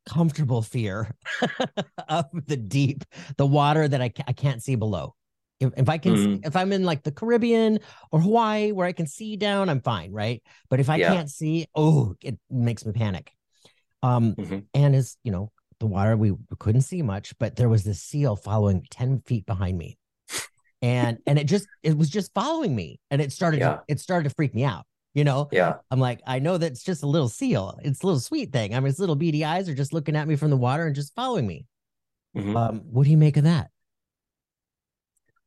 uncomfortable 0.06 0.62
fear 0.62 1.14
of 2.08 2.26
the 2.46 2.56
deep, 2.56 3.04
the 3.36 3.46
water 3.46 3.86
that 3.88 4.00
I, 4.00 4.12
I 4.26 4.32
can't 4.32 4.62
see 4.62 4.74
below. 4.74 5.14
If, 5.60 5.72
if 5.76 5.88
I 5.88 5.98
can, 5.98 6.14
Mhm. 6.14 6.46
if 6.46 6.56
I'm 6.56 6.72
in 6.72 6.84
like 6.84 7.02
the 7.02 7.12
Caribbean 7.12 7.80
or 8.12 8.20
Hawaii 8.20 8.72
where 8.72 8.86
I 8.86 8.92
can 8.92 9.06
see 9.06 9.36
down, 9.36 9.68
I'm 9.68 9.80
fine, 9.82 10.10
right? 10.12 10.42
But 10.68 10.80
if 10.80 10.88
I 10.88 10.96
Yeah. 10.96 11.12
can't 11.12 11.30
see, 11.30 11.66
oh, 11.74 12.14
it 12.22 12.38
makes 12.50 12.84
me 12.86 12.92
panic. 12.92 13.32
Um, 14.02 14.34
Mhm. 14.36 14.64
and 14.74 14.96
as 14.96 15.18
you 15.22 15.32
know, 15.32 15.52
the 15.78 15.86
water 15.86 16.16
we 16.16 16.32
couldn't 16.58 16.82
see 16.82 17.02
much, 17.02 17.36
but 17.38 17.56
there 17.56 17.68
was 17.68 17.84
this 17.84 18.02
seal 18.02 18.36
following 18.36 18.86
10 18.90 19.22
feet 19.26 19.46
behind 19.46 19.76
me. 19.76 19.98
And 20.82 21.18
and 21.26 21.38
it 21.38 21.44
just 21.44 21.68
it 21.82 21.96
was 21.96 22.08
just 22.08 22.32
following 22.32 22.74
me. 22.74 23.00
And 23.10 23.20
it 23.20 23.32
started 23.32 23.60
Yeah. 23.60 23.80
it 23.86 24.00
started 24.00 24.28
to 24.30 24.34
freak 24.34 24.54
me 24.54 24.64
out. 24.64 24.86
You 25.14 25.24
know, 25.24 25.48
Yeah. 25.50 25.78
I'm 25.90 25.98
like, 25.98 26.20
I 26.26 26.38
know 26.38 26.56
that's 26.56 26.84
just 26.84 27.02
a 27.02 27.06
little 27.06 27.28
seal. 27.28 27.78
It's 27.82 28.02
a 28.02 28.06
little 28.06 28.20
sweet 28.20 28.52
thing. 28.52 28.74
I 28.74 28.80
mean, 28.80 28.88
its 28.88 29.00
little 29.00 29.16
beady 29.16 29.44
eyes 29.44 29.68
are 29.68 29.74
just 29.74 29.92
looking 29.92 30.14
at 30.16 30.28
me 30.28 30.36
from 30.36 30.50
the 30.50 30.56
water 30.56 30.86
and 30.86 30.94
just 30.94 31.14
following 31.14 31.46
me. 31.46 31.66
Mhm. 32.36 32.56
Um, 32.56 32.80
what 32.90 33.04
do 33.04 33.10
you 33.10 33.16
make 33.16 33.36
of 33.36 33.44
that? 33.44 33.70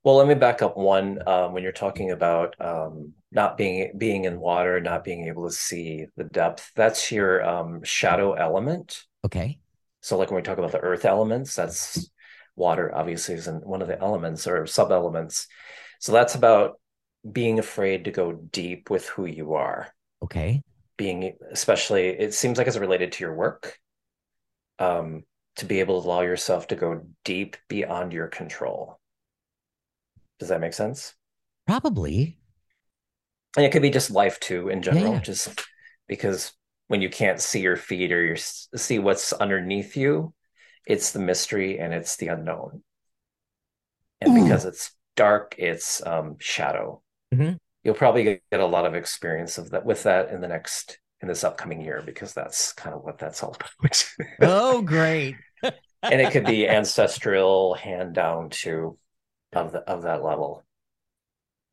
Well, 0.03 0.17
let 0.17 0.27
me 0.27 0.35
back 0.35 0.61
up 0.61 0.75
one. 0.75 1.25
Um, 1.27 1.53
when 1.53 1.63
you're 1.63 1.71
talking 1.71 2.11
about 2.11 2.59
um, 2.59 3.13
not 3.31 3.55
being 3.55 3.97
being 3.97 4.25
in 4.25 4.37
water, 4.39 4.81
not 4.81 5.05
being 5.05 5.27
able 5.27 5.47
to 5.47 5.55
see 5.55 6.07
the 6.17 6.25
depth, 6.25 6.71
that's 6.75 7.09
your 7.09 7.41
um, 7.41 7.83
shadow 7.83 8.33
element. 8.33 9.01
Okay. 9.25 9.59
So, 10.01 10.17
like 10.17 10.29
when 10.29 10.35
we 10.35 10.41
talk 10.41 10.57
about 10.57 10.73
the 10.73 10.79
earth 10.81 11.05
elements, 11.05 11.55
that's 11.55 12.09
water, 12.57 12.93
obviously, 12.93 13.35
isn't 13.35 13.65
one 13.65 13.81
of 13.81 13.87
the 13.87 13.99
elements 13.99 14.45
or 14.45 14.65
sub 14.67 14.91
elements. 14.91 15.47
So 15.99 16.11
that's 16.11 16.35
about 16.35 16.81
being 17.29 17.59
afraid 17.59 18.05
to 18.05 18.11
go 18.11 18.33
deep 18.33 18.89
with 18.89 19.07
who 19.07 19.25
you 19.25 19.53
are. 19.53 19.93
Okay. 20.23 20.61
Being, 20.97 21.37
especially, 21.51 22.07
it 22.07 22.33
seems 22.33 22.57
like 22.57 22.67
it's 22.67 22.77
related 22.77 23.13
to 23.13 23.23
your 23.23 23.33
work. 23.33 23.77
Um, 24.79 25.23
to 25.57 25.65
be 25.65 25.79
able 25.79 26.01
to 26.01 26.07
allow 26.07 26.21
yourself 26.21 26.67
to 26.67 26.75
go 26.75 27.05
deep 27.23 27.57
beyond 27.67 28.11
your 28.11 28.27
control. 28.27 28.99
Does 30.39 30.49
that 30.49 30.61
make 30.61 30.73
sense? 30.73 31.13
Probably. 31.67 32.37
And 33.55 33.65
it 33.65 33.71
could 33.71 33.83
be 33.83 33.91
just 33.91 34.09
life 34.09 34.39
too 34.39 34.69
in 34.69 34.81
general, 34.81 35.13
yeah. 35.13 35.19
just 35.19 35.63
because 36.07 36.53
when 36.87 37.01
you 37.01 37.09
can't 37.09 37.39
see 37.39 37.61
your 37.61 37.77
feet 37.77 38.11
or 38.11 38.25
you 38.25 38.35
see 38.35 38.99
what's 38.99 39.31
underneath 39.31 39.95
you, 39.95 40.33
it's 40.87 41.11
the 41.11 41.19
mystery 41.19 41.79
and 41.79 41.93
it's 41.93 42.17
the 42.17 42.29
unknown. 42.29 42.83
And 44.19 44.35
Ooh. 44.35 44.43
because 44.43 44.65
it's 44.65 44.91
dark, 45.15 45.55
it's 45.59 46.05
um, 46.05 46.37
shadow. 46.39 47.02
Mhm. 47.33 47.57
You'll 47.83 47.95
probably 47.95 48.23
get 48.51 48.59
a 48.59 48.65
lot 48.65 48.85
of 48.85 48.95
experience 48.95 49.57
of 49.57 49.71
that 49.71 49.85
with 49.85 50.03
that 50.03 50.29
in 50.29 50.41
the 50.41 50.47
next 50.47 50.99
in 51.21 51.27
this 51.27 51.43
upcoming 51.43 51.81
year 51.81 52.01
because 52.05 52.33
that's 52.33 52.73
kind 52.73 52.95
of 52.95 53.03
what 53.03 53.17
that's 53.17 53.43
all 53.43 53.55
about. 53.55 54.05
Oh, 54.41 54.81
great. 54.81 55.35
and 55.63 56.21
it 56.21 56.31
could 56.31 56.45
be 56.45 56.67
ancestral 56.67 57.73
hand 57.75 58.13
down 58.13 58.49
to 58.49 58.97
of 59.53 59.71
the 59.71 59.79
of 59.79 60.03
that 60.03 60.23
level. 60.23 60.63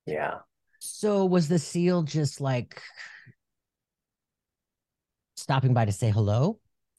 Yeah. 0.07 0.39
So 0.79 1.25
was 1.27 1.49
the 1.49 1.59
seal 1.59 2.03
just 2.03 2.41
like 2.41 2.83
stopping 5.37 5.75
by 5.75 5.85
to 5.85 5.93
say 5.93 6.11
hello? 6.11 6.59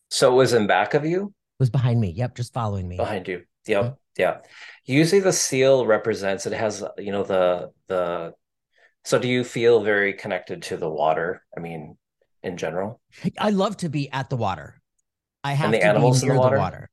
So 0.09 0.31
it 0.33 0.35
was 0.35 0.53
in 0.53 0.67
back 0.67 0.93
of 0.93 1.05
you? 1.05 1.27
It 1.27 1.59
was 1.59 1.69
behind 1.69 1.99
me. 2.01 2.11
Yep, 2.11 2.35
just 2.35 2.53
following 2.53 2.87
me. 2.87 2.97
behind 2.97 3.27
you 3.27 3.43
yep 3.67 3.95
yeah 4.17 4.39
usually 4.85 5.21
the 5.21 5.31
seal 5.31 5.85
represents 5.85 6.47
it 6.47 6.51
has 6.53 6.83
you 6.97 7.11
know 7.11 7.21
the 7.21 7.69
the 7.87 8.33
so 9.03 9.19
do 9.19 9.27
you 9.27 9.43
feel 9.43 9.81
very 9.83 10.13
connected 10.13 10.61
to 10.63 10.77
the 10.77 10.89
water 10.89 11.43
i 11.55 11.59
mean 11.59 11.97
in 12.43 12.57
general 12.57 12.99
I 13.37 13.51
love 13.51 13.77
to 13.77 13.89
be 13.89 14.09
at 14.11 14.29
the 14.29 14.35
water. 14.37 14.81
I 15.43 15.53
have 15.53 15.71
the 15.71 15.77
to 15.79 15.85
animals 15.85 16.21
be 16.21 16.27
in 16.29 16.35
the 16.35 16.49
near 16.49 16.57
water? 16.57 16.89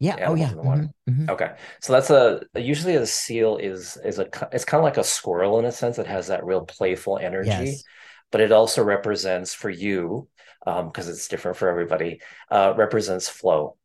Yeah. 0.00 0.16
The 0.16 0.24
oh 0.24 0.34
yeah. 0.34 0.50
the 0.50 0.62
water. 0.62 0.88
Mhm, 1.08 1.16
mhm. 1.26 1.30
okay 1.30 1.50
so 1.80 1.92
that's 1.92 2.10
a 2.10 2.42
usually 2.56 2.96
a 2.96 3.06
seal 3.06 3.58
is 3.58 3.96
is 4.04 4.18
a 4.18 4.26
it's 4.52 4.64
kind 4.64 4.80
of 4.80 4.84
like 4.84 4.96
a 4.96 5.04
squirrel 5.04 5.58
in 5.60 5.64
a 5.66 5.72
sense 5.72 5.98
it 5.98 6.06
has 6.06 6.26
that 6.28 6.44
real 6.44 6.64
playful 6.64 7.18
energy 7.18 7.48
Yes. 7.48 7.84
but 8.32 8.40
it 8.40 8.50
also 8.52 8.82
represents 8.82 9.54
for 9.54 9.70
you 9.70 10.28
um 10.66 10.86
because 10.88 11.08
it's 11.08 11.28
different 11.28 11.56
for 11.56 11.68
everybody 11.68 12.20
uh 12.50 12.74
represents 12.76 13.28
flow 13.28 13.76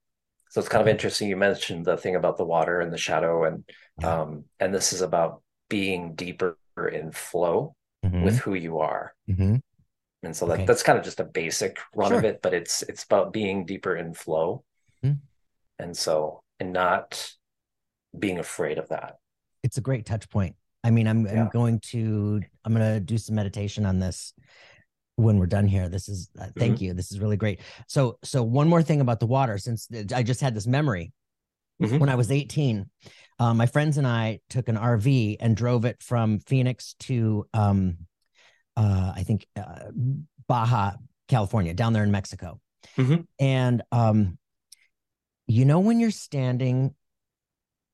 so 0.50 0.60
it's 0.60 0.70
kind 0.70 0.82
of 0.82 0.88
interesting 0.88 1.30
you 1.30 1.36
mentioned 1.38 1.86
the 1.86 1.98
thing 1.98 2.16
about 2.16 2.38
the 2.38 2.46
water 2.46 2.80
and 2.82 2.92
the 2.94 2.98
shadow 2.98 3.44
and 3.46 3.64
Yeah. 4.00 4.22
um 4.22 4.46
and 4.60 4.74
this 4.74 4.94
is 4.94 5.02
about 5.02 5.42
being 5.70 6.16
deeper 6.16 6.58
in 6.78 7.12
flow 7.12 7.76
Mhm, 8.06 8.24
with 8.24 8.38
who 8.40 8.54
you 8.54 8.80
are 8.80 9.16
mhm. 9.30 9.62
and 10.24 10.36
so 10.36 10.46
that 10.48 10.54
Okay. 10.56 10.66
that's 10.66 10.84
kind 10.84 10.98
of 10.98 11.06
just 11.06 11.20
a 11.20 11.24
basic 11.24 11.80
run 11.96 12.12
of 12.14 12.24
it 12.26 12.42
but 12.42 12.54
it's 12.54 12.82
it's 12.84 13.04
about 13.04 13.32
being 13.32 13.66
deeper 13.66 13.96
in 13.96 14.14
flow 14.14 14.64
Mhm. 15.04 15.20
and 15.80 15.96
so 15.98 16.44
and 16.60 16.74
not 16.74 17.34
being 18.18 18.40
afraid 18.40 18.78
of 18.78 18.90
that 18.90 19.18
It's 19.64 19.78
a 19.78 19.82
great 19.82 20.06
touch 20.06 20.30
point. 20.30 20.56
I 20.84 20.92
mean, 20.92 21.08
I'm 21.08 21.26
I'm 21.28 21.48
going 21.50 21.80
to 21.92 22.42
I'm 22.66 22.74
gonna 22.74 23.00
do 23.00 23.18
some 23.18 23.36
meditation 23.36 23.86
on 23.86 24.00
this 24.00 24.34
when 25.16 25.38
we're 25.40 25.46
done 25.48 25.68
here. 25.68 25.88
This 25.88 26.10
is 26.10 26.30
uh, 26.38 26.48
thank 26.58 26.76
Mm-hmm. 26.76 26.84
you. 26.84 26.94
This 26.94 27.12
is 27.14 27.20
really 27.22 27.38
great. 27.38 27.62
So 27.88 28.20
so 28.24 28.44
one 28.44 28.68
more 28.68 28.84
thing 28.84 29.00
about 29.00 29.20
the 29.22 29.26
water, 29.28 29.58
since 29.58 29.88
I 30.14 30.22
just 30.24 30.42
had 30.42 30.54
this 30.54 30.68
memory 30.68 31.14
Mhm. 31.82 32.00
when 32.00 32.10
I 32.10 32.16
was 32.16 32.30
18. 32.32 32.90
Uh, 33.40 33.54
my 33.54 33.66
friends 33.66 33.98
and 33.98 34.08
I 34.08 34.40
took 34.50 34.68
an 34.70 34.78
RV 34.78 35.38
and 35.40 35.56
drove 35.56 35.86
it 35.86 36.02
from 36.02 36.40
Phoenix 36.40 36.96
to 37.02 37.46
um, 37.54 37.98
uh, 38.78 39.14
I 39.16 39.24
think 39.24 39.46
uh, 39.56 39.92
Baja, 40.48 40.94
California, 41.28 41.74
down 41.74 41.94
there 41.94 42.04
in 42.04 42.12
Mexico. 42.12 42.60
Mhm. 42.98 43.26
And 43.40 43.82
um, 43.92 44.38
you 45.48 45.66
know 45.66 45.80
when 45.80 46.00
you're 46.00 46.12
standing 46.12 46.94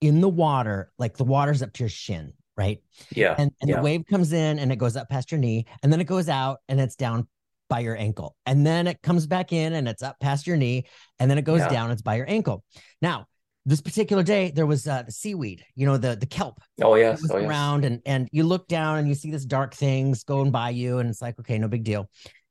in 0.01 0.21
the 0.21 0.29
water, 0.29 0.91
like 0.97 1.17
the 1.17 1.23
water's 1.25 1.61
up 1.61 1.73
to 1.73 1.83
your 1.83 1.89
shin, 1.89 2.33
right? 2.55 2.79
yeah 3.15 3.35
And 3.37 3.51
and 3.61 3.69
yeah 3.69 3.77
the 3.77 3.81
wave 3.81 4.03
comes 4.09 4.33
in 4.33 4.59
and 4.59 4.71
it 4.71 4.77
goes 4.77 4.95
up 4.95 5.09
past 5.09 5.31
your 5.31 5.39
knee, 5.39 5.65
and 5.83 5.91
then 5.91 5.99
it 6.01 6.05
goes 6.07 6.29
out 6.29 6.59
and 6.67 6.79
it's 6.79 6.95
down 6.95 7.27
by 7.69 7.79
your 7.81 7.95
ankle, 7.97 8.35
and 8.45 8.65
then 8.65 8.87
it 8.87 9.01
comes 9.01 9.27
back 9.27 9.51
in 9.53 9.73
and 9.73 9.87
it's 9.87 10.01
up 10.01 10.19
past 10.19 10.47
your 10.47 10.57
knee, 10.57 10.85
and 11.19 11.29
then 11.29 11.37
it 11.37 11.43
goes 11.43 11.59
Yeah. 11.59 11.69
down, 11.69 11.91
it's 11.91 12.01
by 12.01 12.15
your 12.15 12.29
ankle. 12.29 12.63
Now, 13.01 13.27
this 13.69 13.81
particular 13.81 14.23
day, 14.23 14.51
there 14.51 14.65
was 14.65 14.87
uh, 14.87 15.03
the 15.03 15.11
seaweed, 15.11 15.63
you 15.75 15.85
know, 15.85 15.97
the 15.97 16.15
the 16.15 16.25
kelp. 16.25 16.59
Oh 16.81 16.95
it 16.95 17.01
yes. 17.01 17.21
was 17.21 17.31
oh 17.31 17.37
yes. 17.37 17.47
around 17.49 17.85
and 17.85 18.01
and 18.05 18.27
you 18.31 18.43
look 18.43 18.67
down 18.67 18.97
and 18.97 19.07
you 19.07 19.15
see 19.15 19.31
this 19.31 19.45
dark 19.45 19.73
things 19.75 20.23
going 20.23 20.51
by 20.51 20.71
you 20.71 20.97
and 20.99 21.09
it's 21.09 21.21
like 21.21 21.39
okay 21.39 21.57
no 21.57 21.67
big 21.67 21.83
deal. 21.83 22.09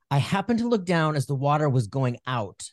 I 0.09 0.17
happened 0.17 0.59
to 0.59 0.67
look 0.67 0.85
down 0.85 1.15
as 1.15 1.25
the 1.25 1.35
water 1.35 1.69
was 1.69 1.87
going 1.87 2.17
out. 2.25 2.63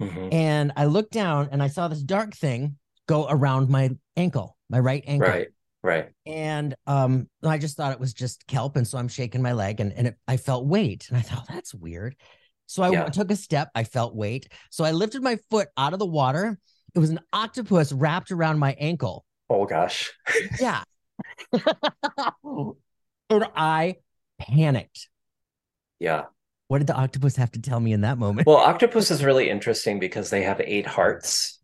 Mhm. 0.00 0.28
and 0.30 0.72
i 0.76 0.84
looked 0.84 1.12
down 1.12 1.48
and 1.52 1.62
i 1.62 1.68
saw 1.68 1.88
this 1.88 2.02
dark 2.02 2.34
thing 2.34 2.76
go 3.08 3.26
around 3.30 3.70
my 3.70 3.88
ankle 4.14 4.54
my 4.68 4.78
right 4.78 5.02
ankle. 5.06 5.30
Right 5.30 5.48
right. 5.82 6.08
And 6.26 6.74
um 6.86 7.30
i 7.42 7.56
just 7.56 7.78
thought 7.78 7.92
it 7.92 8.00
was 8.00 8.12
just 8.12 8.46
kelp 8.46 8.76
and 8.76 8.86
so 8.86 8.98
i'm 8.98 9.08
shaking 9.08 9.40
my 9.40 9.52
leg 9.52 9.80
and, 9.80 9.94
and 9.94 10.08
it, 10.08 10.16
i 10.28 10.36
felt 10.36 10.66
weight 10.66 11.06
and 11.08 11.16
i 11.16 11.22
thought 11.22 11.46
that's 11.48 11.72
weird. 11.74 12.14
So 12.66 12.82
I 12.82 12.90
Yeah. 12.90 13.08
took 13.08 13.30
a 13.30 13.36
step 13.36 13.70
i 13.74 13.84
felt 13.84 14.14
weight. 14.14 14.48
So 14.70 14.84
i 14.84 14.90
lifted 14.90 15.22
my 15.22 15.38
foot 15.50 15.68
out 15.78 15.94
of 15.94 15.98
the 15.98 16.04
water 16.06 16.58
it 16.94 16.98
was 16.98 17.10
an 17.10 17.20
octopus 17.32 17.92
wrapped 17.92 18.30
around 18.30 18.58
my 18.58 18.74
ankle 18.78 19.24
oh 19.50 19.64
gosh 19.66 20.12
yeah. 20.60 20.82
and 23.30 23.46
I 23.56 23.96
panicked. 24.38 25.08
yeah 25.98 26.24
What 26.68 26.78
did 26.78 26.86
the 26.88 26.94
octopus 26.96 27.36
have 27.36 27.50
to 27.52 27.60
tell 27.60 27.80
me 27.80 27.92
in 27.92 28.02
that 28.02 28.18
moment? 28.18 28.46
Well, 28.46 28.56
octopus 28.56 29.10
is 29.10 29.24
really 29.24 29.48
interesting 29.48 29.98
because 29.98 30.30
they 30.30 30.42
have 30.42 30.60
eight 30.60 30.86
hearts. 30.86 31.60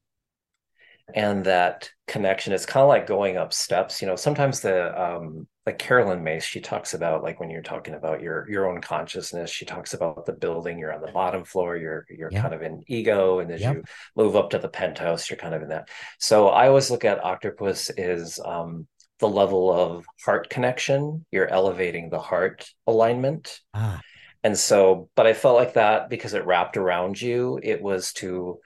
And 1.14 1.45
that 1.45 1.91
connection 2.07 2.53
is 2.53 2.64
kind 2.64 2.83
of 2.83 2.89
like 2.89 3.07
going 3.07 3.37
up 3.37 3.53
steps. 3.53 4.01
You 4.01 4.09
know, 4.09 4.16
sometimes 4.16 4.61
the 4.61 4.79
um 5.01 5.47
like 5.66 5.78
Caroline 5.78 6.24
Myss, 6.24 6.42
she 6.44 6.60
talks 6.60 6.92
about 6.94 7.22
like 7.22 7.38
when 7.38 7.50
you're 7.50 7.62
talking 7.62 7.94
about 7.94 8.20
your 8.20 8.48
your 8.50 8.68
own 8.68 8.80
consciousness, 8.80 9.50
she 9.50 9.64
talks 9.64 9.94
about 9.94 10.26
the 10.26 10.32
building, 10.32 10.78
you're 10.78 10.92
on 10.92 11.00
the 11.00 11.08
bottom 11.08 11.44
floor, 11.44 11.76
you're 11.76 12.04
you're 12.10 12.30
Yeah. 12.30 12.42
kind 12.42 12.54
of 12.54 12.62
in 12.62 12.82
ego, 12.88 13.38
and 13.38 13.50
as 13.52 13.60
Yep. 13.60 13.68
you 13.68 13.84
move 14.16 14.34
up 14.36 14.50
to 14.50 14.58
the 14.58 14.68
penthouse, 14.68 15.30
you're 15.30 15.36
kind 15.36 15.54
of 15.54 15.62
in 15.62 15.68
that. 15.68 15.88
So 16.18 16.48
I 16.48 16.68
always 16.68 16.90
look 16.90 17.04
at 17.04 17.22
octopus 17.24 17.90
is 17.96 18.40
um 18.44 18.88
the 19.20 19.28
level 19.28 19.72
of 19.72 20.04
heart 20.24 20.50
connection. 20.50 21.24
You're 21.30 21.48
elevating 21.48 22.10
the 22.10 22.18
heart 22.20 22.68
alignment. 22.88 23.60
ah, 23.74 24.02
And 24.44 24.58
so, 24.58 25.08
but 25.14 25.26
I 25.26 25.34
felt 25.34 25.56
like 25.56 25.74
that 25.74 26.10
because 26.10 26.34
it 26.34 26.46
wrapped 26.46 26.76
around 26.76 27.20
you, 27.20 27.60
it 27.62 27.80
was 27.82 28.12
to 28.14 28.60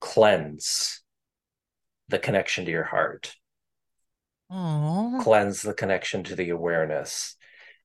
cleanse 0.00 1.02
the 2.08 2.18
connection 2.18 2.64
to 2.64 2.70
your 2.70 2.84
heart, 2.84 3.34
oh, 4.52 5.24
cleanse 5.24 5.62
the 5.62 5.74
connection 5.74 6.24
to 6.24 6.36
the 6.36 6.50
awareness 6.50 7.36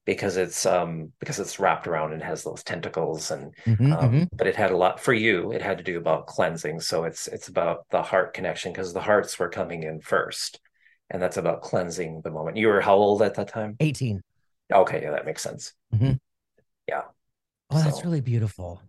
because 0.06 0.38
it's 0.38 0.66
um 0.66 1.12
because 1.20 1.40
it's 1.40 1.60
wrapped 1.60 1.88
around 1.88 2.14
and 2.14 2.24
has 2.24 2.44
those 2.44 2.64
tentacles 2.64 3.32
and 3.32 3.54
Mhm, 3.66 3.98
um, 3.98 4.00
mhm. 4.02 4.28
but 4.38 4.48
it 4.48 4.56
had 4.56 4.72
a 4.72 4.78
lot 4.78 5.00
for 5.00 5.14
you 5.14 5.52
it 5.52 5.62
had 5.62 5.78
to 5.80 5.84
do 5.84 5.98
about 5.98 6.28
cleansing 6.28 6.80
so 6.80 7.04
it's 7.06 7.28
it's 7.28 7.50
about 7.50 7.86
the 7.92 8.02
heart 8.04 8.34
connection 8.34 8.72
because 8.74 8.94
the 8.94 9.02
hearts 9.02 9.38
were 9.40 9.50
coming 9.50 9.84
in 9.84 10.02
first 10.02 10.60
and 11.10 11.22
that's 11.22 11.38
about 11.38 11.62
cleansing 11.62 12.22
the 12.24 12.32
moment. 12.32 12.58
You 12.58 12.68
were 12.68 12.82
how 12.82 12.96
old 12.96 13.22
at 13.22 13.36
that 13.36 13.48
time? 13.48 13.80
18. 13.80 14.22
Okay, 14.74 15.02
yeah, 15.04 15.12
that 15.12 15.26
makes 15.26 15.42
sense. 15.42 15.74
Mhm. 15.92 16.18
Yeah. 16.88 17.04
Oh, 17.70 17.80
that's 17.82 18.04
really 18.04 18.20
beautiful. 18.22 18.82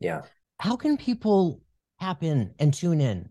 Yeah. 0.00 0.22
How 0.60 0.76
can 0.76 0.96
people 0.96 1.60
tap 2.00 2.22
in 2.22 2.54
and 2.58 2.72
tune 2.72 3.00
in 3.02 3.30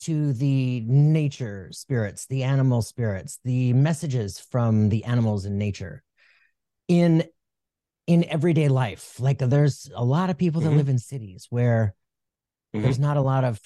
to 0.00 0.32
the 0.32 0.80
nature 0.86 1.68
spirits, 1.72 2.26
the 2.26 2.42
animal 2.44 2.82
spirits, 2.82 3.38
the 3.44 3.72
messages 3.72 4.38
from 4.38 4.88
the 4.88 5.04
animals 5.04 5.44
in 5.44 5.58
nature 5.58 6.02
in 6.88 7.24
in 8.06 8.24
everyday 8.24 8.68
life? 8.68 9.20
Like 9.20 9.38
there's 9.38 9.90
a 9.94 10.04
lot 10.04 10.30
of 10.30 10.38
people 10.38 10.60
that 10.62 10.70
Mhm. 10.70 10.76
live 10.76 10.88
in 10.88 10.98
cities 10.98 11.46
where 11.50 11.94
Mhm. 12.74 12.82
there's 12.82 12.98
not 12.98 13.16
a 13.16 13.20
lot 13.20 13.44
of 13.44 13.60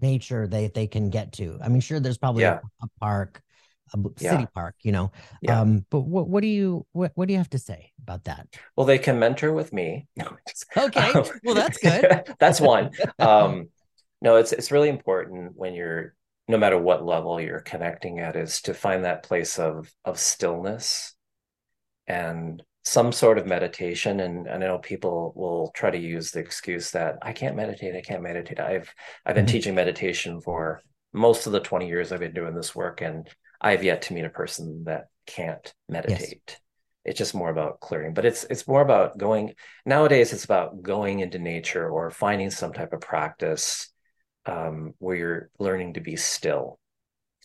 nature 0.00 0.46
they 0.46 0.68
they 0.68 0.86
can 0.86 1.10
get 1.10 1.32
to. 1.34 1.58
I 1.62 1.68
mean, 1.68 1.80
sure, 1.80 2.00
there's 2.00 2.18
probably 2.18 2.42
Yeah. 2.42 2.60
a, 2.82 2.86
a 2.86 2.88
park, 3.00 3.42
a 3.94 3.98
Yeah. 4.18 4.30
city 4.32 4.46
park, 4.54 4.74
you 4.82 4.92
know. 4.92 5.12
Yeah. 5.42 5.60
Um, 5.60 5.84
but 5.90 6.00
what 6.00 6.28
what 6.28 6.40
do 6.40 6.48
you 6.48 6.86
what 6.92 7.12
what 7.14 7.28
do 7.28 7.32
you 7.32 7.38
have 7.38 7.50
to 7.50 7.58
say 7.58 7.92
about 8.02 8.24
that? 8.24 8.48
Well, 8.76 8.86
they 8.86 8.98
can 8.98 9.18
mentor 9.18 9.52
with 9.52 9.72
me. 9.72 10.08
No, 10.16 10.36
just- 10.48 10.64
Okay, 10.76 11.12
um, 11.12 11.24
well 11.44 11.54
that's 11.54 11.78
good. 11.78 12.32
that's 12.40 12.60
one. 12.60 12.90
Um, 13.18 13.68
no, 14.20 14.36
it's 14.36 14.52
it's 14.52 14.70
really 14.70 14.88
important 14.88 15.52
when 15.56 15.74
you're 15.74 16.14
no 16.48 16.58
matter 16.58 16.78
what 16.78 17.04
level 17.04 17.40
you're 17.40 17.60
connecting 17.60 18.18
at 18.20 18.36
is 18.36 18.62
to 18.62 18.74
find 18.74 19.04
that 19.04 19.22
place 19.22 19.58
of 19.58 19.90
of 20.04 20.18
stillness 20.18 21.14
and 22.06 22.62
some 22.84 23.12
sort 23.12 23.38
of 23.38 23.46
meditation. 23.46 24.20
And 24.20 24.48
I 24.48 24.56
know 24.56 24.78
people 24.78 25.32
will 25.36 25.70
try 25.74 25.90
to 25.90 25.98
use 25.98 26.30
the 26.30 26.40
excuse 26.40 26.90
that 26.92 27.18
I 27.22 27.32
can't 27.32 27.56
meditate, 27.56 27.94
I 27.94 28.00
can't 28.00 28.22
meditate. 28.22 28.60
I've 28.60 28.92
I've 29.26 29.34
been 29.34 29.46
Mhm. 29.46 29.46
teaching 29.46 29.74
meditation 29.74 30.40
for 30.40 30.80
most 31.12 31.46
of 31.46 31.52
the 31.52 31.60
20 31.60 31.88
years 31.88 32.12
I've 32.12 32.20
been 32.20 32.34
doing 32.34 32.54
this 32.54 32.74
work, 32.74 33.00
and 33.02 33.28
I've 33.60 33.84
yet 33.84 34.02
to 34.02 34.14
meet 34.14 34.24
a 34.24 34.30
person 34.30 34.84
that 34.84 35.06
can't 35.26 35.72
meditate. 35.88 36.58
It's 37.04 37.18
just 37.18 37.34
more 37.34 37.50
about 37.50 37.80
clearing, 37.80 38.14
but 38.14 38.24
it's 38.26 38.44
it's 38.44 38.68
more 38.68 38.82
about 38.82 39.18
going 39.18 39.54
nowadays. 39.86 40.32
It's 40.32 40.44
about 40.44 40.82
going 40.82 41.20
into 41.20 41.38
nature 41.38 41.88
or 41.88 42.10
finding 42.10 42.50
some 42.50 42.72
type 42.72 42.92
of 42.92 43.00
practice 43.00 43.88
um, 44.50 44.94
where 44.98 45.16
you're 45.16 45.50
learning 45.58 45.94
to 45.94 46.00
be 46.00 46.16
still. 46.16 46.78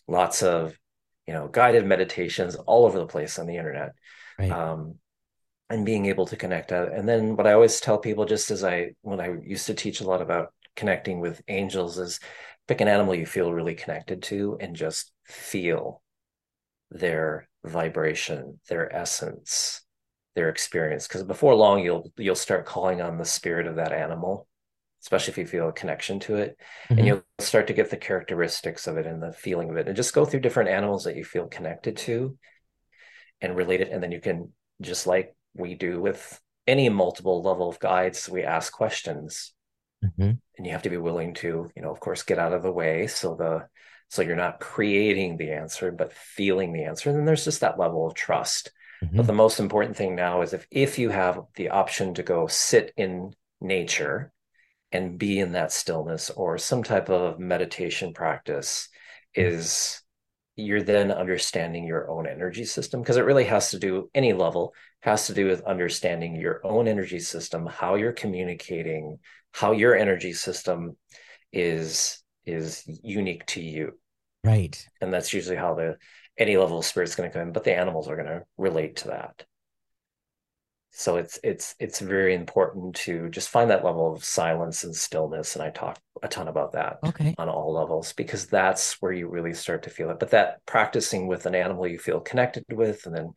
Lots 0.08 0.42
of 0.42 0.78
you 1.26 1.34
know 1.34 1.48
guided 1.48 1.86
meditations 1.86 2.56
all 2.56 2.86
over 2.86 2.98
the 2.98 3.06
place 3.06 3.38
on 3.38 3.46
the 3.46 3.56
internet 3.56 3.92
Right. 4.38 4.50
um, 4.52 4.96
and 5.70 5.86
being 5.86 6.06
able 6.06 6.26
to 6.26 6.36
connect 6.36 6.72
out. 6.72 6.92
And 6.92 7.08
then 7.08 7.36
what 7.36 7.46
I 7.46 7.52
always 7.54 7.80
tell 7.80 7.98
people, 7.98 8.24
just 8.24 8.50
as 8.50 8.64
I 8.64 8.92
when 9.02 9.20
I 9.20 9.34
used 9.44 9.66
to 9.66 9.74
teach 9.74 10.00
a 10.00 10.06
lot 10.06 10.22
about 10.22 10.52
connecting 10.76 11.20
with 11.20 11.42
angels, 11.48 11.98
is 11.98 12.20
pick 12.68 12.80
an 12.80 12.88
animal 12.88 13.14
you 13.14 13.26
feel 13.26 13.52
really 13.52 13.74
connected 13.74 14.22
to 14.24 14.56
and 14.60 14.76
just 14.76 15.12
feel 15.26 16.02
their 16.90 17.48
vibration, 17.64 18.60
their 18.68 18.94
essence, 18.94 19.82
their 20.34 20.48
experience. 20.48 21.08
Because 21.08 21.24
before 21.24 21.54
long, 21.54 21.80
you'll 21.82 22.12
you'll 22.16 22.34
start 22.34 22.66
calling 22.66 23.00
on 23.00 23.18
the 23.18 23.24
spirit 23.24 23.66
of 23.66 23.76
that 23.76 23.92
animal, 23.92 24.48
especially 25.06 25.30
if 25.30 25.38
you 25.38 25.46
feel 25.46 25.68
a 25.68 25.72
connection 25.72 26.18
to 26.18 26.34
it, 26.34 26.58
Mhm. 26.90 26.98
and 26.98 27.06
you'll 27.06 27.22
start 27.38 27.68
to 27.68 27.72
get 27.72 27.90
the 27.90 27.96
characteristics 27.96 28.88
of 28.88 28.98
it 28.98 29.06
and 29.06 29.22
the 29.22 29.32
feeling 29.32 29.70
of 29.70 29.76
it, 29.76 29.86
and 29.86 29.94
just 29.94 30.12
go 30.12 30.24
through 30.24 30.40
different 30.40 30.68
animals 30.68 31.04
that 31.04 31.14
you 31.14 31.24
feel 31.24 31.46
connected 31.46 31.96
to, 31.96 32.36
and 33.40 33.56
relate 33.56 33.80
it, 33.80 33.90
and 33.92 34.02
then 34.02 34.10
you 34.10 34.20
can 34.20 34.52
just 34.80 35.06
like 35.06 35.36
we 35.54 35.74
do 35.74 36.00
with 36.00 36.40
any 36.66 36.88
multiple 36.88 37.40
level 37.40 37.68
of 37.68 37.78
guides, 37.78 38.28
we 38.28 38.42
ask 38.42 38.72
questions 38.72 39.54
Mhm. 40.04 40.40
and 40.56 40.66
you 40.66 40.72
have 40.72 40.82
to 40.82 40.90
be 40.90 40.96
willing 40.96 41.34
to 41.34 41.70
you 41.74 41.82
know 41.82 41.90
of 41.90 42.00
course 42.00 42.22
get 42.22 42.38
out 42.38 42.52
of 42.52 42.62
the 42.62 42.72
way 42.72 43.06
so 43.06 43.34
the 43.34 43.66
so 44.08 44.22
you're 44.22 44.36
not 44.36 44.60
creating 44.60 45.36
the 45.36 45.52
answer 45.52 45.90
but 45.90 46.12
feeling 46.12 46.72
the 46.72 46.84
answer 46.84 47.08
and 47.08 47.18
then 47.18 47.24
there's 47.24 47.44
just 47.44 47.60
that 47.60 47.78
level 47.78 48.06
of 48.06 48.14
trust 48.14 48.72
Mhm. 49.02 49.16
but 49.16 49.26
the 49.26 49.32
most 49.44 49.58
important 49.58 49.96
thing 49.96 50.14
now 50.14 50.42
is 50.42 50.52
if 50.52 50.66
if 50.70 50.98
you 50.98 51.08
have 51.10 51.40
the 51.54 51.70
option 51.70 52.14
to 52.14 52.22
go 52.22 52.46
sit 52.46 52.92
in 52.96 53.34
nature 53.60 54.32
and 54.92 55.18
be 55.18 55.38
in 55.38 55.52
that 55.52 55.72
stillness 55.72 56.30
or 56.30 56.58
some 56.58 56.82
type 56.82 57.08
of 57.08 57.38
meditation 57.38 58.12
practice 58.12 58.88
mm-hmm. 59.36 59.54
is 59.54 60.02
you're 60.56 60.82
then 60.82 61.12
understanding 61.12 61.86
your 61.86 62.10
own 62.10 62.26
energy 62.26 62.64
system 62.64 63.02
because 63.02 63.18
it 63.18 63.24
really 63.24 63.44
has 63.44 63.70
to 63.70 63.78
do 63.78 64.10
any 64.14 64.32
level 64.32 64.74
has 65.00 65.26
to 65.26 65.34
do 65.34 65.46
with 65.46 65.62
understanding 65.64 66.34
your 66.34 66.60
own 66.64 66.88
energy 66.88 67.20
system 67.20 67.66
how 67.66 67.94
you're 67.94 68.12
communicating 68.12 69.18
how 69.52 69.72
your 69.72 69.94
energy 69.94 70.32
system 70.32 70.96
is 71.52 72.22
is 72.44 72.84
unique 73.02 73.44
to 73.46 73.60
you. 73.60 73.92
Right. 74.44 74.86
and 75.00 75.12
that's 75.12 75.32
usually 75.32 75.56
how 75.56 75.74
the 75.74 75.96
any 76.38 76.56
level 76.56 76.78
of 76.78 76.84
spirit's 76.84 77.16
going 77.16 77.28
to 77.28 77.32
come 77.32 77.48
in 77.48 77.52
but 77.52 77.64
the 77.64 77.74
animals 77.74 78.08
are 78.08 78.16
going 78.16 78.28
to 78.28 78.44
relate 78.56 78.96
to 78.96 79.08
that 79.08 79.44
so 80.98 81.16
it's 81.16 81.38
it's 81.44 81.74
it's 81.78 82.00
very 82.00 82.34
important 82.34 82.94
to 82.96 83.28
just 83.28 83.50
find 83.50 83.70
that 83.70 83.84
level 83.84 84.12
of 84.14 84.24
silence 84.24 84.82
and 84.84 84.96
stillness 84.96 85.54
and 85.54 85.62
i 85.62 85.68
talk 85.70 85.98
a 86.22 86.28
ton 86.28 86.48
about 86.48 86.72
that 86.72 87.00
Okay. 87.02 87.36
on 87.36 87.48
all 87.50 87.74
levels 87.74 88.14
because 88.14 88.46
that's 88.46 88.94
where 89.02 89.12
you 89.12 89.28
really 89.28 89.52
start 89.52 89.82
to 89.82 89.90
feel 89.90 90.08
it. 90.08 90.18
But 90.18 90.30
that 90.30 90.64
practicing 90.64 91.26
with 91.26 91.44
an 91.44 91.54
animal 91.54 91.86
you 91.86 91.98
feel 91.98 92.20
connected 92.20 92.64
with 92.72 93.04
and 93.04 93.14
then 93.14 93.34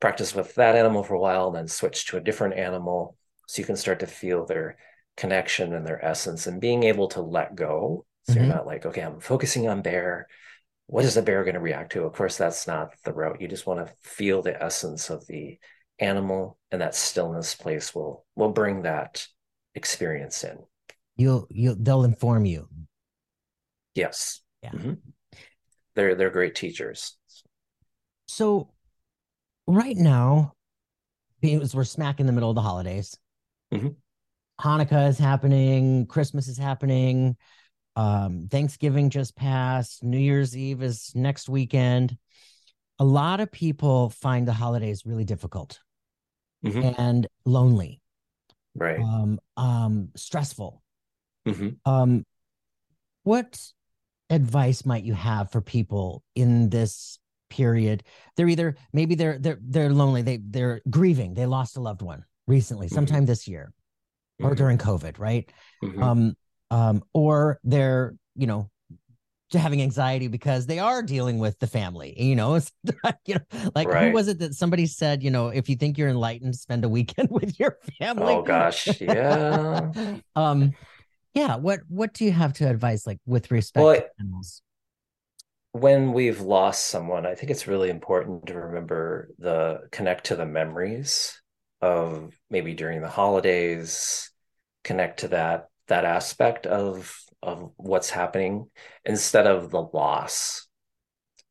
practice 0.00 0.34
with 0.34 0.54
that 0.56 0.76
animal 0.76 1.02
for 1.04 1.14
a 1.14 1.20
while 1.20 1.48
and 1.48 1.56
then 1.56 1.68
switch 1.68 2.06
to 2.06 2.16
a 2.16 2.20
different 2.20 2.54
animal 2.54 3.16
so 3.46 3.60
you 3.60 3.66
can 3.66 3.76
start 3.76 4.00
to 4.00 4.06
feel 4.06 4.46
their 4.46 4.76
connection 5.16 5.74
and 5.74 5.86
their 5.86 6.04
essence 6.04 6.46
and 6.46 6.60
being 6.60 6.84
able 6.84 7.08
to 7.08 7.20
let 7.20 7.54
go. 7.54 8.04
So 8.24 8.34
Mhm. 8.34 8.38
you're 8.40 8.48
not 8.54 8.66
like 8.66 8.86
okay 8.86 9.02
i'm 9.02 9.20
focusing 9.20 9.68
on 9.68 9.82
bear. 9.82 10.28
What 10.86 11.04
is 11.04 11.14
the 11.14 11.22
bear 11.22 11.42
going 11.44 11.54
to 11.54 11.60
react 11.60 11.92
to? 11.92 12.04
Of 12.04 12.12
course 12.12 12.36
that's 12.36 12.66
not 12.66 12.92
the 13.04 13.12
route. 13.12 13.40
You 13.40 13.48
just 13.48 13.66
want 13.66 13.86
to 13.86 13.92
feel 14.02 14.42
the 14.42 14.62
essence 14.62 15.10
of 15.10 15.26
the 15.26 15.58
animal 16.02 16.58
and 16.70 16.80
that 16.82 16.94
stillness 16.94 17.54
place 17.54 17.94
will 17.94 18.26
will 18.36 18.52
bring 18.52 18.82
that 18.82 19.26
experience 19.74 20.44
in 20.44 20.58
You'll 21.16 21.46
you'll 21.50 21.76
they'll 21.78 22.04
inform 22.04 22.44
you. 22.44 22.68
yes 23.94 24.40
Yeah. 24.62 24.70
Mhm. 24.72 24.98
they're 25.94 26.14
they're 26.14 26.30
great 26.30 26.54
teachers 26.54 27.16
So 28.26 28.70
right 29.66 29.96
now, 29.96 30.54
because 31.40 31.74
we're 31.74 31.84
smack 31.84 32.18
in 32.20 32.26
the 32.26 32.32
middle 32.32 32.50
of 32.50 32.56
the 32.56 32.62
holidays. 32.62 33.16
Mhm. 33.72 33.96
Hanukkah 34.60 35.08
is 35.08 35.18
happening, 35.18 36.06
Christmas 36.06 36.48
is 36.48 36.56
happening, 36.58 37.36
um, 37.96 38.48
Thanksgiving 38.50 39.10
just 39.10 39.36
passed, 39.36 40.02
New 40.02 40.18
Year's 40.18 40.56
Eve 40.56 40.82
is 40.82 41.12
next 41.14 41.48
weekend. 41.48 42.16
A 42.98 43.04
lot 43.04 43.40
of 43.40 43.50
people 43.50 44.10
find 44.10 44.46
the 44.46 44.52
holidays 44.52 45.04
really 45.04 45.24
difficult 45.24 45.80
Mhm. 46.64 46.94
and 46.98 47.26
lonely, 47.44 48.00
right 48.74 49.00
um, 49.00 49.38
um, 49.56 50.10
stressful. 50.16 50.82
Mhm. 51.46 51.78
Um, 51.84 52.24
what 53.24 53.60
advice 54.30 54.84
might 54.84 55.04
you 55.04 55.14
have 55.14 55.50
for 55.50 55.60
people 55.60 56.22
in 56.34 56.70
this 56.70 57.18
period? 57.50 58.02
They're 58.36 58.48
either 58.48 58.76
maybe 58.92 59.14
they're 59.14 59.38
they're 59.38 59.58
they're 59.60 59.92
lonely, 59.92 60.22
they 60.22 60.38
they're 60.38 60.80
grieving, 60.88 61.34
they 61.34 61.46
lost 61.46 61.76
a 61.76 61.80
loved 61.80 62.02
one 62.02 62.24
recently, 62.46 62.88
Mhm. 62.88 62.94
sometime 62.94 63.26
this 63.26 63.46
year 63.46 63.72
or 64.40 64.52
Mhm. 64.52 64.56
during 64.56 64.78
COVID, 64.78 65.18
right? 65.18 65.50
Mhm. 65.82 66.02
Um, 66.02 66.36
um, 66.70 67.04
or 67.12 67.60
they're 67.64 68.14
you 68.34 68.46
know 68.46 68.70
having 69.58 69.82
anxiety 69.82 70.28
because 70.28 70.66
they 70.66 70.78
are 70.78 71.02
dealing 71.02 71.38
with 71.38 71.58
the 71.58 71.66
family. 71.66 72.14
You 72.20 72.36
know, 72.36 72.54
it's 72.54 72.72
you 73.26 73.34
know, 73.34 73.70
like 73.74 73.92
who 73.92 74.12
was 74.12 74.28
it 74.28 74.38
that 74.40 74.54
somebody 74.54 74.86
said, 74.86 75.22
you 75.22 75.30
know, 75.30 75.48
if 75.48 75.68
you 75.68 75.76
think 75.76 75.98
you're 75.98 76.08
enlightened, 76.08 76.56
spend 76.56 76.84
a 76.84 76.88
weekend 76.88 77.28
with 77.30 77.58
your 77.58 77.78
family. 77.98 78.34
oh 78.34 78.42
gosh 78.42 79.00
yeah 79.00 79.90
um 80.36 80.74
yeah 81.34 81.56
what 81.56 81.80
what 81.88 82.12
do 82.14 82.24
you 82.24 82.32
have 82.32 82.52
to 82.54 82.68
advise 82.68 83.06
like 83.06 83.18
with 83.26 83.50
respect 83.50 83.84
Well, 83.84 83.96
to 83.96 84.06
animals 84.20 84.62
when 85.72 86.12
we've 86.12 86.40
lost 86.40 86.86
someone, 86.86 87.26
I 87.26 87.34
think 87.34 87.50
it's 87.50 87.66
really 87.66 87.88
important 87.88 88.46
to 88.46 88.54
remember 88.58 89.30
the 89.38 89.88
connect 89.90 90.24
to 90.26 90.36
the 90.36 90.44
memories 90.46 91.40
of 91.80 92.34
maybe 92.50 92.74
during 92.74 93.00
the 93.00 93.08
holidays, 93.08 94.30
connect 94.84 95.20
to 95.20 95.28
that 95.28 95.68
that 95.88 96.04
aspect 96.04 96.66
of 96.66 97.18
of 97.42 97.72
what's 97.76 98.10
happening 98.10 98.70
instead 99.04 99.46
of 99.46 99.70
the 99.70 99.82
loss. 99.82 100.66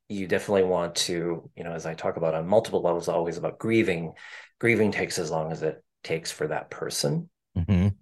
You 0.10 0.28
definitely 0.28 0.64
want 0.64 0.96
to, 0.96 1.50
you 1.56 1.64
know, 1.64 1.72
as 1.72 1.86
I 1.86 1.94
talk 1.94 2.18
about 2.18 2.36
on 2.36 2.48
multiple 2.48 2.82
levels, 2.82 3.08
always 3.08 3.38
about 3.38 3.60
grieving. 3.60 4.14
Grieving 4.60 4.92
takes 4.92 5.18
as 5.20 5.32
long 5.32 5.52
as 5.52 5.64
it 5.64 5.84
takes 6.04 6.32
for 6.32 6.48
that 6.48 6.70
person. 6.70 7.30
Mhm. 7.56 7.96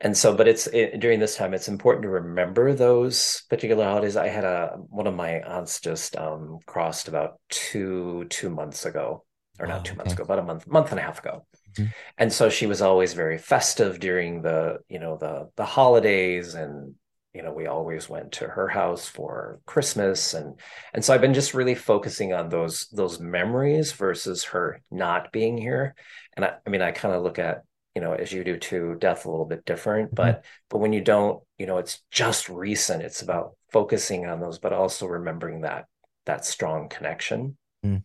And 0.00 0.16
so, 0.16 0.34
but 0.34 0.48
it's 0.48 0.66
it, 0.68 0.98
during 1.00 1.20
this 1.20 1.36
time, 1.36 1.52
it's 1.52 1.68
important 1.68 2.04
to 2.04 2.08
remember 2.08 2.72
those 2.72 3.42
particular 3.50 3.84
holidays. 3.84 4.16
I 4.16 4.28
had 4.28 4.44
a 4.44 4.76
one 4.88 5.06
of 5.06 5.14
my 5.14 5.40
aunts 5.42 5.80
just 5.80 6.16
um, 6.16 6.58
crossed 6.66 7.08
about 7.08 7.38
two 7.50 8.24
two 8.30 8.48
months 8.50 8.86
ago, 8.86 9.24
or 9.58 9.66
not 9.66 9.80
Oh, 9.80 9.84
two 9.84 9.96
months 9.96 10.14
ago, 10.14 10.22
about 10.22 10.38
a 10.38 10.42
month 10.42 10.66
month 10.66 10.90
and 10.90 10.98
a 11.00 11.02
half 11.02 11.18
ago. 11.18 11.46
Mhm. 11.78 11.94
And 12.18 12.32
so 12.32 12.48
she 12.48 12.66
was 12.66 12.80
always 12.82 13.12
very 13.14 13.38
festive 13.38 14.00
during 14.00 14.42
the 14.42 14.78
you 14.88 14.98
know 14.98 15.18
the 15.18 15.50
the 15.56 15.66
holidays 15.66 16.54
and 16.54 16.94
you 17.34 17.42
know 17.42 17.52
we 17.52 17.66
always 17.66 18.08
went 18.08 18.32
to 18.32 18.46
her 18.46 18.68
house 18.68 19.06
for 19.06 19.60
christmas 19.66 20.34
and 20.34 20.58
and 20.92 21.04
so 21.04 21.14
i've 21.14 21.20
been 21.20 21.34
just 21.34 21.54
really 21.54 21.74
focusing 21.74 22.32
on 22.32 22.48
those 22.48 22.88
those 22.92 23.20
memories 23.20 23.92
versus 23.92 24.44
her 24.44 24.80
not 24.90 25.32
being 25.32 25.56
here 25.56 25.94
and 26.36 26.44
i, 26.44 26.54
I 26.66 26.70
mean 26.70 26.82
i 26.82 26.90
kind 26.90 27.14
of 27.14 27.22
look 27.22 27.38
at 27.38 27.62
you 27.94 28.02
know 28.02 28.12
as 28.12 28.32
you 28.32 28.44
do 28.44 28.56
too 28.56 28.96
death 28.98 29.26
a 29.26 29.30
little 29.30 29.46
bit 29.46 29.64
different 29.64 30.08
mm-hmm. 30.08 30.16
but 30.16 30.44
but 30.68 30.78
when 30.78 30.92
you 30.92 31.00
don't 31.00 31.42
you 31.58 31.66
know 31.66 31.78
it's 31.78 32.00
just 32.10 32.48
recent 32.48 33.02
it's 33.02 33.22
about 33.22 33.56
focusing 33.72 34.26
on 34.26 34.40
those 34.40 34.58
but 34.58 34.72
also 34.72 35.06
remembering 35.06 35.62
that 35.62 35.86
that 36.26 36.44
strong 36.44 36.88
connection 36.88 37.56
mm. 37.84 38.02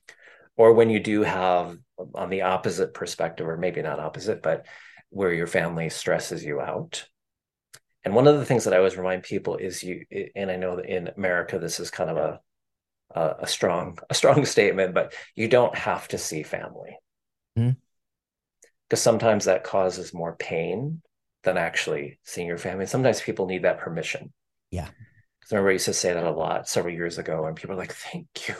or 0.55 0.73
when 0.73 0.89
you 0.89 0.99
do 0.99 1.23
have 1.23 1.77
on 2.13 2.29
the 2.29 2.43
opposite 2.43 2.93
perspective 2.93 3.47
or 3.47 3.57
maybe 3.57 3.81
not 3.81 3.99
opposite 3.99 4.41
but 4.41 4.65
where 5.09 5.33
your 5.33 5.47
family 5.47 5.89
stresses 5.89 6.43
you 6.43 6.59
out 6.59 7.07
and 8.05 8.13
one 8.13 8.27
of 8.27 8.37
the 8.37 8.45
things 8.45 8.63
that 8.63 8.73
I 8.73 8.77
always 8.77 8.97
remind 8.97 9.23
people 9.23 9.57
is 9.57 9.83
you, 9.83 10.05
and 10.35 10.51
I 10.51 10.55
know 10.55 10.75
that 10.75 10.85
in 10.85 11.09
America 11.17 11.57
this 11.57 11.79
is 11.79 11.89
kind 11.89 12.09
of 12.11 12.17
a 12.17 12.39
a, 13.13 13.35
a 13.41 13.47
strong 13.47 13.97
a 14.09 14.13
strong 14.13 14.45
statement, 14.45 14.93
but 14.93 15.13
you 15.35 15.47
don't 15.47 15.75
have 15.75 16.07
to 16.09 16.17
see 16.17 16.43
family 16.43 16.97
because 17.55 17.73
mm-hmm. 17.73 18.95
sometimes 18.95 19.45
that 19.45 19.63
causes 19.63 20.13
more 20.13 20.35
pain 20.35 21.01
than 21.43 21.57
actually 21.57 22.19
seeing 22.23 22.47
your 22.47 22.57
family. 22.57 22.85
Sometimes 22.85 23.21
people 23.21 23.47
need 23.47 23.63
that 23.63 23.79
permission. 23.79 24.31
Yeah, 24.69 24.89
because 25.39 25.51
I 25.51 25.55
remember 25.55 25.69
I 25.71 25.73
used 25.73 25.85
to 25.85 25.93
say 25.93 26.13
that 26.13 26.23
a 26.23 26.31
lot 26.31 26.69
several 26.69 26.93
years 26.93 27.17
ago, 27.17 27.45
and 27.45 27.55
people 27.55 27.73
are 27.73 27.79
like, 27.79 27.93
"Thank 27.93 28.27
you." 28.47 28.55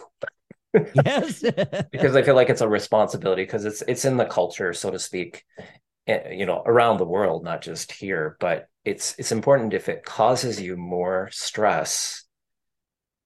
yes, 1.05 1.41
because 1.91 2.15
I 2.15 2.23
feel 2.23 2.35
like 2.35 2.49
it's 2.49 2.61
a 2.61 2.67
responsibility 2.67 3.43
because 3.43 3.65
it's 3.65 3.83
it's 3.87 4.05
in 4.05 4.17
the 4.17 4.25
culture, 4.25 4.73
so 4.73 4.89
to 4.89 4.99
speak, 4.99 5.43
you 6.07 6.45
know, 6.45 6.61
around 6.65 6.97
the 6.97 7.05
world, 7.05 7.43
not 7.43 7.61
just 7.61 7.91
here, 7.91 8.37
but 8.39 8.67
it's 8.85 9.15
it's 9.17 9.31
important 9.31 9.73
if 9.73 9.89
it 9.89 10.05
causes 10.05 10.61
you 10.61 10.77
more 10.77 11.29
stress 11.31 12.23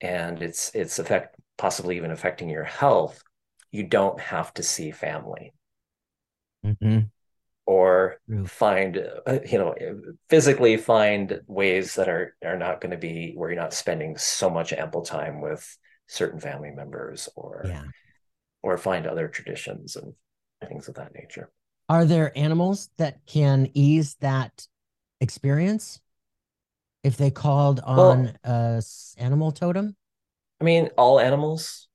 and 0.01 0.41
it's 0.41 0.71
it's 0.73 0.97
affect 0.97 1.35
possibly 1.57 1.97
even 1.97 2.11
affecting 2.11 2.49
your 2.49 2.63
health 2.63 3.21
you 3.71 3.83
don't 3.83 4.19
have 4.19 4.53
to 4.53 4.63
see 4.63 4.91
family 4.91 5.53
mm-hmm. 6.65 6.99
or 7.65 8.17
find 8.45 8.97
uh, 9.27 9.39
you 9.45 9.57
know 9.57 9.75
physically 10.29 10.77
find 10.77 11.41
ways 11.47 11.95
that 11.95 12.07
are 12.07 12.35
are 12.43 12.57
not 12.57 12.79
going 12.79 12.91
to 12.91 12.97
be 12.97 13.33
where 13.35 13.51
you're 13.51 13.61
not 13.61 13.73
spending 13.73 14.17
so 14.17 14.49
much 14.49 14.71
ample 14.71 15.01
time 15.01 15.41
with 15.41 15.77
certain 16.07 16.39
family 16.39 16.71
members 16.71 17.27
or 17.35 17.65
yeah. 17.67 17.83
or 18.63 18.77
find 18.77 19.05
other 19.05 19.27
traditions 19.27 19.97
and 19.97 20.13
things 20.67 20.87
of 20.87 20.95
that 20.95 21.13
nature 21.13 21.51
are 21.89 22.05
there 22.05 22.31
animals 22.37 22.89
that 22.97 23.25
can 23.25 23.69
ease 23.73 24.15
that 24.21 24.67
experience 25.19 25.99
if 27.03 27.17
they 27.17 27.31
called 27.31 27.79
on 27.81 28.25
well, 28.43 28.77
a 28.77 28.83
animal 29.17 29.51
totem? 29.51 29.95
I 30.61 30.63
mean, 30.63 30.89
all 30.97 31.19
animals. 31.19 31.87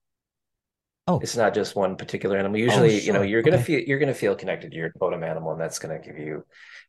Oh, 1.07 1.21
it's 1.21 1.37
not 1.37 1.55
just 1.55 1.77
one 1.77 1.97
particular 1.97 2.39
animal. 2.39 2.57
Oh, 2.57 2.65
Usually, 2.65 2.97
oh, 2.97 2.99
sure. 2.99 3.07
you 3.07 3.13
know, 3.13 3.23
you're 3.23 3.43
gonna 3.43 3.57
okay. 3.57 3.65
feel 3.65 3.81
you're 3.81 3.99
gonna 3.99 4.15
feel 4.15 4.35
connected 4.35 4.73
to 4.73 4.77
your 4.77 4.93
totem 4.99 5.23
animal, 5.23 5.53
and 5.53 5.61
that's 5.61 5.79
gonna 5.79 6.01
give 6.01 6.19
you. 6.19 6.45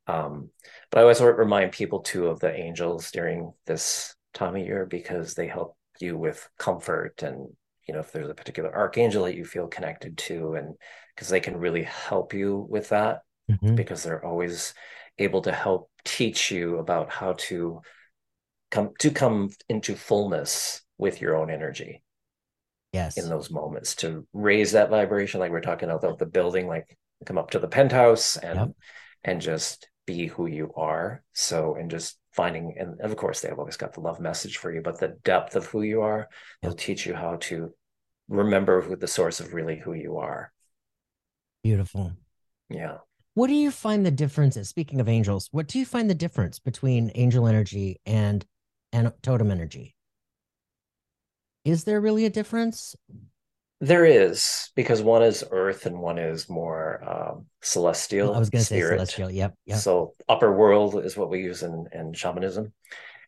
Um, 0.07 0.49
but 0.89 0.99
I 0.99 1.01
always 1.01 1.21
remind 1.21 1.73
people 1.73 1.99
too 1.99 2.27
of 2.27 2.39
the 2.39 2.53
angels 2.53 3.11
during 3.11 3.53
this 3.65 4.15
time 4.33 4.55
of 4.55 4.65
year 4.65 4.85
because 4.85 5.33
they 5.33 5.47
help 5.47 5.77
you 5.99 6.17
with 6.17 6.47
comfort 6.57 7.23
and 7.23 7.47
you 7.87 7.93
know 7.93 8.01
if 8.01 8.11
there's 8.11 8.29
a 8.29 8.35
particular 8.35 8.75
archangel 8.75 9.23
that 9.23 9.35
you 9.35 9.45
feel 9.45 9.67
connected 9.67 10.17
to 10.17 10.55
and 10.55 10.75
because 11.15 11.29
they 11.29 11.39
can 11.39 11.57
really 11.57 11.83
help 11.83 12.33
you 12.33 12.65
with 12.69 12.89
that 12.89 13.21
mm-hmm. 13.49 13.75
because 13.75 14.03
they're 14.03 14.25
always 14.25 14.73
able 15.17 15.41
to 15.41 15.51
help 15.51 15.89
teach 16.03 16.51
you 16.51 16.77
about 16.77 17.09
how 17.09 17.33
to 17.33 17.81
come 18.71 18.91
to 18.99 19.11
come 19.11 19.49
into 19.69 19.95
fullness 19.95 20.81
with 20.97 21.21
your 21.21 21.35
own 21.35 21.49
energy 21.49 22.03
yes 22.93 23.17
in 23.17 23.29
those 23.29 23.49
moments 23.49 23.95
to 23.95 24.27
raise 24.33 24.73
that 24.73 24.89
vibration 24.89 25.39
like 25.39 25.51
we're 25.51 25.61
talking 25.61 25.89
about 25.89 26.19
the 26.19 26.25
building 26.25 26.67
like 26.67 26.97
come 27.25 27.37
up 27.37 27.51
to 27.51 27.59
the 27.59 27.67
penthouse 27.67 28.37
and 28.37 28.59
yep. 28.59 28.69
and 29.23 29.41
just 29.41 29.87
be 30.05 30.27
who 30.27 30.45
you 30.45 30.71
are 30.75 31.23
so 31.33 31.75
and 31.75 31.89
just 31.89 32.17
finding 32.31 32.75
and 32.77 32.99
of 33.01 33.15
course 33.15 33.41
they've 33.41 33.57
always 33.57 33.77
got 33.77 33.93
the 33.93 34.01
love 34.01 34.19
message 34.19 34.57
for 34.57 34.71
you 34.71 34.81
but 34.81 34.99
the 34.99 35.17
depth 35.23 35.55
of 35.55 35.65
who 35.67 35.81
you 35.81 36.01
are 36.01 36.27
yep. 36.61 36.69
will 36.69 36.75
teach 36.75 37.05
you 37.05 37.13
how 37.15 37.37
to 37.37 37.73
remember 38.27 38.81
who 38.81 38.95
the 38.95 39.07
source 39.07 39.39
of 39.39 39.53
really 39.53 39.77
who 39.77 39.93
you 39.93 40.17
are 40.17 40.51
beautiful 41.65 42.11
yeah 42.69 42.97
what 43.35 43.47
do 43.47 43.53
you 43.53 43.69
find 43.69 44.05
the 44.05 44.11
differences? 44.11 44.69
Speaking 44.69 45.01
of 45.01 45.09
angels, 45.09 45.49
what 45.51 45.67
do 45.67 45.77
you 45.77 45.85
find 45.85 46.09
the 46.09 46.15
difference 46.15 46.57
between 46.57 47.11
angel 47.15 47.47
energy 47.47 47.99
and, 48.05 48.45
and 48.93 49.11
totem 49.21 49.51
energy? 49.51 49.93
Is 51.65 51.83
there 51.83 51.99
really 51.99 52.25
a 52.25 52.29
difference? 52.29 52.95
There 53.81 54.05
is 54.05 54.71
because 54.75 55.01
one 55.01 55.21
is 55.21 55.43
earth 55.51 55.85
and 55.85 55.99
one 55.99 56.17
is 56.17 56.47
more 56.47 57.03
um, 57.05 57.45
celestial. 57.61 58.33
I 58.33 58.39
was 58.39 58.49
going 58.49 58.61
to 58.61 58.65
say 58.65 58.79
celestial. 58.79 59.29
Yep, 59.29 59.53
yep. 59.65 59.79
So 59.79 60.13
upper 60.29 60.55
world 60.55 61.03
is 61.03 61.17
what 61.17 61.29
we 61.29 61.41
use 61.41 61.61
in, 61.61 61.87
in 61.91 62.13
shamanism, 62.13 62.71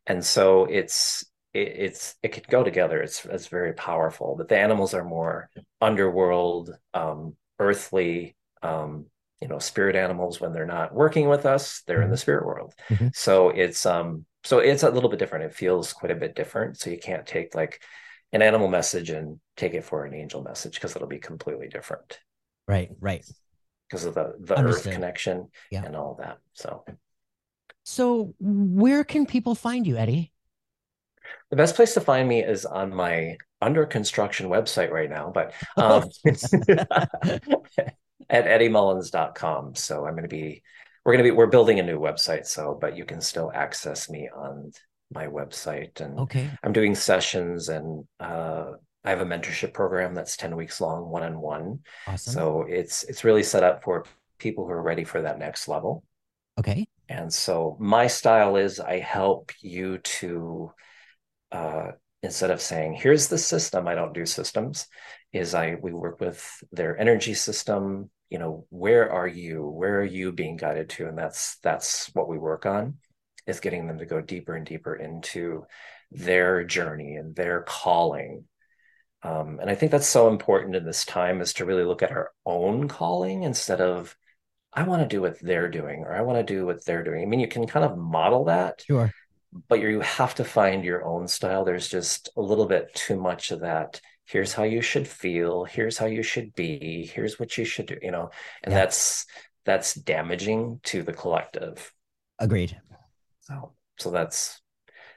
and 0.06 0.24
so 0.24 0.64
it's 0.66 1.26
it, 1.54 1.68
it's 1.68 2.16
it 2.24 2.32
can 2.32 2.44
go 2.50 2.64
together. 2.64 3.02
It's 3.02 3.26
it's 3.26 3.48
very 3.48 3.74
powerful. 3.74 4.36
But 4.38 4.48
the 4.48 4.58
animals 4.58 4.94
are 4.94 5.04
more 5.04 5.50
underworld, 5.82 6.74
um, 6.94 7.36
earthly, 7.60 8.36
um, 8.62 9.08
you 9.42 9.48
know 9.48 9.60
spirit 9.60 9.96
animals 9.96 10.42
when 10.42 10.54
they're 10.54 10.66
not 10.66 10.94
working 10.94 11.30
with 11.30 11.46
us 11.46 11.84
they're 11.86 12.02
in 12.02 12.10
the 12.10 12.16
mm-hmm. 12.16 12.22
spirit 12.22 12.46
world 12.46 12.74
mm-hmm. 12.90 13.08
so 13.14 13.50
it's 13.50 13.86
um 13.86 14.26
so 14.44 14.60
it's 14.60 14.84
a 14.84 14.90
little 14.90 15.10
bit 15.10 15.20
different 15.20 15.46
it 15.46 15.54
feels 15.54 15.94
quite 15.94 16.12
a 16.12 16.16
bit 16.16 16.36
different 16.36 16.78
so 16.78 16.90
you 16.90 16.98
can't 16.98 17.26
take 17.26 17.54
like 17.54 17.82
an 18.34 18.42
animal 18.42 18.68
message 18.68 19.10
and 19.10 19.40
take 19.56 19.74
it 19.74 19.84
for 19.84 20.06
an 20.06 20.14
angel 20.14 20.44
message 20.44 20.76
because 20.76 20.96
it'll 20.96 21.08
be 21.08 21.20
completely 21.20 21.68
different 21.68 22.20
right 22.68 22.90
right 23.00 23.26
because 23.88 24.06
of 24.06 24.16
the 24.16 24.34
the 24.40 24.58
Understood. 24.58 24.88
earth 24.88 24.94
connection 24.94 25.50
yeah. 25.72 25.84
and 25.84 25.96
all 25.96 26.16
that 26.20 26.38
so 26.54 26.84
so 27.84 28.34
where 28.40 29.04
can 29.04 29.26
people 29.26 29.56
find 29.56 29.86
you 29.86 29.98
eddie 29.98 30.32
the 31.50 31.56
best 31.58 31.76
place 31.76 31.94
to 31.94 32.02
find 32.02 32.28
me 32.28 32.44
is 32.44 32.66
on 32.66 32.94
my 32.94 33.38
under 33.62 33.86
construction 33.86 34.50
website 34.50 34.92
right 34.92 35.10
now 35.10 35.32
but 35.34 35.54
um 35.78 36.10
at 38.30 38.46
eddiemullins.com. 38.46 39.76
So 39.76 40.06
I'm 40.06 40.14
going 40.14 40.24
to 40.24 40.30
be, 40.30 40.64
we're 41.06 41.14
going 41.14 41.24
to 41.24 41.32
be, 41.32 41.36
we're 41.36 41.48
building 41.48 41.80
a 41.80 41.84
new 41.84 42.00
website. 42.00 42.46
So, 42.46 42.78
but 42.80 42.98
you 42.98 43.06
can 43.06 43.22
still 43.22 43.52
access 43.54 44.10
me 44.10 44.30
on 44.36 44.72
my 45.14 45.28
website. 45.28 46.02
And 46.02 46.20
okay. 46.20 46.50
I'm 46.64 46.74
doing 46.74 46.96
sessions 46.96 47.70
and 47.70 48.06
uh, 48.20 48.72
I 49.04 49.10
have 49.10 49.22
a 49.22 49.26
mentorship 49.26 49.74
program 49.74 50.14
that's 50.14 50.36
10 50.36 50.56
weeks 50.56 50.82
long, 50.82 51.10
one 51.10 51.24
on 51.24 51.40
one. 51.40 51.80
So 52.18 52.66
it's, 52.68 53.04
it's 53.04 53.24
really 53.24 53.44
set 53.44 53.64
up 53.64 53.84
for 53.84 54.06
people 54.38 54.66
who 54.66 54.72
are 54.72 54.82
ready 54.82 55.06
for 55.06 55.22
that 55.22 55.40
next 55.40 55.68
level. 55.68 56.04
Okay. 56.60 56.88
And 57.08 57.34
so 57.34 57.78
my 57.80 58.08
style 58.08 58.58
is 58.58 58.82
I 58.82 59.00
help 59.00 59.54
you 59.62 60.00
to, 60.00 60.72
uh, 61.54 61.92
instead 62.24 62.52
of 62.52 62.62
saying, 62.62 62.94
here's 62.94 63.28
the 63.28 63.38
system, 63.38 63.88
I 63.88 63.96
don't 63.96 64.14
do 64.14 64.26
systems, 64.26 64.88
is 65.34 65.54
I 65.54 65.76
we 65.82 65.94
work 65.94 66.20
with 66.20 66.46
their 66.72 66.98
energy 66.98 67.34
system, 67.34 68.10
you 68.30 68.40
know 68.40 68.66
where 68.70 69.12
are 69.12 69.28
you? 69.28 69.66
Where 69.66 70.00
are 70.00 70.06
you 70.06 70.32
being 70.32 70.58
guided 70.58 70.90
to? 70.92 71.08
And 71.08 71.18
that's 71.18 71.58
that's 71.60 72.08
what 72.14 72.28
we 72.28 72.38
work 72.38 72.66
on 72.66 72.96
is 73.46 73.62
getting 73.62 73.88
them 73.88 74.00
to 74.00 74.06
go 74.06 74.20
deeper 74.20 74.56
and 74.56 74.66
deeper 74.66 74.94
into 74.94 75.66
their 76.12 76.64
journey 76.66 77.16
and 77.16 77.36
their 77.36 77.62
calling. 77.62 78.46
Um, 79.24 79.58
and 79.60 79.70
i 79.70 79.74
think 79.74 79.92
that's 79.92 80.08
so 80.08 80.28
important 80.28 80.76
in 80.76 80.86
this 80.86 81.04
time 81.04 81.42
is 81.42 81.54
to 81.54 81.66
really 81.66 81.84
look 81.84 82.04
at 82.04 82.12
our 82.12 82.30
own 82.46 82.88
calling 82.88 83.42
instead 83.42 83.82
of 83.82 84.16
i 84.72 84.84
want 84.84 85.02
to 85.02 85.08
do 85.08 85.22
what 85.22 85.40
they're 85.42 85.70
doing 85.70 86.02
or 86.02 86.14
i 86.14 86.22
want 86.22 86.38
to 86.38 86.54
do 86.54 86.68
what 86.68 86.86
they're 86.86 87.04
doing. 87.04 87.24
I 87.24 87.26
mean 87.26 87.40
you 87.40 87.48
can 87.48 87.66
kind 87.66 87.84
of 87.84 87.98
model 87.98 88.46
that 88.46 88.84
sure 88.86 89.12
but 89.70 89.80
you 89.80 90.02
have 90.02 90.36
to 90.36 90.44
find 90.44 90.84
your 90.84 91.06
own 91.06 91.28
style. 91.28 91.64
There's 91.64 91.88
just 91.88 92.30
a 92.36 92.42
little 92.42 92.66
bit 92.66 92.94
too 92.94 93.20
much 93.20 93.52
of 93.52 93.62
that. 93.62 94.02
Here's 94.26 94.54
how 94.54 94.64
you 94.64 94.82
should 94.82 95.08
feel. 95.08 95.64
Here's 95.64 95.98
how 95.98 96.06
you 96.06 96.22
should 96.22 96.54
be. 96.54 97.10
Here's 97.14 97.40
what 97.40 97.58
you 97.58 97.64
should 97.64 97.86
do 97.86 97.98
you 98.02 98.12
know? 98.12 98.30
And 98.64 98.74
yeah. 98.74 98.80
that's 98.80 99.26
that's 99.66 99.94
damaging 99.94 100.80
to 100.84 101.04
the 101.04 101.14
collective. 101.14 101.94
Agreed. 102.40 102.80
So 103.42 103.74
so 103.98 104.12
that's 104.12 104.62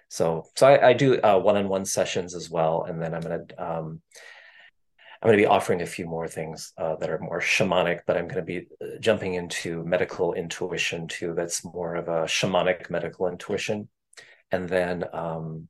so 0.09 0.45
so 0.57 0.67
i, 0.67 0.89
I 0.89 0.93
do 0.93 1.21
uh, 1.21 1.39
one-on-one 1.39 1.85
sessions 1.85 2.35
as 2.35 2.49
well. 2.49 2.85
And 2.85 3.03
then 3.03 3.15
i'm 3.15 3.21
gonna 3.21 3.45
um 3.59 4.01
i'm 5.21 5.29
gonna 5.29 5.37
be 5.37 5.47
offering 5.47 5.83
a 5.83 5.87
few 5.87 6.07
more 6.07 6.29
things 6.29 6.73
uh, 6.79 6.97
that 6.97 7.11
are 7.11 7.19
more 7.19 7.41
shamanic 7.41 8.01
but 8.07 8.17
i'm 8.17 8.29
gonna 8.29 8.43
be 8.43 8.69
uh, 8.81 8.99
jumping 9.01 9.35
into 9.35 9.85
medical 9.85 10.35
intuition 10.35 11.09
too. 11.09 11.35
That's 11.35 11.65
more 11.65 11.97
of 11.97 12.07
a 12.07 12.23
shamanic 12.23 12.91
medical 12.91 13.27
intuition 13.27 13.89
and 14.53 14.69
then 14.69 15.05
um 15.13 15.69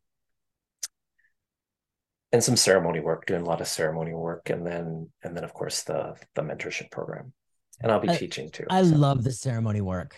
and 2.32 2.42
some 2.44 2.56
ceremony 2.56 3.00
work, 3.00 3.26
doing 3.26 3.42
a 3.42 3.44
lot 3.44 3.60
of 3.60 3.68
ceremony 3.68 4.14
work, 4.14 4.50
and 4.50 4.66
then 4.66 5.10
and 5.22 5.36
then 5.36 5.44
of 5.44 5.52
course 5.52 5.82
the 5.82 6.14
the 6.34 6.42
mentorship 6.42 6.90
program, 6.90 7.32
and 7.80 7.90
I'll 7.92 8.00
be 8.00 8.08
I, 8.10 8.16
teaching 8.16 8.50
too. 8.50 8.66
I 8.70 8.82
so. 8.84 8.94
love 8.94 9.24
the 9.24 9.32
ceremony 9.32 9.80
work. 9.80 10.14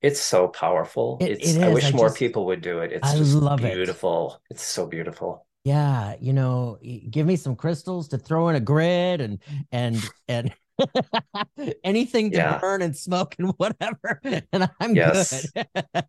it's 0.00 0.20
so 0.20 0.48
powerful. 0.48 1.18
It, 1.20 1.38
it's 1.42 1.54
it 1.54 1.62
I 1.62 1.68
wish 1.68 1.92
I 1.92 1.92
more 1.92 2.08
just, 2.08 2.18
people 2.18 2.46
would 2.46 2.60
do 2.60 2.80
it. 2.80 2.92
It's 2.92 3.12
I 3.12 3.16
just 3.16 3.34
love 3.34 3.64
it. 3.64 3.74
beautiful. 3.74 4.40
It's 4.50 4.62
so 4.62 4.86
beautiful. 4.86 5.46
Yeah, 5.64 6.14
you 6.20 6.32
know, 6.32 6.78
give 7.10 7.26
me 7.26 7.36
some 7.36 7.56
crystals 7.56 8.08
to 8.08 8.18
throw 8.18 8.48
in 8.48 8.56
a 8.56 8.60
grid 8.60 9.20
and 9.20 9.42
and 9.72 10.02
and 10.28 10.54
anything 11.84 12.32
to 12.32 12.40
Yeah. 12.40 12.60
burn 12.60 12.82
and 12.82 12.96
smoke 12.96 13.34
and 13.38 13.52
whatever, 13.56 14.20
and 14.52 14.70
I'm 14.80 14.96
Yes. 14.96 15.50
good. 15.50 15.50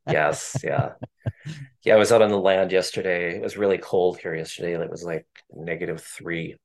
Yes, 0.08 0.62
yeah. 0.64 0.94
Yeah, 1.84 1.96
I 1.96 1.98
was 1.98 2.12
out 2.12 2.22
on 2.22 2.30
the 2.32 2.40
land 2.40 2.72
yesterday. 2.72 3.36
It 3.38 3.42
was 3.42 3.58
really 3.58 3.78
cold 3.78 4.20
here 4.20 4.36
yesterday. 4.36 4.74
It 4.74 4.90
was 4.92 5.04
like 5.04 5.28
negative 5.52 6.02
three. 6.02 6.58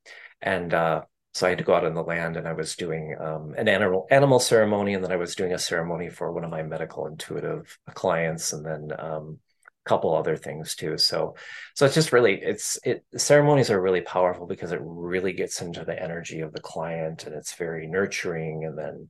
And 0.43 0.75
uh, 0.75 1.03
so 1.35 1.47
I 1.47 1.51
had 1.51 1.59
to 1.59 1.65
go 1.65 1.75
out 1.75 1.87
on 1.87 1.95
the 1.95 2.03
land 2.03 2.37
and 2.37 2.49
I 2.49 2.53
was 2.53 2.77
doing 2.77 3.17
um, 3.21 3.55
an 3.57 3.69
animal 3.69 4.07
animal 4.11 4.41
ceremony, 4.41 4.95
and 4.95 5.05
then 5.05 5.13
I 5.13 5.17
was 5.17 5.35
doing 5.37 5.53
a 5.55 5.59
ceremony 5.59 6.11
for 6.11 6.33
one 6.33 6.45
of 6.45 6.51
my 6.51 6.63
medical 6.63 7.07
intuitive 7.07 7.79
clients, 7.95 8.53
and 8.53 8.65
then 8.67 8.91
um, 8.99 9.39
couple 9.85 10.15
other 10.15 10.37
things 10.37 10.75
too. 10.75 10.99
So 10.99 11.37
so 11.75 11.87
it's 11.87 11.95
just 11.95 12.13
really 12.13 12.41
it's 12.43 12.79
it 12.85 13.05
ceremonies 13.17 13.71
are 13.71 13.81
really 13.81 14.01
powerful 14.01 14.47
because 14.47 14.73
it 14.73 14.81
really 14.83 15.33
gets 15.33 15.61
into 15.63 15.85
the 15.85 16.01
energy 16.01 16.41
of 16.41 16.53
the 16.53 16.61
client 16.61 17.27
and 17.27 17.35
it's 17.35 17.55
very 17.55 17.87
nurturing 17.87 18.65
and 18.65 18.79
then 18.79 19.09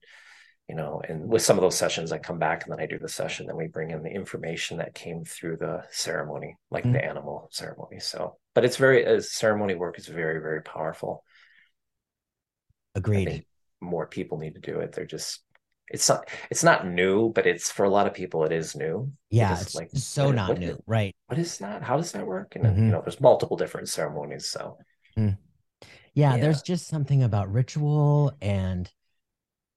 you 0.68 0.74
know 0.74 1.02
and 1.08 1.28
with 1.28 1.42
some 1.42 1.58
of 1.58 1.62
those 1.62 1.76
sessions 1.76 2.10
i 2.12 2.18
come 2.18 2.38
back 2.38 2.64
and 2.64 2.72
then 2.72 2.80
i 2.80 2.86
do 2.86 2.98
the 2.98 3.08
session 3.08 3.46
then 3.46 3.56
we 3.56 3.66
bring 3.66 3.90
in 3.90 4.02
the 4.02 4.10
information 4.10 4.78
that 4.78 4.94
came 4.94 5.24
through 5.24 5.56
the 5.56 5.82
ceremony 5.90 6.56
like 6.70 6.84
Mhm. 6.84 6.92
the 6.94 7.04
animal 7.04 7.48
ceremony 7.52 8.00
so 8.00 8.36
but 8.54 8.64
it's 8.64 8.76
very 8.76 9.06
uh, 9.06 9.20
ceremony 9.20 9.74
work 9.74 9.98
is 9.98 10.06
very 10.06 10.40
very 10.40 10.62
powerful 10.62 11.22
Agreed. 12.94 13.44
more 13.80 14.06
people 14.06 14.38
need 14.38 14.54
to 14.54 14.60
do 14.60 14.80
it 14.80 14.92
they're 14.92 15.04
just 15.04 15.42
it's 15.90 16.08
not 16.08 16.28
it's 16.50 16.64
not 16.64 16.86
new 16.86 17.30
but 17.32 17.46
it's 17.46 17.70
for 17.70 17.84
a 17.84 17.90
lot 17.90 18.06
of 18.06 18.14
people 18.14 18.44
it 18.44 18.52
is 18.52 18.74
new 18.74 19.12
Yeah, 19.30 19.50
because, 19.50 19.66
it's 19.66 19.74
like, 19.74 19.90
so 19.94 20.26
what- 20.26 20.34
not 20.34 20.48
what- 20.50 20.58
new, 20.58 20.82
right? 20.86 21.14
what 21.26 21.38
is 21.38 21.58
that 21.58 21.82
how 21.82 21.96
does 21.96 22.12
that 22.12 22.26
work 22.26 22.56
and 22.56 22.64
Mhm. 22.64 22.76
you 22.76 22.82
know 22.92 23.02
there's 23.02 23.20
multiple 23.20 23.56
different 23.56 23.88
ceremonies 23.88 24.46
so 24.50 24.78
Yeah, 25.16 25.34
Yeah. 26.14 26.36
there's 26.38 26.62
just 26.62 26.86
something 26.86 27.22
about 27.24 27.52
ritual 27.52 28.32
and 28.40 28.90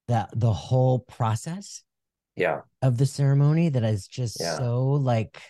that 0.06 0.30
the 0.34 0.52
whole 0.52 1.00
process 1.00 1.82
yeah 2.36 2.60
of 2.80 2.96
the 2.96 3.06
ceremony 3.06 3.68
that 3.68 3.82
is 3.84 4.06
just 4.06 4.38
Yeah. 4.40 4.56
so 4.56 4.92
like 4.92 5.40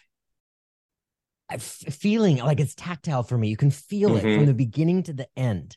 feeling 1.58 2.38
like 2.38 2.60
it's 2.60 2.74
tactile 2.74 3.22
for 3.22 3.38
me. 3.38 3.48
You 3.48 3.56
can 3.56 3.70
feel 3.70 4.16
it 4.16 4.20
from 4.22 4.30
Mhm. 4.30 4.46
the 4.46 4.54
beginning 4.54 5.02
to 5.04 5.12
the 5.14 5.28
end. 5.36 5.76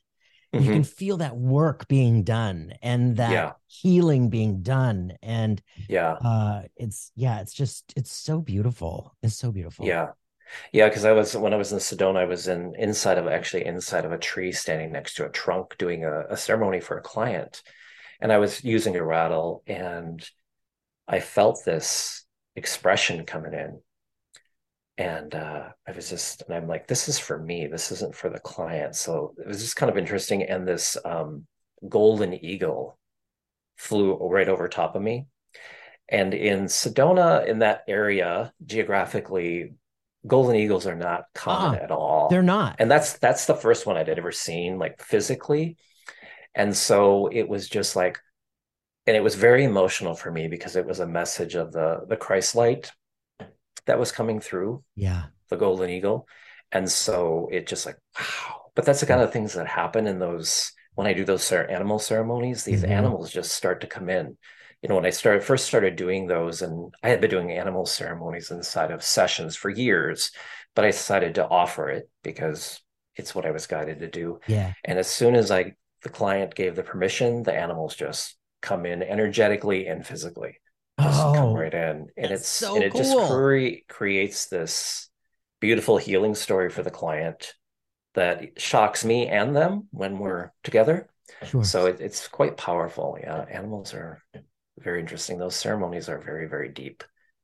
You 0.56 0.70
Mhm. 0.70 0.72
can 0.72 0.84
feel 0.84 1.18
that 1.18 1.38
work 1.38 1.88
being 1.88 2.24
done 2.24 2.74
and 2.82 3.18
that 3.18 3.34
Yeah. 3.34 3.54
healing 3.68 4.30
being 4.30 4.62
done. 4.64 5.14
And 5.22 5.62
yeah 5.88 6.20
uh 6.22 6.64
it's 6.78 7.12
yeah, 7.16 7.41
it's 7.41 7.54
just 7.54 7.93
it's 7.97 8.12
so 8.14 8.41
beautiful. 8.41 9.16
It's 9.24 9.38
so 9.38 9.52
beautiful. 9.52 9.99
Yeah. 9.99 10.12
Yeah, 10.74 10.89
because 10.89 11.06
I 11.06 11.14
was 11.14 11.36
when 11.38 11.54
I 11.54 11.58
was 11.58 11.72
in 11.74 11.80
Sedona, 11.80 12.20
I 12.20 12.26
was 12.26 12.47
in 12.47 12.76
inside 12.78 13.18
of 13.18 13.28
actually 13.28 13.66
inside 13.66 14.06
of 14.06 14.12
a 14.14 14.18
tree 14.20 14.52
standing 14.52 14.91
next 14.91 15.16
to 15.16 15.26
a 15.26 15.30
trunk 15.32 15.78
doing 15.78 16.06
a, 16.06 16.26
a 16.30 16.38
ceremony 16.38 16.82
for 16.82 16.97
a 16.97 17.04
client. 17.04 17.64
And 18.22 18.32
I 18.34 18.39
was 18.39 18.64
using 18.64 18.95
a 18.95 19.04
rattle 19.06 19.64
and 19.68 20.28
I 21.08 21.20
felt 21.22 21.66
this 21.66 22.26
expression 22.56 23.26
coming 23.26 23.54
in. 23.54 23.82
And 25.02 25.34
uh, 25.34 25.70
I 25.88 25.91
was 25.93 26.10
just, 26.10 26.43
and 26.43 26.56
I'm 26.56 26.68
like, 26.68 26.86
this 26.88 27.10
is 27.10 27.18
for 27.18 27.38
me. 27.38 27.66
This 27.66 27.91
isn't 27.91 28.16
for 28.16 28.30
the 28.30 28.39
client. 28.39 28.95
So 28.95 29.34
it 29.39 29.47
was 29.47 29.62
just 29.62 29.76
kind 29.76 29.89
of 29.89 29.97
interesting. 29.97 30.43
And 30.43 30.68
this 30.68 30.95
um, 31.04 31.47
golden 31.89 32.34
eagle 32.34 32.99
flew 33.78 34.16
right 34.16 34.47
over 34.47 34.68
top 34.68 34.95
of 34.95 35.02
me. 35.02 35.26
And 36.08 36.34
in 36.34 36.66
Sedona, 36.66 37.47
in 37.47 37.60
that 37.60 37.84
area, 37.88 38.54
geographically, 38.64 39.74
golden 40.28 40.56
eagles 40.56 40.86
are 40.86 40.95
not 40.95 41.24
common 41.34 41.80
Uh-uh. 41.80 41.84
at 41.84 41.91
all. 41.91 42.30
They're 42.30 42.43
not. 42.43 42.76
and 42.78 42.91
that's 42.91 43.18
that's 43.18 43.45
the 43.45 43.56
first 43.56 43.88
one 43.88 43.97
I'd 43.97 44.10
ever 44.10 44.32
seen, 44.32 44.78
like 44.78 45.02
physically. 45.02 45.78
And 46.54 46.76
so 46.78 47.28
it 47.28 47.47
was 47.47 47.68
just 47.70 47.95
like, 47.95 48.20
and 49.08 49.16
it 49.18 49.24
was 49.24 49.36
very 49.36 49.64
emotional 49.64 50.14
for 50.14 50.30
me 50.30 50.47
because 50.47 50.76
it 50.76 50.86
was 50.86 50.99
a 50.99 51.08
message 51.08 51.56
of 51.56 51.72
the 51.72 52.02
the 52.08 52.18
Christ 52.18 52.56
light 52.56 52.91
that 53.86 54.00
was 54.00 54.12
coming 54.12 54.40
through 54.40 54.84
yeah. 54.96 55.26
the 55.50 55.58
golden 55.58 55.90
eagle. 55.90 56.28
And 56.72 56.90
so 56.90 57.50
it 57.52 57.68
just 57.68 57.86
like, 57.86 57.98
wow. 58.18 58.62
But 58.76 58.86
that's 58.86 59.02
the 59.02 59.06
kind 59.06 59.22
of 59.22 59.34
things 59.34 59.54
that 59.54 59.68
happen 59.68 60.08
in 60.08 60.20
those 60.20 60.72
when 60.96 61.08
I 61.08 61.14
do 61.14 61.26
those 61.26 61.44
cer- 61.44 61.68
animal 61.70 62.00
ceremonies, 62.00 62.64
these 62.64 62.84
Mhm. 62.84 62.90
animals 62.90 63.32
just 63.32 63.54
start 63.54 63.82
to 63.82 63.88
come 63.88 64.10
in. 64.10 64.38
You 64.82 64.90
know, 64.90 64.96
when 64.96 65.06
I 65.06 65.10
started 65.12 65.44
first 65.44 65.66
started 65.66 65.96
doing 65.96 66.28
those, 66.28 66.62
and 66.62 66.94
I 67.04 67.10
had 67.10 67.22
been 67.22 67.30
doing 67.30 67.52
animal 67.52 67.86
ceremonies 67.86 68.52
inside 68.52 68.92
of 68.92 69.04
sessions 69.04 69.56
for 69.56 69.70
years, 69.70 70.32
but 70.76 70.86
I 70.86 70.92
decided 70.92 71.36
to 71.36 71.48
offer 71.48 71.90
it 71.90 72.10
because 72.24 72.82
it's 73.16 73.36
what 73.36 73.46
I 73.46 73.52
was 73.52 73.68
guided 73.68 74.00
to 74.00 74.08
do. 74.10 74.40
Yeah. 74.48 74.74
And 74.84 74.98
as 74.98 75.08
soon 75.08 75.36
as 75.36 75.52
I 75.52 75.76
the 76.04 76.10
client 76.10 76.56
gave 76.56 76.76
the 76.76 76.84
permission, 76.84 77.44
the 77.44 77.54
animals 77.54 77.96
just 77.96 78.36
come 78.62 78.86
in 78.88 79.04
energetically 79.04 79.88
and 79.88 80.06
physically 80.06 80.60
just 81.02 81.30
come 81.34 81.49
Oh, 81.49 81.56
right 81.56 81.74
in. 81.74 82.08
And 82.18 82.32
that's 82.32 82.41
it's 82.41 82.47
so 82.47 82.76
and 82.76 82.84
it 82.84 82.95
just 82.95 83.18
cool. 83.18 83.28
cre- 83.28 83.84
creates 83.89 84.47
this 84.47 85.10
beautiful 85.60 85.97
healing 85.97 86.36
story 86.36 86.70
for 86.70 86.84
the 86.84 86.91
client 86.91 87.54
that 88.16 88.60
shocks 88.60 89.06
me 89.06 89.28
and 89.28 89.56
them 89.56 89.88
when 89.91 90.20
we're 90.20 90.52
together. 90.64 91.10
Sure. 91.43 91.64
so 91.64 91.86
it, 91.88 92.02
it's 92.02 92.28
quite 92.28 92.58
powerful. 92.58 93.18
Yeah 93.22 93.45
animals 93.49 93.93
are 93.93 94.22
very 94.80 94.99
interesting. 94.99 95.38
Those 95.38 95.56
ceremonies 95.56 96.10
are 96.10 96.20
very 96.20 96.47
very 96.47 96.70
deep. 96.70 97.04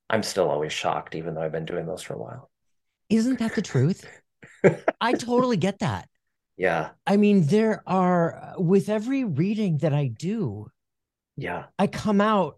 I'm 0.10 0.24
still 0.24 0.50
always 0.50 0.74
shocked 0.74 1.16
even 1.16 1.34
though 1.36 1.42
i've 1.42 1.52
been 1.52 1.66
doing 1.66 1.86
those 1.86 2.02
for 2.04 2.14
a 2.14 2.18
while. 2.20 2.50
Isn't 3.10 3.40
that 3.40 3.56
the 3.56 3.62
truth? 3.62 4.06
I 5.02 5.14
totally 5.14 5.58
get 5.58 5.80
that. 5.80 6.10
yeah. 6.58 6.90
I 7.06 7.18
mean, 7.18 7.46
there 7.48 7.84
are 7.88 8.56
with 8.58 8.90
every 8.90 9.24
reading 9.24 9.78
that 9.80 9.94
I 9.94 10.08
do, 10.08 10.68
yeah. 11.38 11.66
I 11.80 11.88
come 11.88 12.20
out 12.22 12.58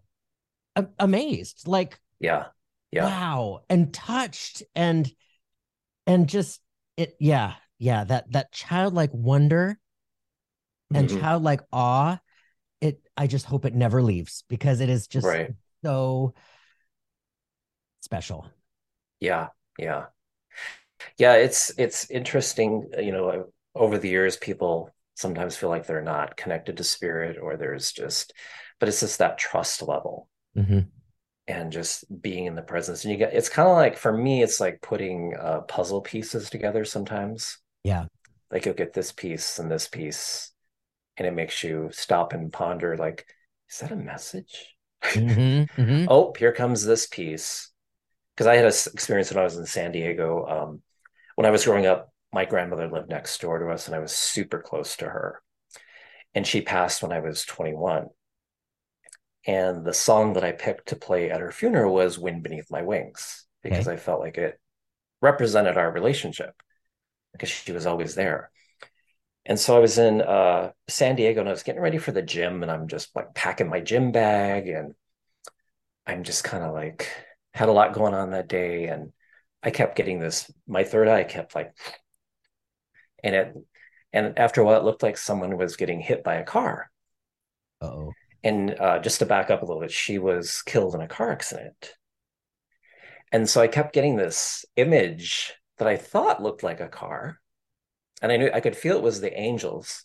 amazed, 0.98 1.66
like 1.66 2.00
yeah 2.20 2.46
yeah 2.92 3.16
wow, 3.18 3.62
and 3.68 3.92
touched, 3.94 4.62
and 4.74 5.10
and 6.06 6.28
just 6.28 6.60
it, 6.96 7.16
yeah, 7.20 7.54
yeah. 7.78 8.04
That 8.04 8.32
that 8.32 8.52
childlike 8.52 9.10
wonder 9.12 9.78
and 10.94 11.08
Mhm. 11.08 11.16
childlike 11.18 11.60
awe. 11.72 12.18
It. 12.80 13.00
I 13.16 13.26
just 13.26 13.46
hope 13.46 13.64
it 13.64 13.74
never 13.74 14.02
leaves 14.02 14.44
because 14.48 14.80
it 14.80 14.88
is 14.90 15.06
just 15.08 15.28
right 15.28 15.54
so 15.84 16.34
special. 18.00 18.46
Yeah, 19.20 19.48
yeah. 19.78 20.06
Yeah, 21.18 21.34
it's 21.34 21.70
it's 21.78 22.10
interesting, 22.10 22.90
you 22.98 23.12
know, 23.12 23.52
over 23.74 23.98
the 23.98 24.08
years 24.08 24.36
people 24.36 24.90
sometimes 25.14 25.56
feel 25.56 25.68
like 25.68 25.86
they're 25.86 26.02
not 26.02 26.36
connected 26.36 26.76
to 26.78 26.84
spirit 26.84 27.36
or 27.40 27.56
there's 27.56 27.92
just 27.92 28.32
but 28.78 28.88
it's 28.88 29.00
just 29.00 29.18
that 29.18 29.36
trust 29.38 29.82
level 29.82 30.28
Mhm. 30.60 30.90
and 31.46 31.72
just 31.72 32.04
being 32.22 32.46
in 32.46 32.54
the 32.54 32.62
presence. 32.62 33.04
And 33.04 33.12
you 33.12 33.18
get 33.18 33.34
it's 33.34 33.48
kind 33.48 33.68
of 33.68 33.76
like 33.76 33.96
for 33.96 34.12
me 34.12 34.42
it's 34.42 34.60
like 34.60 34.80
putting 34.82 35.34
uh 35.38 35.62
puzzle 35.62 36.00
pieces 36.00 36.50
together 36.50 36.84
sometimes. 36.84 37.58
Yeah. 37.84 38.06
Like 38.50 38.64
you'll 38.66 38.74
get 38.74 38.92
this 38.92 39.12
piece 39.12 39.58
and 39.58 39.70
this 39.70 39.88
piece 39.88 40.52
and 41.16 41.26
it 41.26 41.32
makes 41.34 41.64
you 41.64 41.90
stop 41.92 42.32
and 42.32 42.52
ponder 42.52 42.96
like 42.96 43.26
is 43.70 43.80
that 43.80 43.92
a 43.92 43.96
message? 43.96 44.76
Mhm, 45.14 45.68
mhm. 45.76 46.06
oh, 46.10 46.32
here 46.38 46.52
comes 46.52 46.84
this 46.84 47.06
piece. 47.06 47.70
Because 48.36 48.46
I 48.46 48.56
had 48.56 48.64
an 48.66 48.72
experience 48.92 49.30
when 49.30 49.40
I 49.40 49.44
was 49.44 49.56
in 49.56 49.66
San 49.66 49.92
Diego. 49.92 50.46
Um, 50.46 50.82
when 51.36 51.46
I 51.46 51.50
was 51.50 51.64
growing 51.64 51.86
up, 51.86 52.12
my 52.32 52.44
grandmother 52.46 52.88
lived 52.90 53.08
next 53.10 53.40
door 53.40 53.58
to 53.58 53.70
us, 53.70 53.86
and 53.86 53.94
I 53.96 54.00
was 54.00 54.12
super 54.12 54.60
close 54.60 54.96
to 54.98 55.06
her. 55.06 55.42
And 56.34 56.46
she 56.46 56.60
passed 56.62 57.02
when 57.02 57.12
I 57.12 57.20
was 57.20 57.44
21. 57.44 58.08
And 59.46 59.86
the 59.86 59.94
song 59.94 60.34
that 60.34 60.44
I 60.44 60.52
picked 60.52 60.88
to 60.88 60.96
play 60.96 61.30
at 61.30 61.40
her 61.40 61.50
funeral 61.50 61.94
was 61.94 62.18
Wind 62.18 62.42
Beneath 62.42 62.70
My 62.70 62.82
Wings, 62.82 63.46
because 63.62 63.88
I 63.88 63.96
felt 63.96 64.20
like 64.20 64.36
it 64.36 64.60
represented 65.22 65.78
our 65.78 65.90
relationship, 65.90 66.54
because 67.32 67.48
she 67.48 67.72
was 67.72 67.86
always 67.86 68.14
there. 68.14 68.50
And 69.46 69.58
so 69.58 69.74
I 69.74 69.78
was 69.78 69.96
in 69.96 70.20
uh, 70.20 70.72
San 70.88 71.16
Diego 71.16 71.40
and 71.40 71.48
I 71.48 71.52
was 71.52 71.62
getting 71.62 71.80
ready 71.80 71.96
for 71.96 72.12
the 72.12 72.20
gym, 72.20 72.62
and 72.62 72.70
I'm 72.70 72.86
just 72.86 73.16
like 73.16 73.34
packing 73.34 73.70
my 73.70 73.80
gym 73.80 74.12
bag, 74.12 74.68
and 74.68 74.94
I'm 76.06 76.22
just 76.22 76.44
kind 76.44 76.62
of 76.62 76.74
like 76.74 77.08
had 77.54 77.70
a 77.70 77.72
lot 77.72 77.94
going 77.94 78.12
on 78.12 78.32
that 78.32 78.48
day, 78.48 78.88
and 78.88 79.12
I 79.62 79.70
kept 79.70 79.96
getting 79.96 80.20
this. 80.20 80.50
My 80.68 80.84
third 80.84 81.08
eye 81.08 81.24
kept 81.24 81.54
like, 81.54 81.72
and 83.24 83.34
it, 83.34 83.54
and 84.12 84.38
after 84.38 84.60
a 84.60 84.64
while, 84.64 84.78
it 84.78 84.84
looked 84.84 85.02
like 85.02 85.16
someone 85.16 85.56
was 85.56 85.76
getting 85.76 86.00
hit 86.00 86.22
by 86.22 86.34
a 86.34 86.44
car. 86.44 86.90
Uh-oh. 87.80 88.12
And 88.42 88.78
uh, 88.78 88.98
just 89.00 89.18
to 89.18 89.26
back 89.26 89.50
up 89.50 89.62
a 89.62 89.66
little 89.66 89.82
bit, 89.82 89.92
she 89.92 90.18
was 90.18 90.62
killed 90.62 90.94
in 90.94 91.00
a 91.00 91.08
car 91.08 91.30
accident. 91.30 91.94
And 93.32 93.48
so 93.48 93.60
I 93.60 93.68
kept 93.68 93.92
getting 93.92 94.16
this 94.16 94.64
image 94.76 95.54
that 95.78 95.86
I 95.86 95.96
thought 95.96 96.42
looked 96.42 96.62
like 96.62 96.80
a 96.80 96.88
car. 96.88 97.38
And 98.22 98.32
I 98.32 98.36
knew 98.36 98.50
I 98.52 98.60
could 98.60 98.76
feel 98.76 98.96
it 98.96 99.02
was 99.02 99.20
the 99.20 99.38
angels. 99.38 100.04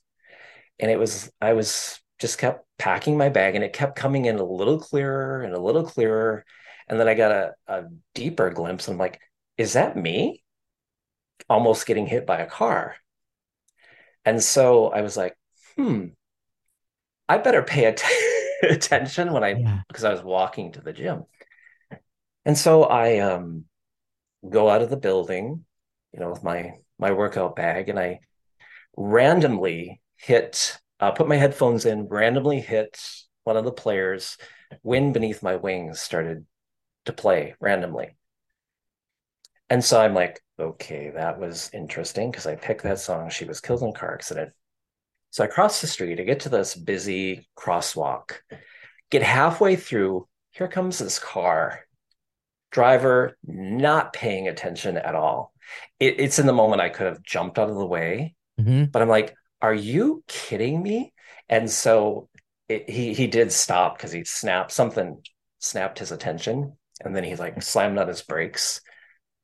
And 0.79 0.91
it 0.91 0.99
was, 0.99 1.31
I 1.41 1.53
was 1.53 1.99
just 2.19 2.37
kept 2.37 2.65
packing 2.77 3.17
my 3.17 3.29
bag 3.29 3.55
and 3.55 3.63
it 3.63 3.73
kept 3.73 3.97
coming 3.97 4.25
in 4.25 4.37
a 4.37 4.43
little 4.43 4.79
clearer 4.79 5.41
and 5.41 5.53
a 5.53 5.61
little 5.61 5.83
clearer. 5.83 6.45
And 6.87 6.99
then 6.99 7.07
I 7.07 7.13
got 7.13 7.31
a, 7.31 7.53
a 7.67 7.83
deeper 8.13 8.49
glimpse. 8.51 8.87
I'm 8.87 8.97
like, 8.97 9.19
is 9.57 9.73
that 9.73 9.97
me? 9.97 10.43
Almost 11.49 11.87
getting 11.87 12.05
hit 12.05 12.25
by 12.25 12.39
a 12.39 12.47
car. 12.47 12.95
And 14.23 14.41
so 14.41 14.87
I 14.87 15.01
was 15.01 15.17
like, 15.17 15.37
hmm, 15.75 16.07
I 17.27 17.37
better 17.37 17.63
pay 17.63 17.85
att- 17.85 18.03
attention 18.63 19.31
when 19.33 19.43
I, 19.43 19.49
Yeah. 19.55 19.81
because 19.87 20.03
I 20.03 20.11
was 20.11 20.23
walking 20.23 20.71
to 20.73 20.81
the 20.81 20.93
gym. 20.93 21.23
And 22.45 22.57
so 22.57 22.83
I 22.83 23.19
um, 23.19 23.65
go 24.47 24.69
out 24.69 24.81
of 24.81 24.89
the 24.89 24.97
building, 24.97 25.65
you 26.13 26.19
know, 26.19 26.29
with 26.29 26.43
my 26.43 26.73
my 26.97 27.11
workout 27.11 27.55
bag, 27.55 27.89
and 27.89 27.99
I 27.99 28.19
randomly 28.95 30.01
hit, 30.15 30.79
uh, 30.99 31.11
put 31.11 31.27
my 31.27 31.35
headphones 31.35 31.85
in, 31.85 32.07
randomly 32.07 32.61
hit 32.61 32.97
one 33.43 33.57
of 33.57 33.65
the 33.65 33.71
players. 33.71 34.37
Wind 34.83 35.13
Beneath 35.13 35.43
My 35.43 35.57
Wings 35.57 35.99
started 35.99 36.45
to 37.05 37.13
play 37.13 37.55
randomly. 37.59 38.15
And 39.69 39.83
so 39.83 39.99
I'm 39.99 40.13
like, 40.13 40.41
okay, 40.59 41.11
that 41.15 41.39
was 41.39 41.69
interesting 41.73 42.31
because 42.31 42.47
I 42.47 42.55
picked 42.55 42.83
that 42.83 42.99
song. 42.99 43.29
She 43.29 43.45
was 43.45 43.59
killed 43.59 43.81
in 43.83 43.89
a 43.89 43.93
car 43.93 44.13
accident. 44.13 44.51
So 45.35 45.43
I 45.43 45.47
cross 45.47 45.81
the 45.81 45.87
street, 45.87 46.17
I 46.21 46.23
get 46.23 46.39
to 46.41 46.49
this 46.49 46.75
busy 46.75 47.49
crosswalk, 47.57 48.35
get 49.11 49.21
halfway 49.21 49.75
through. 49.75 50.29
Here 50.51 50.69
comes 50.69 50.97
this 50.97 51.19
car, 51.19 51.81
driver 52.71 53.35
not 53.45 54.13
paying 54.13 54.47
attention 54.47 54.95
at 54.95 55.13
all. 55.13 55.51
It, 55.99 56.21
it's 56.21 56.39
in 56.39 56.45
the 56.45 56.53
moment 56.53 56.81
I 56.81 56.87
could 56.87 57.07
have 57.07 57.21
jumped 57.21 57.59
out 57.59 57.69
of 57.69 57.75
the 57.75 57.85
way, 57.85 58.33
Mhm. 58.57 58.89
but 58.89 59.01
I'm 59.01 59.09
like, 59.09 59.35
are 59.61 59.73
you 59.73 60.23
kidding 60.25 60.81
me? 60.81 61.11
And 61.49 61.69
so 61.69 62.29
it, 62.69 62.89
he 62.89 63.13
he 63.13 63.27
did 63.27 63.51
stop 63.51 63.97
because 63.97 64.13
he 64.13 64.23
snapped 64.23 64.71
something, 64.71 65.21
snapped 65.59 65.99
his 65.99 66.13
attention, 66.13 66.77
and 67.01 67.13
then 67.13 67.25
he 67.25 67.35
like 67.35 67.61
slammed 67.61 67.97
on 67.97 68.07
his 68.07 68.21
brakes. 68.21 68.79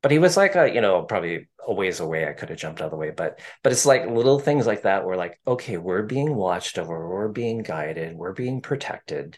But 0.01 0.11
he 0.11 0.19
was 0.19 0.35
like 0.37 0.55
a, 0.55 0.73
you 0.73 0.81
know, 0.81 1.03
probably 1.03 1.47
a 1.67 1.73
ways 1.73 1.99
away. 1.99 2.27
I 2.27 2.33
could 2.33 2.49
have 2.49 2.57
jumped 2.57 2.81
out 2.81 2.85
of 2.85 2.91
the 2.91 2.97
way, 2.97 3.11
but 3.11 3.39
but 3.63 3.71
it's 3.71 3.85
like 3.85 4.07
little 4.07 4.39
things 4.39 4.65
like 4.65 4.83
that 4.83 5.05
where 5.05 5.15
like, 5.15 5.39
okay, 5.45 5.77
we're 5.77 6.01
being 6.03 6.35
watched 6.35 6.77
over, 6.79 7.07
we're 7.07 7.27
being 7.27 7.59
guided, 7.61 8.15
we're 8.15 8.33
being 8.33 8.61
protected. 8.61 9.37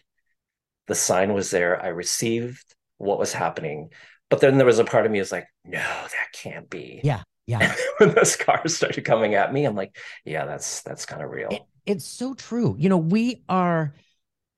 The 0.86 0.94
sign 0.94 1.32
was 1.34 1.50
there. 1.50 1.82
I 1.82 1.88
received 1.88 2.64
what 2.98 3.18
was 3.18 3.32
happening. 3.32 3.90
But 4.30 4.40
then 4.40 4.56
there 4.56 4.66
was 4.66 4.78
a 4.78 4.84
part 4.84 5.06
of 5.06 5.12
me 5.12 5.18
was 5.18 5.32
like, 5.32 5.46
no, 5.64 5.78
that 5.78 6.32
can't 6.32 6.68
be. 6.68 7.00
Yeah. 7.04 7.22
Yeah. 7.46 7.74
when 7.98 8.14
those 8.14 8.36
cars 8.36 8.76
started 8.76 9.04
coming 9.04 9.34
at 9.34 9.52
me, 9.52 9.64
I'm 9.66 9.76
like, 9.76 9.96
yeah, 10.24 10.46
that's 10.46 10.82
that's 10.82 11.06
kind 11.06 11.22
of 11.22 11.30
real. 11.30 11.48
It, 11.50 11.62
it's 11.84 12.06
so 12.06 12.34
true. 12.34 12.74
You 12.78 12.88
know, 12.88 12.98
we 12.98 13.42
are 13.48 13.94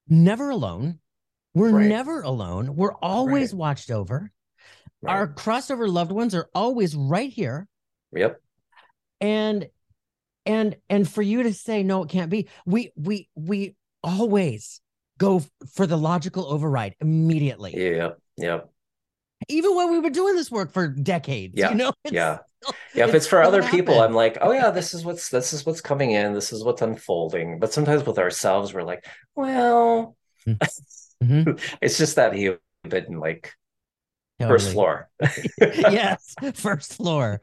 never 0.09 0.51
alone. 0.51 1.01
We're 1.55 1.71
Right. 1.71 1.89
never 1.89 2.21
alone. 2.23 2.77
We're 2.77 2.95
always 2.95 3.53
Right. 3.53 3.59
watched 3.59 3.91
over. 3.91 4.31
Right. 5.07 5.17
Our 5.17 5.29
crossover 5.29 5.89
loved 5.89 6.13
ones 6.13 6.35
are 6.35 6.49
always 6.55 6.95
right 6.97 7.31
here. 7.33 7.69
Yep. 8.13 8.41
And 9.21 9.69
and 10.45 10.77
and 10.89 11.09
for 11.09 11.23
you 11.23 11.43
to 11.45 11.53
say 11.55 11.83
no, 11.83 12.03
it 12.03 12.09
can't 12.11 12.31
be. 12.31 12.49
We 12.67 12.93
we 12.97 13.29
we 13.35 13.75
always 14.03 14.81
go 15.19 15.43
for 15.75 15.87
the 15.87 15.97
logical 15.97 16.47
override 16.47 16.95
immediately. 17.01 17.75
Yeah. 17.77 18.11
Yep. 18.37 18.71
Even 19.49 19.75
when 19.77 19.91
we 19.91 19.99
were 19.99 20.11
doing 20.11 20.35
this 20.35 20.51
work 20.51 20.73
for 20.73 20.89
decades. 20.89 21.55
Yeah, 21.57 21.71
You 21.71 21.75
know, 21.77 21.93
yeah. 22.11 22.39
still- 22.63 22.75
Yeah. 22.95 23.07
If 23.09 23.15
it's 23.15 23.27
for 23.27 23.43
other 23.43 23.63
people. 23.63 24.01
I'm 24.01 24.15
like, 24.15 24.39
oh 24.41 24.53
yeah, 24.53 24.71
this 24.71 24.93
is 24.95 25.05
what's 25.05 25.29
this 25.31 25.53
is 25.53 25.65
what's 25.65 25.81
coming 25.81 26.11
in. 26.13 26.33
This 26.33 26.53
is 26.53 26.65
what's 26.65 26.83
unfolding. 26.83 27.59
But 27.59 27.73
sometimes 27.73 28.05
with 28.05 28.19
ourselves, 28.19 28.75
we're 28.75 28.83
like, 28.83 29.05
well, 29.35 30.17
Mhm. 30.47 31.61
it's 31.81 31.99
just 31.99 32.17
that 32.17 32.35
he 32.35 32.55
bit 32.89 33.09
like 34.41 34.49
first 34.49 34.73
floor. 34.73 35.09
yes, 35.61 36.35
first 36.55 36.95
floor. 36.95 37.41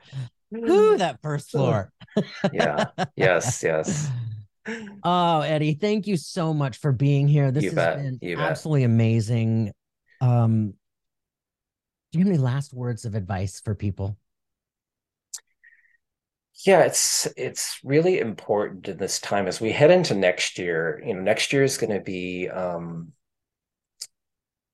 Who 0.51 0.97
that 0.97 1.21
first 1.21 1.51
floor. 1.51 1.91
yeah. 2.51 2.85
Yes. 3.15 3.63
Yes. 3.63 4.09
Oh, 5.03 5.41
Eddie, 5.41 5.73
thank 5.73 6.07
you 6.07 6.15
so 6.15 6.53
much 6.53 6.77
for 6.77 6.93
being 6.93 7.27
here. 7.27 7.51
This 7.51 7.65
You 7.65 7.69
has 7.71 7.75
bet, 7.75 7.97
been 7.97 8.17
you 8.21 8.37
bet. 8.37 8.49
absolutely 8.49 8.85
amazing. 8.85 9.73
Um, 10.21 10.75
do 12.13 12.19
you 12.19 12.23
have 12.23 12.33
any 12.33 12.37
last 12.41 12.73
words 12.73 13.03
of 13.03 13.13
advice 13.13 13.59
for 13.59 13.75
people? 13.75 14.17
Yeah, 16.65 16.83
it's 16.83 17.27
it's 17.35 17.79
really 17.83 18.19
important 18.19 18.87
in 18.87 18.95
this 18.95 19.19
time 19.19 19.47
as 19.47 19.59
we 19.59 19.73
head 19.73 19.91
into 19.91 20.15
next 20.15 20.57
year. 20.57 21.03
You 21.05 21.15
know, 21.15 21.21
next 21.21 21.51
year 21.51 21.63
is 21.63 21.77
going 21.77 21.91
to 21.91 21.99
be 21.99 22.47
um 22.47 23.11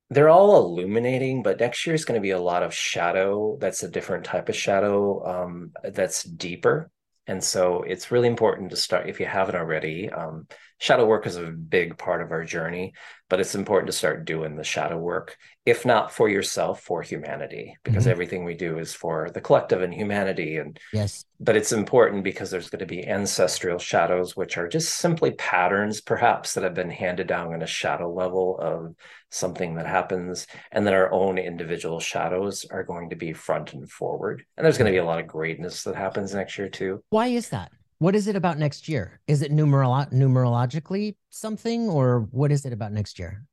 they're 0.09 0.29
all 0.29 0.57
illuminating, 0.57 1.43
but 1.43 1.59
next 1.59 1.85
year 1.85 1.93
is 1.93 2.05
going 2.05 2.19
to 2.19 2.21
be 2.21 2.31
a 2.31 2.39
lot 2.39 2.63
of 2.63 2.73
shadow. 2.73 3.57
That's 3.59 3.83
a 3.83 3.89
different 3.89 4.25
type 4.25 4.49
of 4.49 4.55
shadow 4.55 5.25
um 5.25 5.71
that's 5.83 6.23
deeper. 6.23 6.89
And 7.27 7.43
so 7.43 7.83
it's 7.83 8.11
really 8.11 8.27
important 8.27 8.71
to 8.71 8.75
start 8.75 9.07
if 9.07 9.19
you 9.19 9.27
haven't 9.27 9.55
already. 9.55 10.09
Um, 10.09 10.47
shadow 10.79 11.05
work 11.05 11.27
is 11.27 11.35
a 11.35 11.43
big 11.43 11.97
part 11.97 12.21
of 12.21 12.31
our 12.31 12.43
journey, 12.43 12.93
but 13.29 13.39
it's 13.39 13.53
important 13.53 13.87
to 13.87 13.97
start 13.97 14.25
doing 14.25 14.55
the 14.55 14.63
shadow 14.63 14.97
work, 14.97 15.37
if 15.65 15.85
not 15.85 16.11
for 16.11 16.27
yourself, 16.27 16.81
for 16.81 17.01
humanity, 17.01 17.77
because 17.83 18.05
Mhm. 18.05 18.11
everything 18.11 18.43
we 18.45 18.55
do 18.55 18.79
is 18.79 18.93
for 18.93 19.29
the 19.29 19.41
collective 19.41 19.81
and 19.81 19.93
humanity. 19.93 20.57
And 20.57 20.79
Yes. 20.93 21.25
but 21.41 21.55
it's 21.55 21.71
important 21.71 22.23
because 22.23 22.51
there's 22.51 22.69
going 22.69 22.79
to 22.79 22.85
be 22.85 23.07
ancestral 23.07 23.79
shadows, 23.79 24.35
which 24.35 24.57
are 24.57 24.67
just 24.67 24.95
simply 24.95 25.31
patterns, 25.31 26.01
perhaps, 26.01 26.53
that 26.53 26.63
have 26.63 26.73
been 26.73 26.89
handed 26.89 27.27
down 27.27 27.53
on 27.53 27.61
a 27.61 27.67
shadow 27.67 28.11
level 28.11 28.57
of 28.59 28.95
something 29.29 29.75
that 29.75 29.85
happens. 29.85 30.47
And 30.71 30.85
then 30.85 30.93
our 30.93 31.11
own 31.11 31.37
individual 31.37 31.99
shadows 31.99 32.65
are 32.71 32.83
going 32.83 33.09
to 33.11 33.15
be 33.15 33.31
front 33.31 33.73
and 33.73 33.89
forward. 33.89 34.43
And 34.57 34.65
there's 34.65 34.77
going 34.77 34.91
to 34.91 34.95
be 34.95 34.97
a 34.97 35.05
lot 35.05 35.19
of 35.19 35.27
greatness 35.27 35.83
that 35.83 35.95
happens 35.95 36.33
next 36.33 36.57
year, 36.57 36.69
too. 36.69 37.03
Why 37.09 37.27
is 37.27 37.49
that? 37.49 37.71
What 37.99 38.15
is 38.15 38.27
it 38.27 38.35
about 38.35 38.57
next 38.57 38.87
year? 38.87 39.19
Is 39.27 39.41
it 39.41 39.51
numerolo- 39.51 40.11
numerologically 40.11 41.15
something, 41.29 41.89
or 41.89 42.21
what 42.31 42.51
is 42.51 42.65
it 42.65 42.73
about 42.73 42.93
next 42.93 43.19
year? 43.19 43.45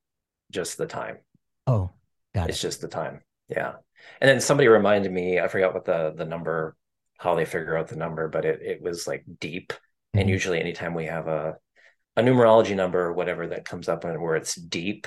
Just 0.51 0.79
the 0.79 0.87
time. 0.87 1.19
Oh, 1.67 1.91
got 2.35 2.49
It's 2.49 2.59
it. 2.59 2.63
just 2.63 2.81
the 2.81 2.89
time. 2.89 3.23
Yeah. 3.49 3.75
And 4.21 4.29
then 4.29 4.41
somebody 4.41 4.69
reminded 4.69 5.11
me, 5.13 5.41
I 5.41 5.49
forgot 5.49 5.75
what 5.75 5.85
the 5.85 6.13
the 6.17 6.25
number, 6.25 6.77
how 7.19 7.35
they 7.35 7.45
figure 7.45 7.77
out 7.77 7.89
the 7.89 7.97
number, 7.97 8.29
but 8.29 8.45
it 8.45 8.63
it 8.63 8.81
was 8.83 9.07
like 9.07 9.25
deep. 9.41 9.73
And 10.15 10.29
Mhm. 10.29 10.33
usually 10.33 10.61
anytime 10.61 10.95
we 10.95 11.07
have 11.07 11.27
a 11.27 11.57
a 12.17 12.23
numerology 12.23 12.75
number 12.77 13.01
or 13.01 13.13
whatever 13.13 13.49
that 13.49 13.65
comes 13.65 13.89
up 13.89 14.05
and 14.05 14.23
where 14.23 14.37
it's 14.37 14.55
deep, 14.55 15.07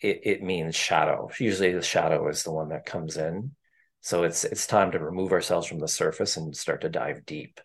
it, 0.00 0.20
it 0.24 0.42
means 0.42 0.74
shadow. 0.76 1.30
Usually 1.38 1.72
the 1.72 1.82
shadow 1.82 2.28
is 2.28 2.42
the 2.42 2.52
one 2.52 2.70
that 2.70 2.84
comes 2.84 3.16
in. 3.16 3.54
So 4.00 4.24
it's 4.24 4.44
it's 4.44 4.66
time 4.66 4.90
to 4.92 4.98
remove 4.98 5.30
ourselves 5.32 5.66
from 5.68 5.78
the 5.78 5.88
surface 5.88 6.36
and 6.36 6.56
start 6.56 6.80
to 6.80 6.88
dive 6.88 7.24
deep. 7.26 7.60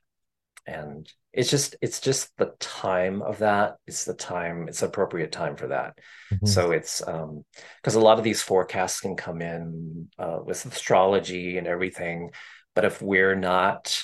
And 0.68 1.12
it's 1.32 1.50
just 1.50 1.76
it's 1.82 2.00
just 2.00 2.36
the 2.38 2.54
time 2.60 3.22
of 3.22 3.40
that. 3.40 3.76
It's 3.86 4.06
the 4.06 4.14
time, 4.16 4.68
it's 4.68 4.82
appropriate 4.82 5.32
time 5.32 5.56
for 5.58 5.68
that. 5.68 5.98
Mhm. 6.34 6.48
So 6.48 6.72
it's 6.72 7.06
um 7.08 7.46
because 7.82 7.96
a 7.96 8.00
lot 8.00 8.18
of 8.18 8.24
these 8.24 8.42
forecasts 8.42 9.00
can 9.00 9.16
come 9.16 9.42
in 9.42 10.10
uh, 10.18 10.40
with 10.44 10.66
astrology 10.66 11.58
and 11.58 11.68
everything, 11.68 12.32
but 12.74 12.86
if 12.86 13.02
we're 13.02 13.36
not 13.36 14.02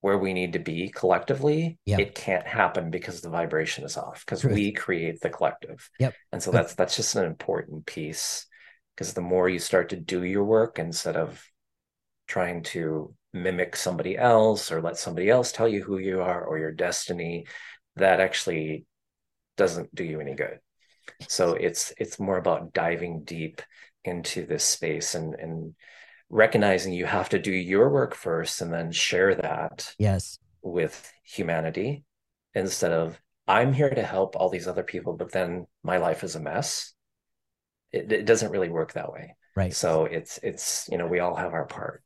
where 0.00 0.18
we 0.18 0.32
need 0.32 0.54
to 0.54 0.58
be 0.58 0.88
collectively, 0.88 1.78
Yeah. 1.86 1.98
it 2.00 2.16
can't 2.16 2.44
happen 2.46 2.90
because 2.90 3.20
the 3.20 3.30
vibration 3.30 3.84
is 3.84 3.96
off 3.96 4.24
because 4.26 4.44
we 4.44 4.72
create 4.72 5.20
the 5.20 5.30
collective. 5.30 5.88
Yep. 6.00 6.14
And 6.32 6.42
so 6.42 6.50
Good. 6.50 6.58
that's 6.58 6.74
that's 6.74 6.96
just 6.96 7.14
an 7.14 7.24
important 7.24 7.86
piece 7.86 8.46
because 8.96 9.14
the 9.14 9.20
more 9.20 9.48
you 9.48 9.60
start 9.60 9.90
to 9.90 9.96
do 9.96 10.24
your 10.24 10.42
work 10.44 10.80
instead 10.80 11.16
of 11.16 11.46
trying 12.26 12.64
to 12.64 13.14
mimic 13.32 13.76
somebody 13.76 14.16
else 14.16 14.70
or 14.70 14.82
let 14.82 14.98
somebody 14.98 15.30
else 15.30 15.52
tell 15.52 15.68
you 15.68 15.82
who 15.82 15.98
you 15.98 16.20
are 16.20 16.44
or 16.44 16.58
your 16.58 16.72
destiny, 16.72 17.46
that 17.96 18.20
actually 18.20 18.84
doesn't 19.56 19.94
do 19.94 20.04
you 20.04 20.20
any 20.20 20.34
good. 20.34 20.58
So 21.28 21.54
it's 21.54 21.92
it's 21.98 22.18
more 22.18 22.38
about 22.38 22.72
diving 22.72 23.24
deep 23.24 23.62
into 24.04 24.46
this 24.46 24.64
space 24.64 25.14
and 25.14 25.34
and 25.34 25.74
recognizing 26.30 26.92
you 26.92 27.04
have 27.04 27.28
to 27.28 27.38
do 27.38 27.52
your 27.52 27.90
work 27.90 28.14
first 28.14 28.62
and 28.62 28.72
then 28.72 28.90
share 28.90 29.34
that 29.34 29.94
Yes. 29.98 30.38
with 30.62 31.12
humanity 31.24 32.04
instead 32.54 32.92
of 32.92 33.20
I'm 33.46 33.72
here 33.72 33.90
to 33.90 34.02
help 34.02 34.36
all 34.36 34.48
these 34.48 34.68
other 34.68 34.82
people, 34.84 35.14
but 35.14 35.32
then 35.32 35.66
my 35.82 35.98
life 35.98 36.24
is 36.24 36.36
a 36.36 36.40
mess. 36.40 36.94
It, 37.90 38.10
it 38.10 38.24
doesn't 38.24 38.50
really 38.50 38.68
work 38.70 38.92
that 38.92 39.12
way. 39.12 39.36
Right. 39.54 39.74
So 39.74 40.04
it's 40.06 40.38
it's 40.42 40.88
you 40.90 40.96
know 40.96 41.06
we 41.06 41.20
all 41.20 41.34
have 41.34 41.52
our 41.52 41.66
part. 41.66 42.02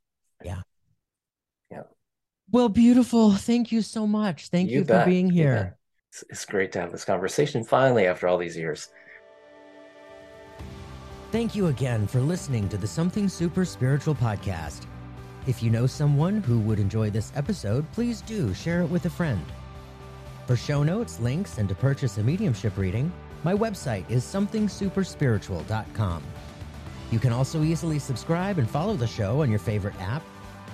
Well, 2.50 2.68
beautiful. 2.68 3.32
Thank 3.32 3.72
you 3.72 3.82
so 3.82 4.06
much. 4.06 4.48
Thank 4.48 4.70
you, 4.70 4.84
for 4.84 5.04
being 5.04 5.30
here. 5.30 5.54
bet. 5.54 5.76
It's, 6.10 6.24
it's 6.30 6.44
great 6.44 6.72
to 6.72 6.80
have 6.80 6.92
this 6.92 7.04
conversation 7.04 7.64
finally 7.64 8.06
after 8.06 8.28
all 8.28 8.38
these 8.38 8.56
years. 8.56 8.88
Thank 11.32 11.54
you 11.54 11.66
again 11.66 12.06
for 12.06 12.20
listening 12.20 12.68
to 12.68 12.76
the 12.76 12.86
Something 12.86 13.28
Super 13.28 13.64
Spiritual 13.64 14.14
podcast. 14.14 14.86
If 15.46 15.62
you 15.62 15.70
know 15.70 15.86
someone 15.86 16.42
who 16.42 16.60
would 16.60 16.78
enjoy 16.78 17.10
this 17.10 17.32
episode, 17.34 17.90
please 17.92 18.20
do 18.22 18.54
share 18.54 18.82
it 18.82 18.86
with 18.86 19.06
a 19.06 19.10
friend. 19.10 19.44
For 20.46 20.56
show 20.56 20.82
notes, 20.84 21.18
links, 21.20 21.58
and 21.58 21.68
to 21.68 21.74
purchase 21.74 22.18
a 22.18 22.22
mediumship 22.22 22.78
reading, 22.78 23.12
my 23.42 23.54
website 23.54 24.08
is 24.10 24.24
somethingsuperspiritual.com. 24.24 26.22
You 27.10 27.18
can 27.18 27.32
also 27.32 27.62
easily 27.62 27.98
subscribe 27.98 28.58
and 28.58 28.68
follow 28.68 28.94
the 28.94 29.06
show 29.06 29.42
on 29.42 29.50
your 29.50 29.58
favorite 29.58 30.00
app, 30.00 30.22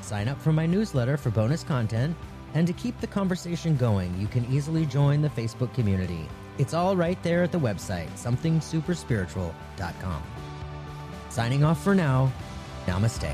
sign 0.05 0.29
up 0.29 0.41
for 0.41 0.53
my 0.53 0.67
newsletter 0.67 1.17
for 1.17 1.31
bonus 1.31 1.63
content, 1.63 2.17
and 2.55 2.67
to 2.67 2.73
keep 2.73 3.01
the 3.01 3.07
conversation 3.07 3.77
going, 3.77 4.19
you 4.21 4.27
can 4.27 4.45
easily 4.53 4.85
join 4.87 5.23
the 5.23 5.31
Facebook 5.31 5.73
community. 5.75 6.29
It's 6.59 6.75
all 6.75 6.97
right 6.97 7.21
there 7.23 7.43
at 7.43 7.53
the 7.53 7.59
website, 7.59 8.11
somethingsuperspiritual.com. 8.13 10.23
Signing 11.31 11.65
off 11.65 11.83
for 11.83 11.95
now, 11.95 12.31
namaste. 12.87 13.33